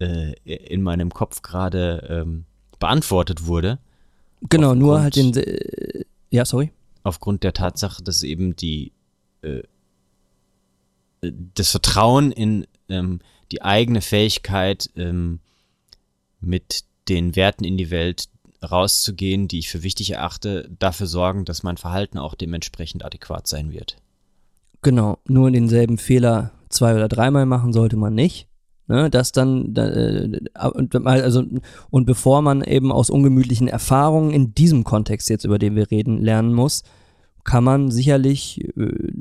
äh, 0.00 0.32
in 0.44 0.82
meinem 0.82 1.10
Kopf 1.12 1.42
gerade 1.42 2.06
ähm, 2.08 2.44
beantwortet 2.78 3.46
wurde. 3.46 3.78
Genau, 4.48 4.74
nur 4.74 5.00
halt 5.00 5.16
den. 5.16 5.34
Äh, 5.36 6.04
ja, 6.30 6.44
sorry. 6.44 6.72
Aufgrund 7.02 7.42
der 7.42 7.52
Tatsache, 7.52 8.02
dass 8.02 8.22
eben 8.22 8.56
die 8.56 8.92
äh, 9.42 9.62
das 11.54 11.70
Vertrauen 11.70 12.32
in 12.32 12.66
ähm, 12.88 13.20
die 13.52 13.62
eigene 13.62 14.00
Fähigkeit, 14.00 14.90
ähm, 14.96 15.40
mit 16.40 16.84
den 17.08 17.36
Werten 17.36 17.64
in 17.64 17.76
die 17.76 17.90
Welt 17.90 18.28
rauszugehen, 18.62 19.48
die 19.48 19.58
ich 19.58 19.68
für 19.68 19.82
wichtig 19.82 20.12
erachte, 20.12 20.68
dafür 20.78 21.06
sorgen, 21.06 21.44
dass 21.44 21.62
mein 21.62 21.76
Verhalten 21.76 22.18
auch 22.18 22.34
dementsprechend 22.34 23.04
adäquat 23.04 23.46
sein 23.46 23.72
wird. 23.72 23.96
Genau, 24.82 25.18
nur 25.26 25.50
denselben 25.50 25.98
Fehler 25.98 26.52
zwei 26.68 26.94
oder 26.94 27.08
dreimal 27.08 27.46
machen 27.46 27.72
sollte 27.72 27.96
man 27.96 28.14
nicht. 28.14 28.48
Ne, 28.88 29.10
das 29.10 29.30
dann, 29.30 29.74
äh, 29.76 30.40
also, 30.54 31.44
und 31.90 32.04
bevor 32.04 32.42
man 32.42 32.62
eben 32.62 32.90
aus 32.90 33.10
ungemütlichen 33.10 33.68
Erfahrungen 33.68 34.32
in 34.32 34.54
diesem 34.54 34.82
Kontext 34.82 35.30
jetzt, 35.30 35.44
über 35.44 35.58
den 35.58 35.76
wir 35.76 35.90
reden, 35.90 36.20
lernen 36.20 36.52
muss, 36.52 36.82
kann 37.44 37.64
man 37.64 37.90
sicherlich 37.90 38.60
äh, 38.76 39.12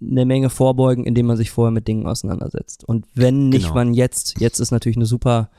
eine 0.00 0.24
Menge 0.24 0.48
vorbeugen, 0.48 1.04
indem 1.04 1.26
man 1.26 1.36
sich 1.36 1.50
vorher 1.50 1.72
mit 1.72 1.88
Dingen 1.88 2.06
auseinandersetzt. 2.06 2.84
Und 2.84 3.06
wenn 3.14 3.48
nicht 3.48 3.64
genau. 3.64 3.74
man 3.74 3.94
jetzt, 3.94 4.40
jetzt 4.40 4.60
ist 4.60 4.70
natürlich 4.70 4.96
eine 4.96 5.06
super 5.06 5.50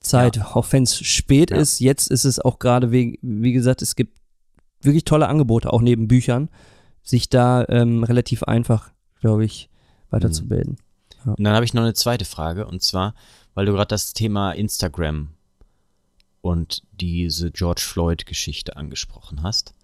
Zeit, 0.00 0.36
ja. 0.36 0.54
auch 0.54 0.66
wenn 0.70 0.84
es 0.84 0.96
spät 0.96 1.50
ja. 1.50 1.56
ist, 1.56 1.80
jetzt 1.80 2.10
ist 2.10 2.24
es 2.24 2.38
auch 2.38 2.58
gerade, 2.58 2.92
wie, 2.92 3.18
wie 3.22 3.52
gesagt, 3.52 3.82
es 3.82 3.96
gibt 3.96 4.18
wirklich 4.82 5.04
tolle 5.04 5.28
Angebote, 5.28 5.72
auch 5.72 5.80
neben 5.80 6.08
Büchern, 6.08 6.48
sich 7.02 7.28
da 7.28 7.64
ähm, 7.68 8.04
relativ 8.04 8.44
einfach, 8.44 8.90
glaube 9.20 9.44
ich, 9.44 9.68
weiterzubilden. 10.10 10.76
Und 11.24 11.42
dann 11.42 11.54
habe 11.54 11.64
ich 11.64 11.74
noch 11.74 11.82
eine 11.82 11.94
zweite 11.94 12.24
Frage, 12.24 12.66
und 12.66 12.82
zwar, 12.82 13.14
weil 13.54 13.66
du 13.66 13.72
gerade 13.72 13.88
das 13.88 14.12
Thema 14.12 14.52
Instagram 14.52 15.30
und 16.40 16.82
diese 16.92 17.50
George 17.50 17.82
Floyd-Geschichte 17.82 18.76
angesprochen 18.76 19.42
hast. 19.42 19.74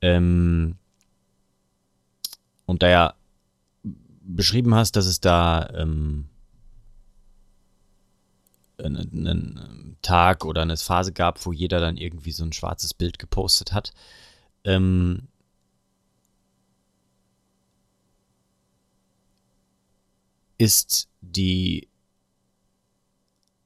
Ähm, 0.00 0.76
und 2.66 2.82
da 2.82 2.88
ja 2.88 3.14
beschrieben 4.22 4.74
hast, 4.74 4.96
dass 4.96 5.06
es 5.06 5.20
da 5.20 5.68
ähm, 5.74 6.28
einen, 8.78 9.28
einen, 9.28 9.96
Tag 10.02 10.44
oder 10.44 10.62
eine 10.62 10.76
Phase 10.76 11.12
gab, 11.12 11.44
wo 11.44 11.52
jeder 11.52 11.78
dann 11.78 11.98
irgendwie 11.98 12.32
so 12.32 12.42
ein 12.42 12.52
schwarzes 12.52 12.94
Bild 12.94 13.18
gepostet 13.18 13.72
hat. 13.72 13.92
Ähm, 14.64 15.28
ist 20.60 21.08
die 21.22 21.88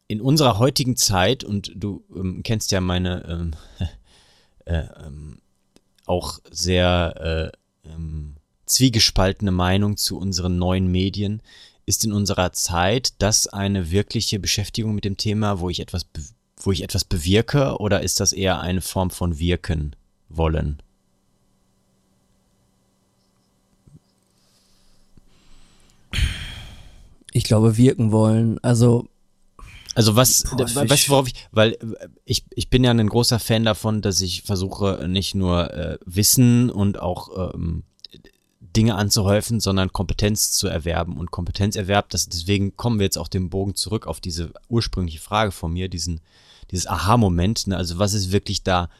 in 0.06 0.20
unserer 0.20 0.58
heutigen 0.58 0.96
Zeit, 0.96 1.42
und 1.42 1.72
du 1.74 2.04
ähm, 2.14 2.42
kennst 2.44 2.70
ja 2.70 2.80
meine 2.80 3.24
ähm, 3.26 3.56
äh, 4.64 4.84
ähm, 5.04 5.38
auch 6.06 6.38
sehr 6.52 7.52
äh, 7.84 7.88
ähm, 7.88 8.36
zwiegespaltene 8.66 9.50
Meinung 9.50 9.96
zu 9.96 10.18
unseren 10.18 10.56
neuen 10.56 10.86
Medien. 10.86 11.42
Ist 11.84 12.04
in 12.04 12.12
unserer 12.12 12.52
Zeit 12.52 13.14
das 13.18 13.48
eine 13.48 13.90
wirkliche 13.90 14.38
Beschäftigung 14.38 14.94
mit 14.94 15.04
dem 15.04 15.16
Thema, 15.16 15.58
wo 15.58 15.70
ich 15.70 15.80
etwas, 15.80 16.06
wo 16.56 16.70
ich 16.70 16.82
etwas 16.84 17.04
bewirke, 17.04 17.78
oder 17.78 18.02
ist 18.02 18.20
das 18.20 18.32
eher 18.32 18.60
eine 18.60 18.82
Form 18.82 19.10
von 19.10 19.40
Wirken 19.40 19.96
wollen? 20.28 20.80
Ich 27.34 27.44
glaube, 27.44 27.76
wirken 27.76 28.12
wollen. 28.12 28.58
Also 28.62 29.08
also 29.94 30.16
was, 30.16 30.44
Boah, 30.44 30.88
weißt 30.88 31.06
du, 31.06 31.12
worauf 31.12 31.28
ich, 31.28 31.34
weil 31.52 31.72
äh, 31.72 32.08
ich, 32.24 32.44
ich 32.50 32.68
bin 32.68 32.82
ja 32.82 32.90
ein 32.90 33.08
großer 33.08 33.38
Fan 33.38 33.64
davon, 33.64 34.02
dass 34.02 34.20
ich 34.20 34.42
versuche, 34.42 35.06
nicht 35.08 35.34
nur 35.34 35.72
äh, 35.72 35.98
Wissen 36.04 36.70
und 36.70 36.98
auch 36.98 37.54
ähm, 37.54 37.84
Dinge 38.60 38.96
anzuhäufen, 38.96 39.60
sondern 39.60 39.92
Kompetenz 39.92 40.50
zu 40.52 40.66
erwerben 40.66 41.16
und 41.16 41.30
Kompetenzerwerb. 41.30 42.10
Das, 42.10 42.28
deswegen 42.28 42.76
kommen 42.76 42.98
wir 42.98 43.04
jetzt 43.04 43.18
auch 43.18 43.28
den 43.28 43.50
Bogen 43.50 43.76
zurück 43.76 44.06
auf 44.06 44.20
diese 44.20 44.52
ursprüngliche 44.68 45.20
Frage 45.20 45.52
von 45.52 45.72
mir, 45.72 45.88
diesen, 45.88 46.20
dieses 46.72 46.88
Aha-Moment. 46.88 47.68
Ne? 47.68 47.76
Also 47.76 47.98
was 47.98 48.14
ist 48.14 48.32
wirklich 48.32 48.64
da, 48.64 48.90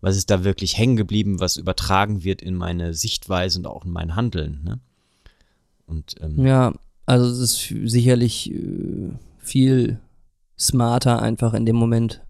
was 0.00 0.16
ist 0.16 0.30
da 0.30 0.44
wirklich 0.44 0.78
hängen 0.78 0.96
geblieben, 0.96 1.40
was 1.40 1.56
übertragen 1.56 2.22
wird 2.22 2.42
in 2.42 2.54
meine 2.54 2.94
Sichtweise 2.94 3.58
und 3.58 3.66
auch 3.66 3.84
in 3.84 3.90
mein 3.90 4.14
Handeln. 4.14 4.62
Ne? 4.62 4.78
Und, 5.86 6.14
ähm, 6.20 6.46
ja, 6.46 6.72
also 7.06 7.26
es 7.26 7.38
ist 7.38 7.90
sicherlich 7.90 8.52
äh, 8.52 9.10
viel 9.38 9.98
smarter, 10.58 11.20
einfach 11.20 11.54
in 11.54 11.66
dem 11.66 11.76
Moment 11.76 12.22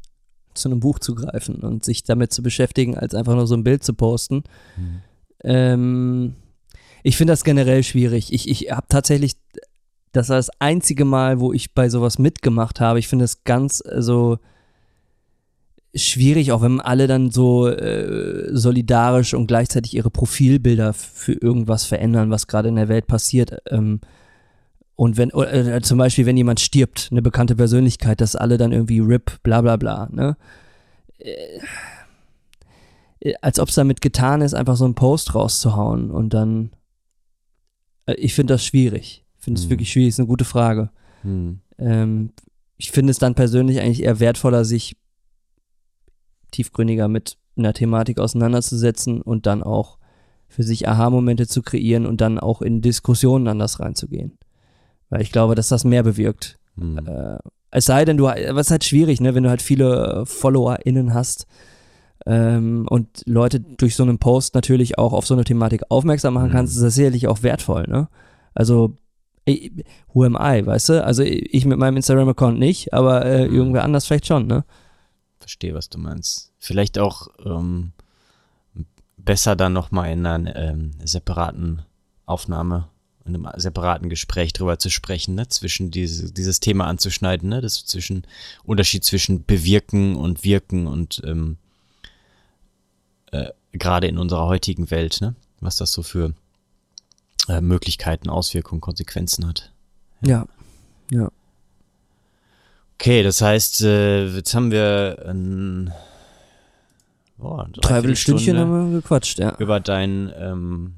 zu 0.54 0.68
einem 0.68 0.80
Buch 0.80 0.98
zu 0.98 1.14
greifen 1.14 1.56
und 1.56 1.84
sich 1.84 2.04
damit 2.04 2.32
zu 2.32 2.42
beschäftigen, 2.42 2.96
als 2.96 3.14
einfach 3.14 3.34
nur 3.34 3.46
so 3.46 3.54
ein 3.54 3.64
Bild 3.64 3.84
zu 3.84 3.94
posten. 3.94 4.44
Mhm. 4.76 5.02
Ähm, 5.42 6.34
ich 7.02 7.16
finde 7.16 7.32
das 7.32 7.44
generell 7.44 7.82
schwierig. 7.82 8.32
Ich, 8.32 8.48
ich 8.48 8.70
habe 8.70 8.86
tatsächlich, 8.88 9.34
das 10.12 10.28
war 10.28 10.36
das 10.36 10.50
einzige 10.60 11.04
Mal, 11.04 11.40
wo 11.40 11.52
ich 11.52 11.74
bei 11.74 11.88
sowas 11.88 12.18
mitgemacht 12.18 12.80
habe. 12.80 12.98
Ich 12.98 13.08
finde 13.08 13.24
es 13.24 13.44
ganz 13.44 13.78
so 13.78 13.90
also, 13.90 14.38
schwierig, 15.94 16.52
auch 16.52 16.62
wenn 16.62 16.80
alle 16.80 17.06
dann 17.06 17.30
so 17.30 17.68
äh, 17.68 18.48
solidarisch 18.50 19.34
und 19.34 19.46
gleichzeitig 19.46 19.94
ihre 19.94 20.10
Profilbilder 20.10 20.92
für 20.92 21.34
irgendwas 21.34 21.84
verändern, 21.84 22.30
was 22.30 22.46
gerade 22.46 22.68
in 22.68 22.76
der 22.76 22.88
Welt 22.88 23.06
passiert. 23.06 23.58
Ähm, 23.70 24.00
und 24.96 25.16
wenn, 25.16 25.30
äh, 25.30 25.80
zum 25.82 25.98
Beispiel, 25.98 26.26
wenn 26.26 26.36
jemand 26.36 26.60
stirbt, 26.60 27.08
eine 27.10 27.22
bekannte 27.22 27.56
Persönlichkeit, 27.56 28.20
dass 28.20 28.36
alle 28.36 28.58
dann 28.58 28.72
irgendwie 28.72 29.00
RIP, 29.00 29.42
bla 29.42 29.60
bla 29.60 29.76
bla, 29.76 30.08
ne? 30.12 30.36
Äh, 31.18 31.60
als 33.40 33.58
ob 33.58 33.68
es 33.70 33.74
damit 33.74 34.00
getan 34.00 34.42
ist, 34.42 34.54
einfach 34.54 34.76
so 34.76 34.84
einen 34.84 34.94
Post 34.94 35.34
rauszuhauen 35.34 36.10
und 36.10 36.34
dann. 36.34 36.70
Äh, 38.06 38.14
ich 38.14 38.34
finde 38.34 38.54
das 38.54 38.64
schwierig. 38.64 39.24
finde 39.38 39.58
es 39.58 39.64
Hm. 39.64 39.70
wirklich 39.70 39.90
schwierig, 39.90 40.10
ist 40.10 40.20
eine 40.20 40.28
gute 40.28 40.44
Frage. 40.44 40.90
Hm. 41.22 41.60
Ähm, 41.78 42.30
ich 42.76 42.90
finde 42.92 43.10
es 43.10 43.18
dann 43.18 43.34
persönlich 43.34 43.80
eigentlich 43.80 44.02
eher 44.02 44.20
wertvoller, 44.20 44.64
sich 44.64 44.96
tiefgründiger 46.50 47.08
mit 47.08 47.36
einer 47.56 47.72
Thematik 47.72 48.18
auseinanderzusetzen 48.18 49.22
und 49.22 49.46
dann 49.46 49.62
auch 49.62 49.98
für 50.48 50.62
sich 50.62 50.88
Aha-Momente 50.88 51.46
zu 51.46 51.62
kreieren 51.62 52.06
und 52.06 52.20
dann 52.20 52.38
auch 52.38 52.62
in 52.62 52.80
Diskussionen 52.80 53.48
anders 53.48 53.80
reinzugehen. 53.80 54.38
Weil 55.14 55.22
ich 55.22 55.30
glaube, 55.30 55.54
dass 55.54 55.68
das 55.68 55.84
mehr 55.84 56.02
bewirkt. 56.02 56.58
Hm. 56.76 56.98
Äh, 57.06 57.38
es 57.70 57.84
sei 57.84 58.04
denn, 58.04 58.16
du, 58.16 58.24
was 58.24 58.66
ist 58.66 58.70
halt 58.72 58.82
schwierig, 58.82 59.20
ne, 59.20 59.32
wenn 59.36 59.44
du 59.44 59.48
halt 59.48 59.62
viele 59.62 60.22
äh, 60.22 60.26
FollowerInnen 60.26 61.14
hast 61.14 61.46
ähm, 62.26 62.86
und 62.90 63.22
Leute 63.26 63.60
durch 63.60 63.94
so 63.94 64.02
einen 64.02 64.18
Post 64.18 64.56
natürlich 64.56 64.98
auch 64.98 65.12
auf 65.12 65.24
so 65.24 65.34
eine 65.34 65.44
Thematik 65.44 65.82
aufmerksam 65.88 66.34
machen 66.34 66.48
Mhm. 66.48 66.52
kannst, 66.52 66.74
ist 66.74 66.82
das 66.82 66.96
sicherlich 66.96 67.28
auch 67.28 67.44
wertvoll, 67.44 67.84
ne? 67.86 68.08
Also, 68.54 68.96
who 70.12 70.24
am 70.24 70.36
I, 70.40 70.66
weißt 70.66 70.88
du? 70.88 71.04
Also 71.04 71.22
ich 71.22 71.64
mit 71.64 71.78
meinem 71.78 71.96
Instagram-Account 71.96 72.58
nicht, 72.58 72.92
aber 72.92 73.24
äh, 73.24 73.46
Mhm. 73.46 73.54
irgendwer 73.54 73.84
anders 73.84 74.06
vielleicht 74.06 74.26
schon, 74.26 74.48
ne? 74.48 74.64
Verstehe, 75.38 75.74
was 75.74 75.88
du 75.90 75.98
meinst. 75.98 76.50
Vielleicht 76.58 76.98
auch 76.98 77.28
ähm, 77.44 77.92
besser 79.16 79.54
dann 79.54 79.74
nochmal 79.74 80.10
in 80.12 80.26
einer 80.26 80.56
ähm, 80.56 80.90
separaten 81.04 81.82
Aufnahme, 82.26 82.88
in 83.26 83.34
einem 83.34 83.48
separaten 83.56 84.08
Gespräch 84.08 84.52
drüber 84.52 84.78
zu 84.78 84.90
sprechen, 84.90 85.34
ne? 85.34 85.48
zwischen 85.48 85.90
diese, 85.90 86.32
dieses 86.32 86.60
Thema 86.60 86.86
anzuschneiden, 86.86 87.48
ne? 87.48 87.60
das 87.60 87.84
zwischen 87.86 88.26
Unterschied 88.64 89.04
zwischen 89.04 89.44
bewirken 89.44 90.16
und 90.16 90.44
wirken 90.44 90.86
und 90.86 91.22
ähm, 91.24 91.56
äh, 93.32 93.50
gerade 93.72 94.06
in 94.06 94.18
unserer 94.18 94.46
heutigen 94.46 94.90
Welt, 94.90 95.20
ne? 95.20 95.34
was 95.60 95.76
das 95.76 95.92
so 95.92 96.02
für 96.02 96.34
äh, 97.48 97.60
Möglichkeiten, 97.60 98.28
Auswirkungen, 98.28 98.80
Konsequenzen 98.80 99.46
hat. 99.46 99.72
Ja. 100.20 100.46
Ja. 101.10 101.30
Okay, 102.94 103.22
das 103.22 103.40
heißt, 103.40 103.82
äh, 103.82 104.26
jetzt 104.28 104.54
haben 104.54 104.70
wir 104.70 105.24
ein 105.26 105.92
boah, 107.36 107.68
Dreiviertel 107.72 108.16
Stündchen 108.16 108.54
Dreiviertelstunde 108.54 108.60
haben 108.60 108.92
wir 108.92 109.00
gequatscht, 109.00 109.38
ja. 109.38 109.56
über 109.58 109.80
deinen, 109.80 110.32
ähm, 110.36 110.94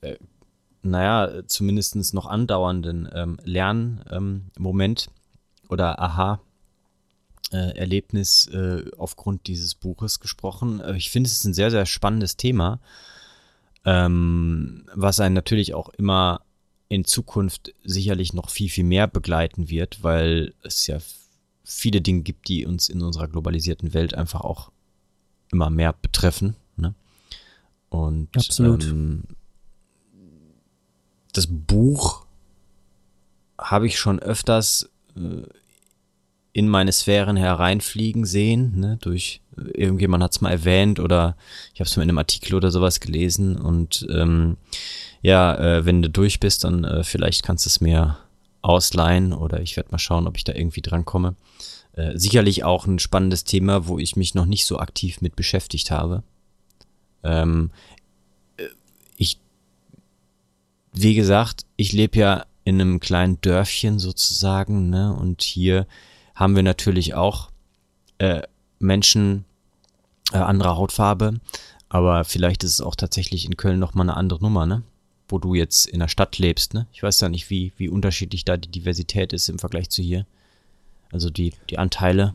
äh, 0.00 0.16
naja, 0.82 1.46
zumindest 1.46 2.12
noch 2.14 2.26
andauernden 2.26 3.08
ähm, 3.12 3.38
Lernmoment 3.44 5.08
ähm, 5.08 5.12
oder 5.68 6.00
Aha-Erlebnis 6.00 8.46
äh, 8.48 8.90
aufgrund 8.98 9.46
dieses 9.46 9.74
Buches 9.74 10.20
gesprochen. 10.20 10.80
Äh, 10.80 10.96
ich 10.96 11.10
finde, 11.10 11.28
es 11.28 11.34
ist 11.34 11.44
ein 11.44 11.54
sehr, 11.54 11.70
sehr 11.70 11.86
spannendes 11.86 12.36
Thema, 12.36 12.80
ähm, 13.84 14.88
was 14.94 15.20
einen 15.20 15.34
natürlich 15.34 15.74
auch 15.74 15.88
immer 15.90 16.40
in 16.88 17.04
Zukunft 17.04 17.74
sicherlich 17.84 18.32
noch 18.34 18.50
viel, 18.50 18.68
viel 18.68 18.84
mehr 18.84 19.06
begleiten 19.06 19.70
wird, 19.70 20.02
weil 20.02 20.52
es 20.62 20.86
ja 20.86 20.98
viele 21.64 22.02
Dinge 22.02 22.22
gibt, 22.22 22.48
die 22.48 22.66
uns 22.66 22.88
in 22.88 23.02
unserer 23.02 23.28
globalisierten 23.28 23.94
Welt 23.94 24.14
einfach 24.14 24.40
auch 24.42 24.70
immer 25.50 25.70
mehr 25.70 25.92
betreffen. 25.92 26.56
Ne? 26.76 26.94
Und 27.88 28.28
Absolut. 28.36 28.84
Ähm, 28.84 29.24
das 31.32 31.46
Buch 31.48 32.26
habe 33.58 33.86
ich 33.86 33.98
schon 33.98 34.18
öfters 34.18 34.90
äh, 35.16 35.42
in 36.52 36.68
meine 36.68 36.92
Sphären 36.92 37.36
hereinfliegen 37.36 38.26
sehen, 38.26 38.78
ne, 38.78 38.98
durch 39.00 39.40
irgendjemand 39.56 40.22
hat 40.22 40.32
es 40.32 40.40
mal 40.40 40.50
erwähnt 40.50 41.00
oder 41.00 41.36
ich 41.72 41.80
habe 41.80 41.88
es 41.88 41.96
mal 41.96 42.02
in 42.02 42.10
einem 42.10 42.18
Artikel 42.18 42.54
oder 42.54 42.70
sowas 42.70 43.00
gelesen 43.00 43.56
und 43.56 44.06
ähm, 44.10 44.58
ja, 45.22 45.54
äh, 45.54 45.86
wenn 45.86 46.02
du 46.02 46.10
durch 46.10 46.40
bist, 46.40 46.64
dann 46.64 46.84
äh, 46.84 47.04
vielleicht 47.04 47.42
kannst 47.42 47.64
du 47.64 47.68
es 47.68 47.80
mir 47.80 48.18
ausleihen 48.60 49.32
oder 49.32 49.60
ich 49.60 49.76
werde 49.76 49.90
mal 49.90 49.98
schauen, 49.98 50.26
ob 50.26 50.36
ich 50.36 50.44
da 50.44 50.52
irgendwie 50.52 50.82
drankomme. 50.82 51.36
Äh, 51.94 52.18
sicherlich 52.18 52.64
auch 52.64 52.86
ein 52.86 52.98
spannendes 52.98 53.44
Thema, 53.44 53.86
wo 53.86 53.98
ich 53.98 54.16
mich 54.16 54.34
noch 54.34 54.46
nicht 54.46 54.66
so 54.66 54.78
aktiv 54.78 55.20
mit 55.20 55.36
beschäftigt 55.36 55.90
habe. 55.90 56.22
Ähm, 57.22 57.70
äh, 57.70 58.01
wie 60.92 61.14
gesagt, 61.14 61.64
ich 61.76 61.92
lebe 61.92 62.18
ja 62.18 62.46
in 62.64 62.80
einem 62.80 63.00
kleinen 63.00 63.40
Dörfchen 63.40 63.98
sozusagen, 63.98 64.90
ne? 64.90 65.14
Und 65.14 65.42
hier 65.42 65.86
haben 66.34 66.54
wir 66.54 66.62
natürlich 66.62 67.14
auch 67.14 67.50
äh, 68.18 68.42
Menschen 68.78 69.44
äh, 70.32 70.38
anderer 70.38 70.76
Hautfarbe, 70.76 71.40
aber 71.88 72.24
vielleicht 72.24 72.62
ist 72.64 72.72
es 72.72 72.80
auch 72.80 72.94
tatsächlich 72.94 73.44
in 73.44 73.56
Köln 73.56 73.78
noch 73.78 73.94
mal 73.94 74.02
eine 74.02 74.16
andere 74.16 74.40
Nummer, 74.40 74.66
ne? 74.66 74.82
Wo 75.28 75.38
du 75.38 75.54
jetzt 75.54 75.86
in 75.86 76.00
der 76.00 76.08
Stadt 76.08 76.38
lebst, 76.38 76.74
ne? 76.74 76.86
Ich 76.92 77.02
weiß 77.02 77.20
ja 77.20 77.28
nicht, 77.28 77.50
wie, 77.50 77.72
wie 77.76 77.88
unterschiedlich 77.88 78.44
da 78.44 78.56
die 78.56 78.70
Diversität 78.70 79.32
ist 79.32 79.48
im 79.48 79.58
Vergleich 79.58 79.90
zu 79.90 80.02
hier. 80.02 80.26
Also 81.10 81.30
die, 81.30 81.52
die 81.70 81.78
Anteile. 81.78 82.34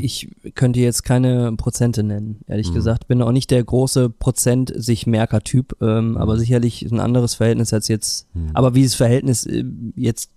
Ich 0.00 0.28
könnte 0.54 0.80
jetzt 0.80 1.04
keine 1.04 1.52
Prozente 1.56 2.02
nennen, 2.02 2.40
ehrlich 2.46 2.70
Mhm. 2.70 2.74
gesagt. 2.74 3.08
Bin 3.08 3.22
auch 3.22 3.32
nicht 3.32 3.50
der 3.50 3.62
große 3.64 4.10
Prozent 4.10 4.72
sich 4.74 5.06
Merker-Typ, 5.06 5.76
ähm, 5.80 6.16
aber 6.16 6.38
sicherlich 6.38 6.82
ein 6.82 7.00
anderes 7.00 7.34
Verhältnis 7.34 7.72
als 7.72 7.88
jetzt. 7.88 8.26
Mhm. 8.34 8.50
Aber 8.54 8.74
wie 8.74 8.82
das 8.84 8.94
Verhältnis 8.94 9.46
äh, 9.46 9.64
jetzt 9.96 10.30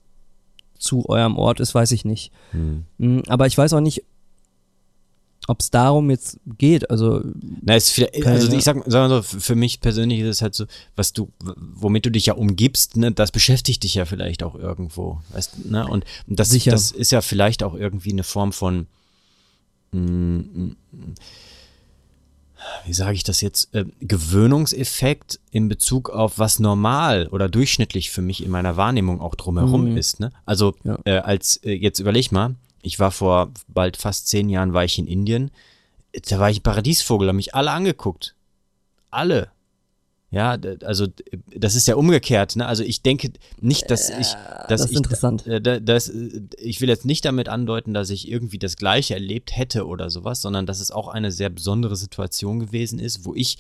zu 0.78 1.08
eurem 1.08 1.38
Ort 1.38 1.60
ist, 1.60 1.74
weiß 1.74 1.92
ich 1.94 2.04
nicht. 2.04 2.32
Hm. 2.52 2.84
Mm, 2.98 3.20
Aber 3.28 3.48
ich 3.48 3.58
weiß 3.58 3.72
auch 3.72 3.80
nicht, 3.80 4.04
ob 5.48 5.60
es 5.62 5.72
darum 5.72 6.10
jetzt 6.10 6.40
geht. 6.58 6.90
Also 6.90 7.22
Na, 7.62 7.76
ist 7.76 7.90
vielleicht, 7.90 8.26
also 8.26 8.52
ich 8.56 8.64
sag, 8.64 8.78
sag 8.86 9.10
mal 9.10 9.10
so, 9.10 9.22
für 9.40 9.56
mich 9.56 9.82
persönlich 9.82 10.20
ist 10.20 10.28
es 10.28 10.42
halt 10.42 10.56
so, 10.56 10.66
was 10.96 11.14
du, 11.14 11.30
womit 11.56 12.06
du 12.06 12.12
dich 12.12 12.26
ja 12.26 12.34
umgibst, 12.34 12.98
ne, 12.98 13.12
das 13.12 13.32
beschäftigt 13.32 13.84
dich 13.84 13.96
ja 13.96 14.06
vielleicht 14.06 14.44
auch 14.44 14.56
irgendwo, 14.56 15.20
weißt 15.34 15.66
ne, 15.70 15.88
und 15.88 16.06
das, 16.28 16.50
Sicher. 16.50 16.72
das 16.72 16.92
ist 16.92 17.12
ja 17.12 17.22
vielleicht 17.22 17.64
auch 17.64 17.76
irgendwie 17.76 18.12
eine 18.12 18.24
Form 18.24 18.52
von, 18.54 18.88
wie 22.86 22.94
sage 22.94 23.16
ich 23.16 23.24
das 23.24 23.42
jetzt, 23.42 23.74
äh, 23.76 23.86
Gewöhnungseffekt 24.00 25.40
in 25.52 25.68
Bezug 25.68 26.10
auf 26.10 26.40
was 26.40 26.60
normal 26.60 27.28
oder 27.28 27.50
durchschnittlich 27.50 28.10
für 28.12 28.22
mich 28.22 28.44
in 28.44 28.50
meiner 28.52 28.78
Wahrnehmung 28.78 29.22
auch 29.22 29.36
drumherum 29.36 29.92
Mhm. 29.92 29.98
ist, 29.98 30.20
ne, 30.20 30.32
also 30.46 30.74
Ja. 30.84 30.98
äh, 31.06 31.18
als, 31.18 31.58
äh, 31.58 31.74
jetzt 31.74 32.00
überleg 32.00 32.32
mal, 32.32 32.56
ich 32.82 33.00
war 33.00 33.12
vor 33.12 33.52
bald 33.68 33.98
fast 33.98 34.28
zehn 34.28 34.50
Jahren, 34.50 34.74
war 34.74 34.84
ich 34.86 34.98
in 34.98 35.08
Indien, 35.08 35.52
da 36.30 36.40
war 36.40 36.50
ich 36.50 36.60
ein 36.60 36.64
Paradiesvogel, 36.64 37.28
haben 37.30 37.36
mich 37.38 37.56
alle 37.56 37.72
angeguckt. 37.72 38.36
Alle. 39.12 39.50
Ja, 40.34 40.58
also 40.84 41.06
das 41.56 41.76
ist 41.76 41.88
ja 41.88 41.94
umgekehrt. 41.96 42.56
Ne? 42.56 42.66
Also 42.66 42.84
ich 42.84 43.04
denke 43.04 43.32
nicht, 43.62 43.92
dass 43.92 44.10
ich, 44.10 44.34
dass 44.34 44.68
das 44.68 44.82
ist 44.86 44.92
ich, 44.92 44.98
interessant. 44.98 45.46
äh, 45.46 45.62
da- 45.62 45.80
das, 45.80 46.10
äh, 46.10 46.42
ich 46.58 46.82
will 46.82 46.90
jetzt 46.90 47.06
nicht 47.06 47.24
damit 47.24 47.50
andeuten, 47.50 47.94
dass 47.94 48.10
ich 48.10 48.28
irgendwie 48.28 48.58
das 48.58 48.76
Gleiche 48.76 49.14
erlebt 49.14 49.56
hätte 49.56 49.86
oder 49.86 50.10
sowas, 50.10 50.42
sondern 50.42 50.66
dass 50.66 50.80
es 50.80 50.90
auch 50.90 51.08
eine 51.08 51.32
sehr 51.32 51.52
besondere 51.52 51.96
Situation 51.96 52.60
gewesen 52.60 52.98
ist, 52.98 53.26
wo 53.26 53.36
ich 53.36 53.60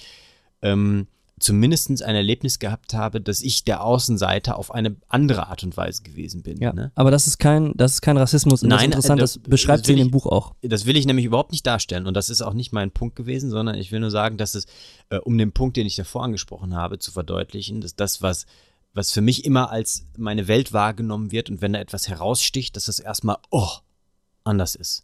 ähm, 0.63 1.05
zumindest 1.43 1.89
ein 2.01 2.15
Erlebnis 2.15 2.59
gehabt 2.59 2.93
habe, 2.93 3.21
dass 3.21 3.41
ich 3.41 3.63
der 3.65 3.83
Außenseiter 3.83 4.57
auf 4.57 4.73
eine 4.73 4.95
andere 5.09 5.47
Art 5.47 5.63
und 5.63 5.75
Weise 5.77 6.01
gewesen 6.03 6.41
bin. 6.41 6.57
ja, 6.59 6.73
Ne? 6.73 6.91
aber 6.95 7.11
das 7.11 7.27
ist 7.27 7.37
kein, 7.37 7.73
das 7.75 7.93
ist 7.95 8.01
kein 8.01 8.17
Rassismus. 8.17 8.63
Und 8.63 8.69
das 8.69 8.77
ist 8.77 8.81
Nein, 8.81 8.91
interessant, 8.91 9.21
das, 9.21 9.33
das- 9.33 9.43
beschreibt 9.43 9.81
das 9.81 9.87
sie 9.87 9.93
in 9.93 9.99
dem 9.99 10.07
ich- 10.07 10.11
Buch 10.11 10.25
auch. 10.25 10.55
Das 10.61 10.85
will 10.85 10.95
ich 10.97 11.05
nämlich 11.05 11.25
überhaupt 11.25 11.51
nicht 11.51 11.65
darstellen 11.67 12.07
und 12.07 12.13
das 12.15 12.29
ist 12.29 12.41
auch 12.41 12.53
nicht 12.53 12.71
mein 12.73 12.91
Punkt 12.91 13.15
gewesen, 13.15 13.49
sondern 13.49 13.75
ich 13.75 13.91
will 13.91 13.99
nur 13.99 14.11
sagen, 14.11 14.37
dass 14.37 14.55
es, 14.55 14.65
äh, 15.09 15.17
um 15.17 15.37
den 15.37 15.51
Punkt, 15.51 15.77
den 15.77 15.85
ich 15.85 15.95
davor 15.95 16.23
angesprochen 16.23 16.75
habe, 16.75 16.97
zu 16.99 17.11
verdeutlichen, 17.11 17.81
dass 17.81 17.95
das, 17.95 18.21
was, 18.21 18.45
was 18.93 19.11
für 19.11 19.21
mich 19.21 19.43
immer 19.45 19.69
als 19.71 20.05
meine 20.17 20.47
Welt 20.47 20.71
wahrgenommen 20.73 21.31
wird 21.31 21.49
und 21.49 21.61
wenn 21.61 21.73
da 21.73 21.79
etwas 21.79 22.07
heraussticht, 22.07 22.75
dass 22.75 22.85
das 22.85 22.99
erstmal, 22.99 23.37
oh, 23.51 23.69
anders 24.43 24.75
ist. 24.75 25.03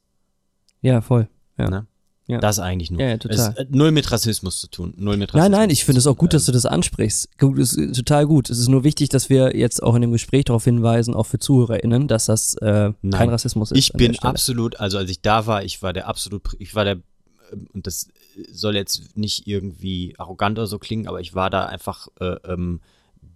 Ja, 0.82 1.02
voll. 1.02 1.28
Ja. 1.58 1.70
Ne? 1.70 1.88
Ja. 2.30 2.40
Das 2.40 2.60
eigentlich 2.60 2.92
nur. 2.92 3.02
Ja, 3.02 3.08
ja, 3.08 3.18
total. 3.18 3.38
Es 3.38 3.60
hat 3.60 3.72
null 3.72 3.92
mit 3.92 4.12
Rassismus 4.12 4.62
zu 4.62 4.68
tun. 4.68 4.94
Null 4.98 5.18
mit 5.18 5.34
Nein, 5.34 5.42
Rassismus 5.42 5.60
nein, 5.60 5.70
ich 5.72 5.84
finde 5.84 5.98
es 5.98 6.06
auch 6.06 6.16
gut, 6.16 6.36
dass 6.36 6.46
du 6.46 6.52
das 6.52 6.68
ansprichst. 6.68 7.40
Gut, 7.40 7.58
Das 7.58 7.74
ist 7.74 7.96
total 7.96 8.28
gut. 8.28 8.52
Es 8.52 8.60
ist 8.60 8.68
nur 8.68 8.84
wichtig, 8.84 9.10
dass 9.10 9.32
wir 9.32 9.58
jetzt 9.58 9.82
auch 9.82 9.96
in 9.96 10.04
dem 10.04 10.12
Gespräch 10.12 10.46
darauf 10.46 10.64
hinweisen, 10.64 11.16
auch 11.16 11.26
für 11.26 11.40
ZuhörerInnen, 11.40 12.08
dass 12.08 12.26
das 12.26 12.54
äh, 12.62 12.94
Nein. 13.02 13.12
kein 13.12 13.30
Rassismus 13.30 13.72
ist. 13.72 13.80
Ich 13.80 13.94
bin 13.94 14.16
absolut, 14.20 14.80
also 14.80 15.00
als 15.00 15.10
ich 15.10 15.22
da 15.24 15.48
war, 15.48 15.64
ich 15.64 15.82
war 15.82 15.92
der 15.92 16.08
absolut, 16.08 16.44
ich 16.60 16.76
war 16.76 16.86
der, 16.86 16.98
ähm, 17.52 17.68
und 17.74 17.88
das 17.88 18.10
soll 18.52 18.76
jetzt 18.76 19.18
nicht 19.18 19.48
irgendwie 19.48 20.14
arrogant 20.20 20.60
oder 20.60 20.68
so 20.68 20.78
klingen, 20.78 21.08
aber 21.08 21.22
ich 21.22 21.34
war 21.34 21.50
da 21.50 21.66
einfach 21.66 22.10
äh, 22.20 22.36
ähm, 22.46 22.80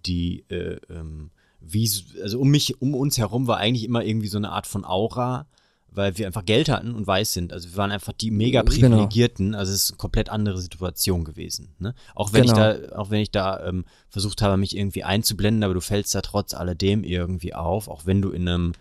die, 0.06 0.44
äh, 0.50 0.78
ähm, 0.88 1.32
wie, 1.60 1.90
also 2.22 2.38
um 2.38 2.48
mich, 2.48 2.80
um 2.80 2.94
uns 2.94 3.18
herum 3.18 3.48
war 3.48 3.56
eigentlich 3.56 3.84
immer 3.84 4.04
irgendwie 4.04 4.28
so 4.28 4.38
eine 4.38 4.52
Art 4.52 4.68
von 4.68 4.84
Aura, 4.84 5.48
weil 5.94 6.18
wir 6.18 6.26
einfach 6.26 6.44
Geld 6.44 6.68
hatten 6.68 6.94
und 6.94 7.06
weiß 7.06 7.32
sind. 7.32 7.52
Also 7.52 7.70
wir 7.70 7.76
waren 7.76 7.92
einfach 7.92 8.12
die 8.12 8.30
mega 8.30 8.62
Genau. 8.62 8.72
privilegierten. 8.72 9.54
Also 9.54 9.72
es 9.72 9.84
ist 9.84 9.90
eine 9.92 9.98
komplett 9.98 10.28
andere 10.28 10.60
Situation 10.60 11.24
gewesen. 11.24 11.74
Ne? 11.78 11.94
Auch 12.14 12.32
wenn 12.32 12.46
Genau. 12.46 12.52
ich 12.72 12.88
da, 12.88 12.96
auch 12.96 13.10
wenn 13.10 13.20
ich 13.20 13.30
da 13.30 13.66
ähm, 13.66 13.84
versucht 14.08 14.42
habe, 14.42 14.56
mich 14.56 14.76
irgendwie 14.76 15.04
einzublenden, 15.04 15.64
aber 15.64 15.74
du 15.74 15.80
fällst 15.80 16.14
da 16.14 16.20
trotz 16.20 16.54
alledem 16.54 17.04
irgendwie 17.04 17.54
auf, 17.54 17.88
auch 17.88 18.06
wenn 18.06 18.22
du 18.22 18.30
in 18.30 18.48
einem 18.48 18.72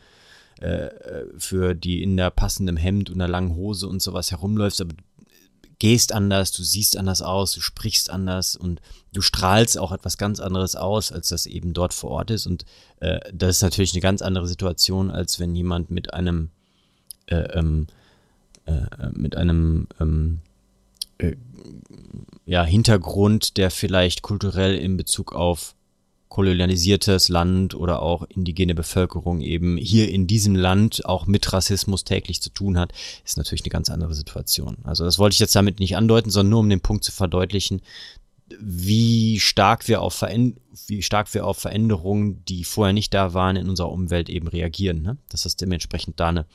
äh, 0.62 0.86
äh, 0.86 1.26
für 1.38 1.74
die 1.74 2.02
in 2.04 2.16
der 2.16 2.30
passenden 2.30 2.78
Hemd 2.78 3.10
und 3.10 3.16
einer 3.22 3.28
langen 3.32 3.56
Hose 3.56 3.88
und 3.88 4.02
sowas 4.02 4.32
herumläufst, 4.32 4.82
aber 4.82 4.94
gehst 5.80 6.14
anders, 6.14 6.54
du 6.54 6.64
siehst 6.64 6.96
anders 6.96 7.22
aus, 7.22 7.52
du 7.54 7.60
sprichst 7.60 8.10
anders 8.10 8.56
und 8.56 8.80
du 9.12 9.20
strahlst 9.22 9.78
auch 9.78 9.92
etwas 9.92 10.18
ganz 10.18 10.40
anderes 10.40 10.76
aus, 10.78 11.12
als 11.12 11.28
das 11.30 11.46
eben 11.46 11.74
dort 11.74 11.94
vor 11.94 12.12
Ort 12.12 12.32
ist. 12.32 12.46
Und 12.46 12.64
äh, 13.02 13.20
das 13.34 13.58
ist 13.58 13.62
natürlich 13.64 13.92
eine 13.94 14.00
ganz 14.00 14.22
andere 14.22 14.48
Situation, 14.48 15.12
als 15.12 15.40
wenn 15.40 15.54
jemand 15.56 15.92
mit 15.92 16.14
einem 16.14 16.52
äh, 17.28 17.36
ähm, 17.58 17.88
äh, 18.66 18.82
mit 19.14 19.36
einem 19.36 19.88
ähm, 20.00 20.40
äh, 21.18 21.36
ja, 22.46 22.64
Hintergrund, 22.64 23.58
der 23.58 23.72
vielleicht 23.72 24.22
kulturell 24.22 24.76
in 24.76 24.98
Bezug 24.98 25.34
auf 25.34 25.76
kolonialisiertes 26.30 27.30
Land 27.30 27.76
oder 27.76 28.02
auch 28.02 28.24
indigene 28.24 28.74
Bevölkerung 28.74 29.42
eben 29.42 29.78
hier 29.78 30.10
in 30.10 30.26
diesem 30.26 30.56
Land 30.56 31.06
auch 31.06 31.28
mit 31.28 31.54
Rassismus 31.54 32.06
täglich 32.06 32.42
zu 32.42 32.50
tun 32.50 32.80
hat, 32.80 32.92
ist 33.24 33.38
natürlich 33.38 33.62
eine 33.64 33.70
ganz 33.70 33.90
andere 33.90 34.16
Situation. 34.16 34.78
Also 34.84 35.06
das 35.06 35.20
wollte 35.20 35.36
ich 35.36 35.40
jetzt 35.40 35.56
damit 35.56 35.80
nicht 35.80 35.96
andeuten, 35.96 36.32
sondern 36.32 36.50
nur 36.50 36.60
um 36.62 36.70
den 36.70 36.82
Punkt 36.82 37.04
zu 37.04 37.12
verdeutlichen, 37.12 37.82
wie 38.60 39.40
stark 39.40 39.88
wir 39.88 40.02
auf 40.02 40.16
Veränd 40.16 40.58
wie 40.88 41.04
stark 41.04 41.32
wir 41.36 41.46
auf 41.46 41.60
Veränderungen, 41.60 42.44
die 42.46 42.64
vorher 42.64 42.94
nicht 42.94 43.14
da 43.14 43.34
waren, 43.36 43.56
in 43.56 43.70
unserer 43.70 43.92
Umwelt 43.92 44.28
eben 44.28 44.48
reagieren. 44.48 45.04
Ne? 45.04 45.18
Dass 45.30 45.44
das 45.44 45.56
dementsprechend 45.56 46.20
da 46.20 46.30
eine 46.30 46.46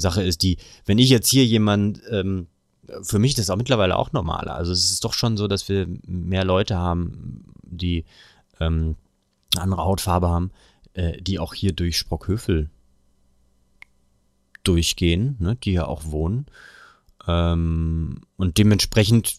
Sache 0.00 0.22
ist, 0.22 0.42
die, 0.42 0.58
wenn 0.84 0.98
ich 0.98 1.10
jetzt 1.10 1.28
hier 1.28 1.44
jemand 1.44 2.00
ähm, 2.10 2.46
für 3.02 3.18
mich 3.18 3.32
ist 3.32 3.38
das 3.38 3.50
auch 3.50 3.56
mittlerweile 3.56 3.96
auch 3.96 4.12
normaler. 4.12 4.54
Also 4.54 4.72
es 4.72 4.90
ist 4.90 5.04
doch 5.04 5.12
schon 5.12 5.36
so, 5.36 5.48
dass 5.48 5.68
wir 5.68 5.88
mehr 6.06 6.44
Leute 6.44 6.76
haben, 6.76 7.44
die 7.62 8.04
ähm, 8.60 8.96
eine 9.54 9.62
andere 9.62 9.84
Hautfarbe 9.84 10.28
haben, 10.28 10.50
äh, 10.94 11.20
die 11.20 11.38
auch 11.38 11.54
hier 11.54 11.72
durch 11.72 11.96
Sprockhövel 11.96 12.70
durchgehen, 14.62 15.36
ne, 15.38 15.56
die 15.56 15.72
ja 15.72 15.86
auch 15.86 16.04
wohnen. 16.06 16.46
Ähm, 17.26 18.20
und 18.36 18.58
dementsprechend 18.58 19.38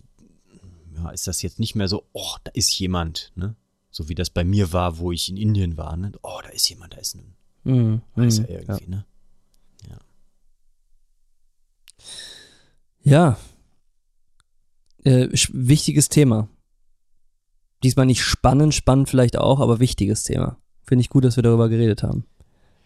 ja, 0.96 1.10
ist 1.10 1.28
das 1.28 1.42
jetzt 1.42 1.60
nicht 1.60 1.76
mehr 1.76 1.88
so, 1.88 2.06
oh, 2.14 2.36
da 2.44 2.52
ist 2.54 2.78
jemand, 2.80 3.32
ne? 3.36 3.56
So 3.90 4.10
wie 4.10 4.16
das 4.16 4.30
bei 4.30 4.44
mir 4.44 4.74
war, 4.74 5.00
wo 5.00 5.12
ich 5.12 5.30
in 5.30 5.38
Indien 5.38 5.78
war, 5.78 5.96
ne? 5.98 6.12
Oh, 6.22 6.40
da 6.44 6.50
ist 6.50 6.70
jemand, 6.70 6.94
da 6.94 6.98
ist 6.98 7.16
ein. 7.16 7.36
Mhm, 7.64 8.02
weiß 8.16 8.40
ja 8.40 8.46
irgendwie, 8.48 8.84
ja. 8.84 8.90
ne? 8.90 9.06
Ja. 13.08 13.38
Äh, 15.04 15.30
wichtiges 15.54 16.10
Thema. 16.10 16.50
Diesmal 17.84 18.06
nicht 18.06 18.24
spannend, 18.24 18.74
spannend 18.74 19.10
vielleicht 19.10 19.38
auch, 19.38 19.60
aber 19.60 19.80
wichtiges 19.80 20.24
Thema. 20.24 20.58
Finde 20.84 21.02
ich 21.02 21.10
gut, 21.10 21.24
dass 21.24 21.38
wir 21.38 21.44
darüber 21.44 21.70
geredet 21.70 22.04
haben. 22.04 22.26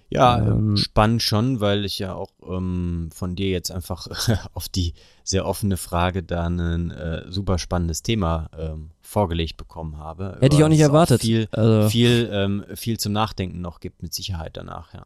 Ja, 0.09 0.45
ähm, 0.45 0.75
spannend 0.75 1.23
schon, 1.23 1.61
weil 1.61 1.85
ich 1.85 1.97
ja 1.97 2.13
auch 2.13 2.31
ähm, 2.45 3.09
von 3.13 3.35
dir 3.35 3.49
jetzt 3.49 3.71
einfach 3.71 4.07
auf 4.53 4.67
die 4.67 4.93
sehr 5.23 5.45
offene 5.45 5.77
Frage 5.77 6.21
da 6.21 6.45
ein 6.45 6.91
äh, 6.91 7.23
super 7.29 7.57
spannendes 7.57 8.03
Thema 8.03 8.49
ähm, 8.57 8.91
vorgelegt 8.99 9.55
bekommen 9.55 9.97
habe. 9.97 10.37
Hätte 10.41 10.57
ich 10.57 10.63
auch 10.63 10.69
nicht 10.69 10.81
erwartet. 10.81 11.21
Auch 11.21 11.25
viel, 11.25 11.47
also. 11.51 11.89
viel, 11.89 12.29
ähm, 12.31 12.65
viel 12.75 12.99
zum 12.99 13.13
Nachdenken 13.13 13.61
noch 13.61 13.79
gibt, 13.79 14.03
mit 14.03 14.13
Sicherheit 14.13 14.57
danach, 14.57 14.93
ja. 14.93 15.05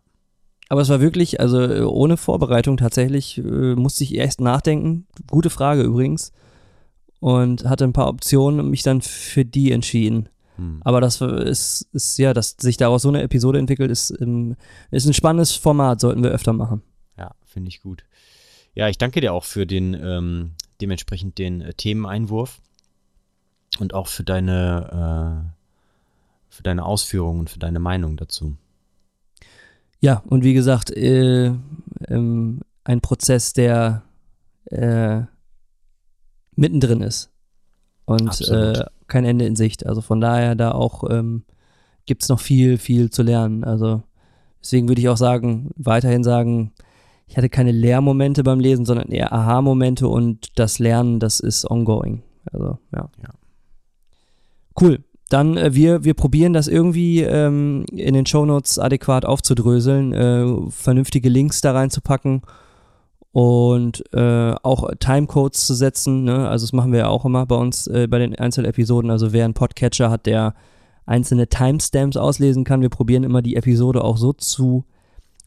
Aber 0.70 0.82
es 0.82 0.90
war 0.90 1.00
wirklich, 1.00 1.40
also 1.40 1.62
äh, 1.62 1.82
ohne 1.82 2.18
Vorbereitung 2.18 2.78
tatsächlich, 2.78 3.38
äh, 3.38 3.76
musste 3.76 4.04
ich 4.04 4.16
erst 4.16 4.42
nachdenken. 4.42 5.06
Gute 5.30 5.50
Frage 5.50 5.84
übrigens 5.84 6.32
und 7.20 7.66
hatte 7.66 7.84
ein 7.84 7.94
paar 7.94 8.08
Optionen 8.08 8.60
und 8.60 8.70
mich 8.70 8.84
dann 8.84 9.02
für 9.02 9.46
die 9.46 9.72
entschieden. 9.72 10.30
Hm. 10.58 10.82
Aber 10.84 11.02
das 11.02 11.22
ist, 11.22 11.88
ist, 11.92 12.18
ja, 12.18 12.34
dass 12.34 12.56
sich 12.60 12.78
daraus 12.78 13.04
so 13.04 13.10
eine 13.10 13.22
Episode 13.22 13.60
entwickelt, 13.60 13.92
ist, 13.92 14.12
ist 14.12 15.06
ein 15.06 15.14
spannendes 15.14 15.54
Format, 15.54 16.00
sollten 16.00 16.24
wir 16.24 16.32
öfter 16.32 16.54
machen. 16.54 16.82
Ja, 17.18 17.32
finde 17.46 17.70
ich 17.70 17.82
gut. 17.82 18.04
Ja, 18.74 18.90
ich 18.90 18.98
danke 18.98 19.22
dir 19.22 19.34
auch 19.34 19.44
für 19.44 19.66
den, 19.66 19.94
ähm, 19.94 20.52
dementsprechend 20.82 21.38
den 21.38 21.62
äh, 21.62 21.74
Themeneinwurf 21.74 22.62
und 23.80 23.94
auch 23.94 24.08
für 24.08 24.24
deine, 24.24 25.50
äh, 25.50 26.54
für 26.54 26.64
deine 26.64 26.86
Ausführungen 26.86 27.42
und 27.42 27.50
für 27.50 27.60
deine 27.60 27.80
Meinung 27.80 28.18
dazu. 28.18 28.56
Ja, 30.06 30.22
und 30.28 30.44
wie 30.44 30.54
gesagt, 30.54 30.92
äh, 30.92 31.52
ähm, 32.10 32.60
ein 32.84 33.02
Prozess, 33.02 33.54
der 33.54 34.04
äh, 34.66 35.22
mittendrin 36.56 37.02
ist 37.02 37.32
und 38.06 38.40
äh, 38.52 38.86
kein 39.08 39.26
Ende 39.26 39.48
in 39.48 39.56
Sicht. 39.56 39.84
Also 39.84 40.02
von 40.02 40.22
daher 40.22 40.54
da 40.54 40.74
auch 40.74 41.10
ähm, 41.10 41.44
gibt 42.06 42.22
es 42.22 42.30
noch 42.30 42.40
viel, 42.40 42.78
viel 42.78 43.10
zu 43.10 43.24
lernen. 43.24 43.64
Also 43.64 44.04
deswegen 44.62 44.88
würde 44.88 45.02
ich 45.02 45.10
auch 45.10 45.18
sagen, 45.18 45.72
weiterhin 45.76 46.24
sagen, 46.24 46.72
ich 47.26 47.36
hatte 47.36 47.50
keine 47.50 47.72
Lehrmomente 47.72 48.44
beim 48.44 48.60
Lesen, 48.60 48.86
sondern 48.86 49.08
eher 49.08 49.34
Aha-Momente 49.34 50.08
und 50.08 50.60
das 50.60 50.78
Lernen, 50.78 51.20
das 51.20 51.40
ist 51.40 51.68
ongoing. 51.68 52.22
Also 52.54 52.78
ja. 52.94 53.10
ja. 53.24 53.30
Cool. 54.80 55.04
Dann 55.30 55.58
äh, 55.58 55.74
wir, 55.74 56.04
wir 56.04 56.14
probieren 56.14 56.54
das 56.54 56.68
irgendwie 56.68 57.22
ähm, 57.22 57.86
in 57.92 58.14
den 58.14 58.26
Shownotes 58.26 58.80
adäquat 58.80 59.26
aufzudröseln, 59.26 60.14
äh, 60.14 60.72
vernünftige 60.72 61.30
Links 61.30 61.62
da 61.62 61.72
reinzupacken 61.72 62.42
und 63.32 64.04
äh, 64.14 64.54
auch 64.64 64.90
Timecodes 65.00 65.66
zu 65.66 65.74
setzen. 65.74 66.24
Ne? 66.24 66.48
Also 66.48 66.66
das 66.66 66.74
machen 66.74 66.92
wir 66.92 67.00
ja 67.00 67.08
auch 67.08 67.26
immer 67.26 67.46
bei 67.46 67.56
uns 67.56 67.88
äh, 67.88 68.08
bei 68.08 68.20
den 68.20 68.36
Einzelepisoden. 68.36 69.12
Also 69.12 69.34
wer 69.34 69.46
einen 69.46 69.54
Podcatcher 69.54 70.10
hat, 70.10 70.26
der 70.26 70.54
einzelne 71.06 71.48
Timestamps 71.48 72.18
auslesen 72.18 72.64
kann, 72.64 72.82
wir 72.82 72.90
probieren 72.90 73.24
immer 73.24 73.42
die 73.42 73.56
Episode 73.56 74.04
auch 74.04 74.18
so 74.18 74.34
zu 74.34 74.86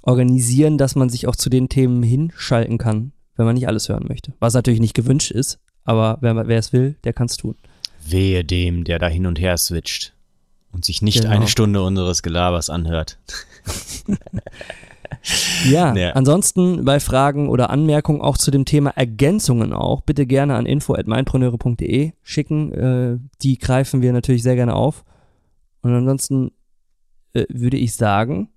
organisieren, 0.03 0.79
dass 0.79 0.97
man 0.97 1.09
sich 1.09 1.26
auch 1.26 1.37
zu 1.37 1.51
den 1.51 1.68
Themen 1.68 2.03
hinschalten 2.03 2.79
kann, 2.79 3.12
wenn 3.37 3.47
man 3.47 3.55
nicht 3.55 3.68
alles 3.68 3.89
hören 3.89 4.07
möchte. 4.09 4.35
Was 4.39 4.55
natürlich 4.55 4.81
nicht 4.81 4.95
gewünscht 4.95 5.31
ist, 5.31 5.59
aber 5.85 6.18
wer, 6.20 6.47
wer 6.47 6.59
es 6.59 6.72
will, 6.72 6.97
der 7.05 7.12
kann 7.12 7.26
es 7.26 7.37
tun. 7.37 7.57
Wehe 8.11 8.44
dem, 8.44 8.84
der 8.84 8.98
da 8.98 9.09
hin 9.09 9.26
und 9.26 9.38
her 9.38 9.56
switcht 9.56 10.14
und 10.72 10.84
sich 10.84 11.02
nicht 11.02 11.22
genau. 11.22 11.34
eine 11.34 11.48
Stunde 11.48 11.82
unseres 11.82 12.22
Gelabers 12.22 12.70
anhört. 12.70 13.18
Ja, 15.68 15.94
ja, 15.94 16.11
ansonsten 16.11 16.84
bei 16.84 17.00
Fragen 17.00 17.48
oder 17.48 17.70
Anmerkungen 17.70 18.20
auch 18.20 18.36
zu 18.36 18.50
dem 18.50 18.64
Thema 18.64 18.90
Ergänzungen 18.90 19.72
auch, 19.72 20.02
bitte 20.02 20.26
gerne 20.26 20.54
an 20.54 20.66
info.meinpreneure.de 20.66 22.12
schicken. 22.22 22.72
Äh, 22.72 23.18
die 23.42 23.59
greifen 23.59 24.02
wir 24.02 24.12
natürlich 24.12 24.42
sehr 24.42 24.54
gerne 24.54 24.74
auf. 24.74 25.04
Und 25.82 25.92
ansonsten 25.92 26.52
äh, 27.32 27.46
würde 27.48 27.76
ich 27.76 27.94
sagen, 27.94 28.48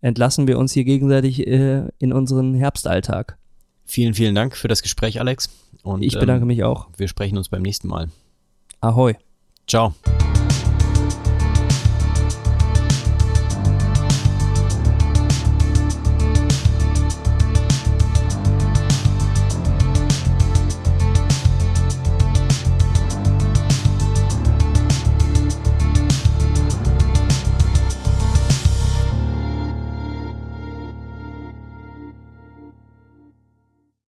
entlassen 0.00 0.46
wir 0.46 0.58
uns 0.58 0.72
hier 0.72 0.84
gegenseitig 0.84 1.46
äh, 1.46 1.88
in 1.98 2.12
unseren 2.12 2.54
Herbstalltag. 2.54 3.38
Vielen, 3.84 4.14
vielen 4.14 4.34
Dank 4.34 4.56
für 4.56 4.68
das 4.68 4.82
Gespräch, 4.82 5.20
Alex. 5.20 5.50
Und, 5.82 6.02
ich 6.02 6.18
bedanke 6.18 6.42
ähm, 6.42 6.48
mich 6.48 6.64
auch. 6.64 6.88
Wir 6.96 7.08
sprechen 7.08 7.36
uns 7.36 7.48
beim 7.48 7.62
nächsten 7.62 7.88
Mal. 7.88 8.08
Ahoj. 8.84 9.16
Čau. 9.64 9.96